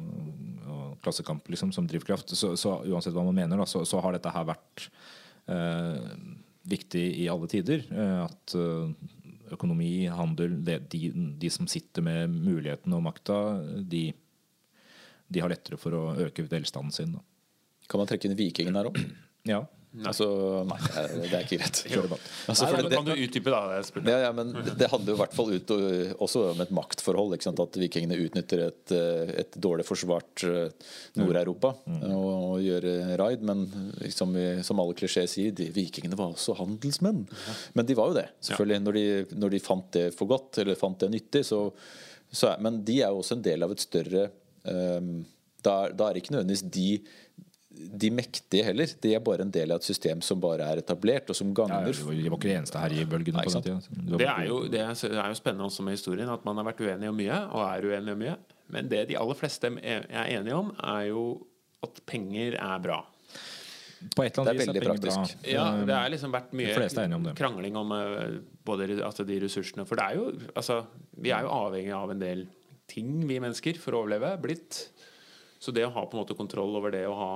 og 0.63 0.97
klassekamp 1.03 1.47
liksom, 1.51 1.73
som 1.75 1.89
drivkraft, 1.89 2.31
så, 2.39 2.53
så 2.59 2.77
uansett 2.87 3.15
hva 3.17 3.25
man 3.27 3.35
mener, 3.35 3.59
da, 3.59 3.67
så, 3.67 3.83
så 3.87 3.99
har 4.03 4.15
dette 4.15 4.31
her 4.31 4.47
vært 4.47 4.87
eh, 5.51 6.07
viktig 6.71 7.05
i 7.23 7.27
alle 7.31 7.51
tider. 7.51 7.83
Eh, 7.91 8.17
at 8.23 8.55
eh, 8.55 9.13
økonomi, 9.57 9.91
handel 10.11 10.57
det, 10.67 10.81
de, 10.93 11.11
de 11.39 11.51
som 11.51 11.67
sitter 11.71 12.03
med 12.05 12.31
muligheten 12.31 12.95
og 12.95 13.03
makta, 13.05 13.41
de, 13.83 14.09
de 15.27 15.43
har 15.43 15.51
lettere 15.51 15.79
for 15.79 15.95
å 15.95 16.05
øke 16.27 16.47
velstanden 16.47 16.95
sin. 16.95 17.15
Da. 17.15 17.23
Kan 17.91 18.03
man 18.03 18.09
trekke 18.09 18.29
inn 18.29 18.39
vikingene 18.39 18.83
her 18.83 18.91
òg? 18.91 19.03
Ja. 19.47 19.61
Altså, 20.05 20.25
nei, 20.67 20.77
det 21.23 21.29
er 21.31 21.45
ikke 21.45 21.57
greit. 21.57 21.79
Altså, 22.47 22.67
Nei, 22.67 22.81
det, 22.85 22.91
kan 22.93 23.07
du 23.07 23.13
utdype, 23.13 23.51
da? 23.51 23.79
Ja, 24.05 24.17
ja, 24.27 24.31
men 24.35 24.51
det 24.53 24.89
handler 24.91 25.13
jo 25.13 25.15
i 25.15 25.19
hvert 25.21 25.35
fall 25.35 25.53
ut, 25.55 25.71
også 26.23 26.43
om 26.51 26.61
et 26.63 26.73
maktforhold. 26.75 27.35
At 27.37 27.79
vikingene 27.79 28.17
utnytter 28.27 28.65
et, 28.67 28.93
et 29.43 29.57
dårlig 29.63 29.87
forsvart 29.87 30.43
eh, 30.47 30.89
Nord-Europa 31.19 31.73
og, 32.11 32.27
og 32.27 32.65
gjør 32.65 32.89
raid. 33.21 33.45
Men 33.47 33.63
som, 34.13 34.35
som 34.67 34.83
alle 34.83 34.97
klisjeer 34.99 35.29
sier, 35.31 35.55
de, 35.55 35.69
vikingene 35.75 36.19
var 36.19 36.35
også 36.35 36.57
handelsmenn. 36.59 37.23
Men 37.73 37.87
de 37.87 37.97
var 37.97 38.11
jo 38.11 38.19
det, 38.19 38.27
selvfølgelig. 38.49 38.83
Når, 38.85 38.99
de, 38.99 39.39
når 39.39 39.55
de 39.55 39.63
fant 39.63 39.89
det 39.97 40.05
for 40.19 40.29
godt, 40.29 40.61
eller 40.63 40.79
fant 40.79 40.99
det 41.01 41.13
nyttig. 41.15 41.45
Så, 41.47 41.63
så 42.29 42.51
er, 42.53 42.61
men 42.63 42.83
de 42.85 43.01
er 43.01 43.15
jo 43.15 43.23
også 43.23 43.39
en 43.39 43.47
del 43.49 43.65
av 43.65 43.73
et 43.73 43.87
større 43.87 44.29
um, 44.67 45.17
da, 45.65 45.87
da 45.91 46.09
er 46.09 46.19
ikke 46.19 46.35
nødvendigvis 46.35 46.67
de 46.73 46.89
de 47.77 48.09
mektige 48.11 48.63
heller. 48.67 48.91
De 49.01 49.13
er 49.15 49.23
bare 49.23 49.45
en 49.45 49.51
del 49.53 49.71
av 49.73 49.81
et 49.81 49.87
system 49.87 50.21
som 50.25 50.39
bare 50.43 50.65
er 50.73 50.81
etablert, 50.81 51.29
og 51.29 51.37
som 51.37 51.49
Ja, 51.51 51.57
gagner 51.61 51.91
de 51.91 52.03
var 52.03 52.13
de 52.17 52.29
var 52.29 52.37
ikke 52.39 52.49
de 52.51 52.55
eneste 52.57 52.81
her 52.83 52.95
i 52.95 53.05
bølgen. 53.05 53.37
Nei, 53.37 53.43
på 53.47 53.53
den 53.55 53.65
tida. 53.65 53.79
Det 53.89 54.17
Det 54.21 54.27
er, 54.27 54.45
jo, 54.47 54.61
det 54.67 54.81
er 54.81 55.19
er 55.23 55.27
jo 55.33 55.39
spennende 55.39 55.67
også 55.69 55.83
med 55.85 55.97
historien 55.97 56.29
at 56.29 56.45
man 56.45 56.57
har 56.57 56.67
vært 56.71 56.81
uenig 56.81 57.09
om 57.09 57.15
mye, 57.17 57.39
og 57.51 57.61
er 57.67 57.89
uenig 57.91 58.13
om 58.17 58.23
mye. 58.25 58.37
Men 58.73 58.89
det 58.91 59.05
de 59.09 59.17
aller 59.19 59.37
fleste 59.39 59.71
er 59.81 60.07
er 60.09 60.39
enige 60.39 60.55
om, 60.55 60.73
er 60.83 61.07
jo 61.11 61.45
at 61.83 62.01
penger 62.05 62.57
er 62.57 62.79
bra. 62.83 63.03
På 64.15 64.23
et 64.23 64.37
eller 64.37 64.45
Det 64.45 64.51
er 64.51 64.53
annet 64.53 64.59
vis 64.59 64.67
veldig 64.67 64.81
penger 64.81 65.01
praktisk. 65.01 65.37
bra. 65.41 65.51
Ja, 65.51 65.85
det 65.85 65.95
har 65.95 66.09
liksom 66.13 66.31
vært 66.35 66.53
mye 66.53 66.73
er 66.75 67.15
om 67.15 67.29
krangling 67.33 67.75
om 67.75 67.91
eh, 67.91 68.39
både 68.65 69.01
altså, 69.01 69.25
de 69.25 69.39
ressursene. 69.41 69.85
For 69.89 69.95
det 69.95 70.05
er 70.05 70.15
jo 70.19 70.27
altså, 70.55 70.85
Vi 71.17 71.31
er 71.31 71.41
jo 71.41 71.49
avhengig 71.49 71.93
av 71.97 72.11
en 72.11 72.19
del 72.19 72.47
ting, 72.87 73.27
vi 73.27 73.39
mennesker, 73.39 73.77
for 73.81 73.93
å 73.93 74.03
overleve. 74.03 74.37
Blitt. 74.41 74.89
Så 75.59 75.73
det 75.73 75.87
å 75.87 75.89
ha 75.95 76.05
på 76.05 76.13
en 76.17 76.21
måte 76.23 76.37
kontroll 76.37 76.75
over 76.77 76.91
det 76.93 77.07
å 77.09 77.15
ha 77.17 77.31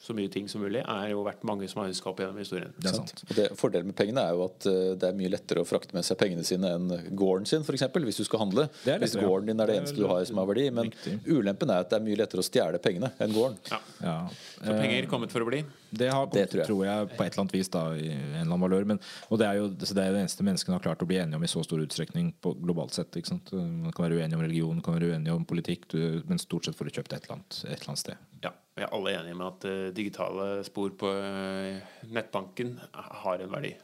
så 0.00 0.14
mye 0.14 0.30
ting 0.30 0.46
som 0.48 0.62
mulig, 0.62 0.78
er 0.86 1.08
jo 1.10 1.24
verdt 1.26 1.42
mange 1.48 1.66
som 1.70 1.80
har 1.82 1.88
ønska 1.90 2.06
opp 2.10 2.20
gjennom 2.22 2.38
historien. 2.38 2.70
Det 2.78 2.86
er 2.86 2.94
sant. 3.00 3.22
Og 3.26 3.32
det, 3.34 3.46
fordelen 3.58 3.90
med 3.90 3.96
pengene 3.98 4.22
er 4.22 4.36
jo 4.36 4.44
at 4.46 4.68
eh, 4.70 4.92
det 5.00 5.08
er 5.08 5.16
mye 5.18 5.32
lettere 5.32 5.64
å 5.64 5.66
frakte 5.66 5.96
med 5.96 6.06
seg 6.06 6.20
pengene 6.20 6.44
sine 6.46 6.70
enn 6.76 6.92
gården 7.18 7.48
sin, 7.50 7.64
f.eks. 7.66 7.88
Hvis 8.08 8.20
du 8.22 8.26
skal 8.28 8.44
handle. 8.44 8.68
Det 8.84 8.94
er 8.94 9.02
Hvis 9.02 9.16
gården 9.18 9.50
din 9.50 9.58
er 9.58 9.66
det 9.66 9.74
Det 9.74 9.80
er 9.80 9.82
eneste 9.82 9.98
du 9.98 10.06
har 10.06 10.22
som 10.30 10.38
har 10.38 10.46
verdi. 10.52 10.68
Men 10.70 10.92
riktig. 10.92 11.16
ulempen 11.26 11.74
er 11.74 11.82
at 11.82 11.90
det 11.90 11.98
er 11.98 12.06
mye 12.06 12.20
lettere 12.22 12.44
å 12.44 12.46
stjele 12.46 12.80
pengene 12.84 13.10
enn 13.18 13.34
gården. 13.34 13.58
Ja. 13.72 13.80
Ja. 14.06 14.16
Så 14.54 14.78
penger 14.78 15.10
kommet 15.10 15.34
for 15.34 15.42
å 15.42 15.50
bli. 15.50 15.64
Det 15.90 16.08
har 16.12 16.26
kommet, 16.26 16.34
Det 16.50 16.50
tror 16.52 16.64
tror, 16.68 16.84
jeg. 16.84 16.96
jeg. 17.08 17.16
på 17.16 17.24
et 17.24 17.32
eller 17.32 17.42
annet 17.44 17.54
vis 17.56 17.68
da, 17.72 17.82
i 17.96 18.08
en 18.12 18.20
eller 18.34 18.42
annen 18.44 18.60
valør. 18.66 18.84
Men, 18.90 18.98
og 19.30 19.38
det 19.40 19.46
er 19.48 19.54
jo 19.60 19.68
så 19.80 19.94
det, 19.96 20.02
er 20.04 20.10
jo 20.10 20.16
det 20.18 20.22
eneste 20.26 20.44
menneskene 20.44 20.76
har 20.76 20.84
klart 20.84 21.02
å 21.02 21.08
bli 21.08 21.16
enige 21.22 21.36
om 21.40 21.44
i 21.46 21.50
så 21.50 21.62
stor 21.64 21.80
utstrekning 21.80 22.32
på 22.44 22.52
globalt 22.60 22.92
sett. 22.98 23.16
Ikke 23.16 23.32
sant? 23.32 23.52
Man 23.56 23.92
kan 23.96 24.04
være 24.04 24.18
uenig 24.20 24.36
om 24.36 24.44
religion, 24.44 24.74
man 24.76 24.84
kan 24.84 24.98
være 24.98 25.14
uenig 25.14 25.32
om 25.32 25.46
politikk, 25.48 25.88
du, 25.94 26.00
men 26.28 26.38
stort 26.42 26.68
sett 26.68 26.76
får 26.76 26.90
du 26.90 26.96
kjøpt 26.98 27.14
et 27.16 27.24
eller 27.24 27.38
annet, 27.38 27.60
et 27.64 27.74
eller 27.78 27.92
annet 27.94 28.02
sted. 28.04 28.26
Ja, 28.44 28.52
vi 28.76 28.84
er 28.86 28.92
alle 28.94 29.14
enige 29.16 29.34
med 29.40 29.46
at 29.48 29.64
uh, 29.70 29.88
digitale 29.96 30.48
spor 30.68 30.92
på 31.00 31.08
uh, 31.10 31.80
nettbanken 32.12 32.76
har 33.24 33.40
en 33.46 33.50
verdi. 33.56 33.72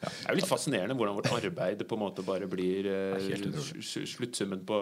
Det 0.00 0.08
er 0.24 0.32
jo 0.32 0.38
litt 0.38 0.48
fascinerende 0.48 0.94
hvordan 0.96 1.18
vårt 1.18 1.26
arbeid 1.36 1.82
på 1.84 1.96
en 1.98 2.00
måte 2.00 2.22
bare 2.24 2.46
blir 2.48 2.86
s- 3.20 3.98
sluttsummen 4.14 4.62
på 4.64 4.78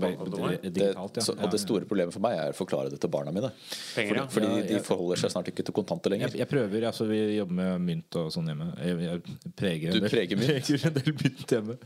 Digitalt, 0.00 1.18
ja. 1.20 1.24
og 1.34 1.52
det 1.52 1.60
store 1.62 1.88
problemet 1.88 2.14
for 2.14 2.24
meg 2.24 2.36
er 2.40 2.54
å 2.54 2.56
forklare 2.56 2.92
det 2.92 3.00
til 3.02 3.12
barna 3.12 3.34
mine. 3.34 3.50
Penger, 3.94 4.20
ja. 4.20 4.26
Fordi, 4.30 4.50
fordi 4.50 4.68
de 4.70 4.82
forholder 4.84 5.22
seg 5.24 5.34
snart 5.34 5.50
ikke 5.52 5.66
til 5.66 5.76
kontanter 5.76 6.14
lenger. 6.14 6.32
Jeg, 6.34 6.44
jeg 6.44 6.50
prøver, 6.50 6.88
altså 6.90 7.08
Vi 7.10 7.20
jobber 7.38 7.58
med 7.60 7.84
mynt 7.88 8.20
og 8.20 8.30
sånn 8.34 8.48
hjemme. 8.50 8.70
Jeg, 8.80 9.00
jeg 9.06 9.52
preger 9.58 9.98
Du 9.98 10.08
preger 10.08 10.40
mynt? 10.40 10.54
preger 10.70 10.88
en 10.90 10.96
del 11.00 11.18
mynt 11.20 11.58
hjemme. 11.58 11.76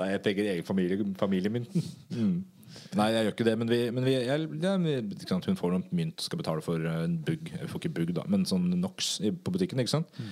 Nei, 0.00 0.10
jeg 0.14 0.26
preger 0.26 0.52
egen 0.56 0.68
familie, 0.68 1.08
familiemynten. 1.20 1.88
Mm. 2.14 2.36
Nei, 2.96 3.08
jeg 3.12 3.26
gjør 3.26 3.34
ikke 3.34 3.46
det. 3.48 3.56
Men, 3.60 3.70
vi, 3.70 3.80
men 3.94 4.06
vi, 4.06 4.14
jeg, 4.16 4.46
ja, 4.62 4.74
vi, 4.80 4.96
hun 5.32 5.58
får 5.58 5.74
noen 5.74 5.86
mynt 5.96 6.24
skal 6.24 6.40
betale 6.40 6.64
for 6.64 6.82
en 6.90 7.18
bugg. 7.26 7.50
Jeg 7.52 7.70
får 7.72 7.82
ikke 7.82 7.94
bugg, 7.98 8.14
da, 8.16 8.26
men 8.30 8.46
sånn 8.48 8.68
NOx 8.80 9.16
på 9.44 9.54
butikken. 9.54 9.82
ikke 9.82 9.96
sant? 9.96 10.22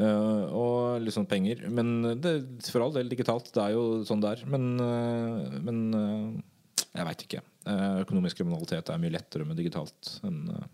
Eh, 0.00 0.44
og 0.56 1.02
litt 1.04 1.16
sånn 1.16 1.28
penger. 1.30 1.66
Men 1.72 2.16
det, 2.22 2.36
for 2.68 2.86
all 2.86 2.94
del 2.96 3.10
digitalt. 3.12 3.52
Det 3.54 3.64
er 3.64 3.76
jo 3.76 3.84
sånn 4.08 4.22
det 4.22 4.36
er. 4.36 4.46
Men, 4.50 4.70
uh, 4.80 5.60
men 5.66 5.82
eh, 5.96 6.24
jeg 6.96 7.06
veit 7.06 7.24
ikke. 7.26 7.40
Eh, 7.70 7.96
økonomisk 8.04 8.40
kriminalitet 8.40 8.90
er 8.90 9.00
mye 9.02 9.14
lettere 9.14 9.46
med 9.46 9.58
digitalt 9.60 10.14
enn 10.26 10.40
en, 10.50 10.64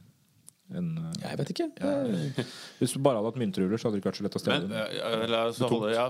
enn, 0.79 0.93
eh, 1.01 1.17
Jeg 1.25 1.41
vet 1.41 1.51
ikke. 1.55 1.67
ja. 1.81 2.45
Hvis 2.79 2.95
du 2.95 3.01
bare 3.05 3.21
hadde 3.21 3.33
hatt 3.33 3.43
myntruller, 3.43 3.77
så 3.77 3.89
hadde 3.89 3.99
det 3.99 4.05
ikke 4.05 4.13
vært 4.13 4.21
så 4.21 4.27
lett 4.27 4.39
å 4.39 4.43
stjele 4.43 4.63
dem. 4.65 4.77
eh, 4.77 5.27
la 5.31 5.43
oss 5.51 5.61
holde 5.61 5.93
ja, 5.93 6.07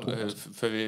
før 0.61 0.73
vi 0.77 0.87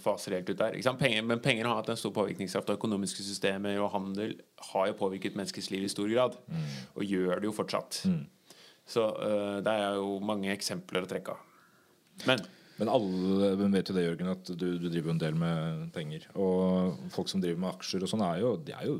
faser 0.00 0.36
helt 0.38 0.48
ut 0.48 0.58
der. 0.58 0.76
Ikke 0.76 0.88
sant? 0.88 1.00
Penger, 1.00 1.24
men 1.28 1.42
penger 1.44 1.68
har 1.68 1.80
hatt 1.80 1.90
en 1.92 2.00
stor 2.00 2.12
påvirkningskraft. 2.16 2.70
Og 2.72 2.78
økonomiske 2.78 3.24
systemer 3.24 3.80
og 3.82 3.90
handel 3.92 4.36
har 4.72 4.88
jo 4.90 4.96
påvirket 5.00 5.36
menneskets 5.36 5.70
liv 5.74 5.84
i 5.84 5.92
stor 5.92 6.08
grad. 6.08 6.38
Og 6.96 7.04
gjør 7.04 7.42
det 7.42 7.50
jo 7.50 7.52
fortsatt. 7.56 8.00
Så 8.88 9.04
uh, 9.16 9.60
det 9.64 9.74
er 9.80 9.98
jo 10.00 10.18
mange 10.24 10.50
eksempler 10.52 11.04
å 11.04 11.10
trekke 11.10 11.36
av. 11.36 11.44
Men 12.28 12.40
Men 12.78 12.90
alle 12.90 13.52
men 13.60 13.74
vet 13.76 13.90
jo 13.90 13.94
det, 13.94 14.02
Jørgen, 14.08 14.30
at 14.32 14.48
du, 14.50 14.64
du 14.82 14.88
driver 14.88 15.12
jo 15.12 15.14
en 15.14 15.20
del 15.22 15.36
med 15.38 15.84
penger. 15.94 16.24
Og 16.34 16.96
folk 17.14 17.30
som 17.30 17.42
driver 17.44 17.60
med 17.62 17.70
aksjer 17.76 18.02
og 18.02 18.10
sånn, 18.10 18.24
er 18.26 18.40
jo 18.42 18.54
De 18.66 18.74
er 18.74 18.88
jo, 18.88 18.96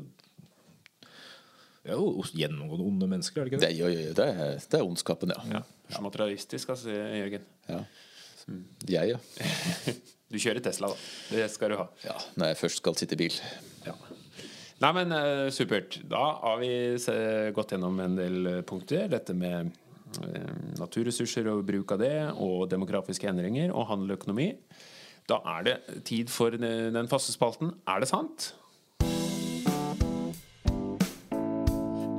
er 1.85 1.99
jo 1.99 2.23
gjennomgående 2.33 2.87
onde 2.87 3.09
mennesker, 3.11 3.41
er 3.41 3.49
det 3.49 3.53
ikke 3.53 3.61
Det, 3.65 3.71
det? 3.73 3.79
jo, 3.81 3.91
jo, 3.91 4.13
det, 4.17 4.27
er, 4.31 4.57
det 4.71 4.79
er 4.79 4.87
ondskapen, 4.87 5.35
ja. 5.35 5.59
ja, 5.59 5.63
er 5.99 6.05
materialistisk, 6.05 6.71
altså, 6.75 6.89
Jørgen. 6.95 7.47
ja. 7.69 7.83
Jeg, 8.85 9.15
ja. 9.15 9.19
Du 10.31 10.39
kjører 10.41 10.61
Tesla, 10.65 10.89
da. 10.89 10.97
Det 11.31 11.45
skal 11.53 11.71
du 11.73 11.77
ha. 11.79 11.85
ja. 12.03 12.13
Når 12.37 12.49
jeg 12.51 12.57
først 12.59 12.79
skal 12.81 12.95
sitte 12.97 13.13
i 13.17 13.19
bil. 13.23 13.35
Nei, 14.81 14.89
men 14.97 15.13
eh, 15.15 15.47
supert. 15.55 15.99
Da 16.11 16.21
har 16.41 16.57
vi 16.59 16.69
se, 16.99 17.13
gått 17.55 17.71
gjennom 17.75 17.99
en 18.03 18.17
del 18.17 18.49
eh, 18.49 18.57
punkter. 18.67 19.05
Dette 19.13 19.33
med 19.37 19.69
eh, 19.69 19.69
naturressurser 20.79 21.47
og 21.51 21.65
bruk 21.67 21.91
av 21.95 21.99
det, 22.01 22.15
og 22.35 22.69
demografiske 22.71 23.27
endringer, 23.29 23.73
og 23.73 23.89
handel 23.91 24.13
og 24.13 24.21
økonomi. 24.21 24.49
Da 25.29 25.39
er 25.57 25.63
det 25.65 26.03
tid 26.05 26.29
for 26.29 26.53
den 26.53 27.07
faste 27.09 27.33
spalten 27.33 27.71
Er 27.89 27.99
det 28.03 28.09
sant? 28.11 28.51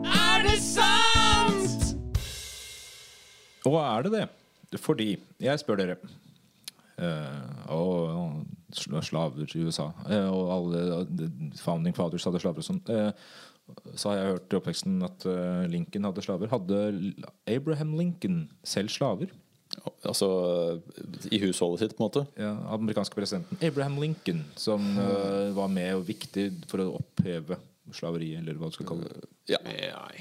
Er 0.03 0.42
det 0.42 0.59
sant?! 0.59 1.94
Og 3.66 3.79
er 3.79 4.03
det 4.07 4.12
det? 4.12 4.27
Fordi 4.83 5.16
Jeg 5.40 5.59
spør 5.62 5.79
dere 5.79 5.96
eh, 6.99 7.70
Og 7.70 8.42
slaver 9.07 9.46
i 9.55 9.62
USA 9.62 9.87
eh, 10.11 10.27
og 10.27 10.51
alle 10.57 10.83
eh, 10.99 11.31
Founding 11.62 11.94
Fathers 11.96 12.27
hadde 12.27 12.42
slaver 12.42 12.59
og 12.59 12.66
sånn. 12.66 12.83
Så 13.96 14.11
har 14.11 14.18
jeg 14.18 14.35
hørt 14.35 14.52
i 14.52 14.59
oppveksten 14.59 15.00
at 15.07 15.26
eh, 15.31 15.64
Lincoln 15.72 16.07
hadde 16.09 16.24
slaver. 16.24 16.50
Hadde 16.52 16.81
Abraham 17.50 17.96
Lincoln 17.98 18.44
selv 18.66 18.92
slaver? 18.92 19.33
Altså 20.07 20.29
i 21.35 21.40
husholdet 21.42 21.83
sitt, 21.83 21.96
på 21.96 22.05
en 22.05 22.07
måte. 22.07 22.22
Ja, 22.38 22.52
amerikanske 22.76 23.16
presidenten 23.18 23.59
Abraham 23.66 23.98
Lincoln, 24.00 24.44
som 24.57 24.85
uh, 24.94 25.50
var 25.57 25.66
med 25.72 25.96
og 25.98 26.05
viktig 26.07 26.46
for 26.70 26.85
å 26.85 26.92
oppheve 27.00 27.59
slaveri, 27.94 28.33
eller 28.38 28.59
hva 28.59 28.70
du 28.70 28.76
skal 28.76 28.88
kalle 28.88 29.11
det. 29.11 29.26
Ja. 29.50 29.61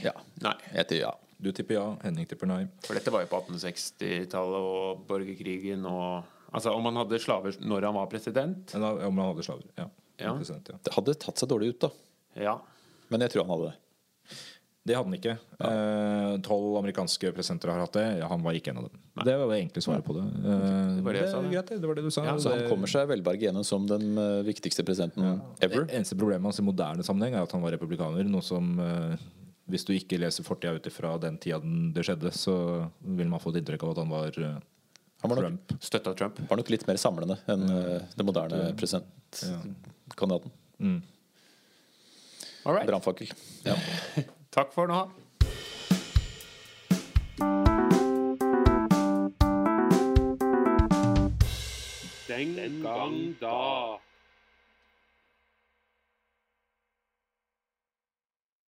Ja. 0.01 0.15
Nei. 0.41 0.55
Jeg 0.73 0.89
tipper 0.89 1.01
ja. 1.03 1.13
Du 1.45 1.51
tipper 1.51 1.75
ja, 1.77 1.85
Henning 2.01 2.27
tipper 2.29 2.49
nei. 2.49 2.61
For 2.85 2.97
dette 2.97 3.11
var 3.13 3.25
jo 3.25 3.29
på 3.31 3.41
1860-tallet 3.43 4.69
og 4.71 5.03
borgerkrigen 5.09 5.85
og 5.89 6.31
Altså, 6.55 6.71
om 6.71 6.85
han 6.87 6.95
hadde 7.01 7.17
slaver 7.19 7.57
når 7.67 7.89
han 7.89 7.95
var 7.97 8.05
president 8.07 8.71
Ja, 8.71 8.93
om 9.09 9.17
han 9.19 9.33
hadde 9.33 9.43
slaver. 9.43 9.65
Ja. 9.75 9.89
Ja. 10.21 10.31
President, 10.37 10.69
ja. 10.71 10.77
Det 10.79 10.93
hadde 10.95 11.15
tatt 11.19 11.41
seg 11.41 11.49
dårlig 11.51 11.73
ut, 11.73 11.81
da. 11.83 11.89
Ja. 12.39 12.53
Men 13.09 13.21
jeg 13.25 13.33
tror 13.35 13.45
han 13.45 13.53
hadde 13.55 13.71
det. 13.71 13.75
Det 14.85 14.93
hadde 14.93 15.09
han 15.09 15.15
ikke. 15.17 15.33
Eh, 15.65 16.33
Tolv 16.45 16.75
amerikanske 16.77 17.31
presidenter 17.33 17.71
har 17.73 17.79
hatt 17.81 17.95
det. 17.97 18.03
Ja, 18.19 18.27
han 18.29 18.43
var 18.45 18.53
ikke 18.53 18.69
en 18.69 18.83
av 18.83 18.89
dem. 18.91 18.99
Det 19.25 19.33
var 19.33 19.47
jo 19.49 19.55
egentlig 19.55 19.81
svaret 19.81 20.05
på 20.05 20.13
det. 20.13 20.25
Eh, 20.29 20.91
Det 20.99 21.05
var 21.07 21.13
det 21.17 21.21
er 21.25 21.31
det. 21.41 21.51
greit, 21.55 21.71
det. 21.73 21.87
var 21.89 21.95
det 21.97 22.03
du 22.05 22.11
sa. 22.13 22.25
Ja, 22.27 22.35
Så 22.37 22.51
han 22.53 22.67
kommer 22.69 22.91
seg 22.91 23.07
velberget 23.09 23.47
gjennom 23.47 23.65
som 23.65 23.87
den 23.89 24.13
eh, 24.21 24.43
viktigste 24.45 24.85
presidenten 24.85 25.41
ever. 25.65 25.87
Det 25.89 25.97
eneste 25.97 26.17
problemet 26.19 26.45
hans 26.51 26.61
i 26.61 26.67
moderne 26.67 27.01
sammenheng 27.07 27.33
er 27.33 27.47
at 27.47 27.51
han 27.57 27.65
var 27.65 27.73
republikaner. 27.73 28.29
Noe 28.29 28.45
som 28.45 28.77
eh, 28.79 29.17
Hvis 29.73 29.87
du 29.89 29.93
ikke 29.97 30.19
leser 30.21 30.45
fortida 30.45 30.75
ut 30.77 30.85
ifra 30.85 31.15
den 31.17 31.39
tida 31.41 31.57
det 31.95 32.05
skjedde, 32.05 32.29
så 32.37 32.53
vil 33.01 33.27
man 33.27 33.41
få 33.41 33.49
et 33.55 33.63
inntrykk 33.63 33.87
av 33.87 33.95
at 33.95 34.03
han 34.03 34.13
var 34.13 34.37
eh, 34.37 34.59
Han 35.25 35.31
var 35.33 35.41
nok, 35.41 35.47
Trump. 35.65 35.81
Støtta 35.81 36.13
Trump. 36.13 36.37
var 36.47 36.57
nok 36.61 36.69
litt 36.69 36.85
mer 36.85 37.01
samlende 37.01 37.39
enn 37.49 37.65
eh, 37.73 38.05
den 38.13 38.25
moderne 38.29 38.67
presidentkandidaten. 38.77 40.51
Mm. 40.77 41.01
All 42.65 42.73
right. 42.73 42.87
Brannfakkel. 42.87 43.27
Ja. 43.63 43.75
Takk 44.55 44.73
for 44.73 44.87
nå. 44.87 45.09
Den 52.27 52.81
gang 52.81 53.35
da. 53.41 53.99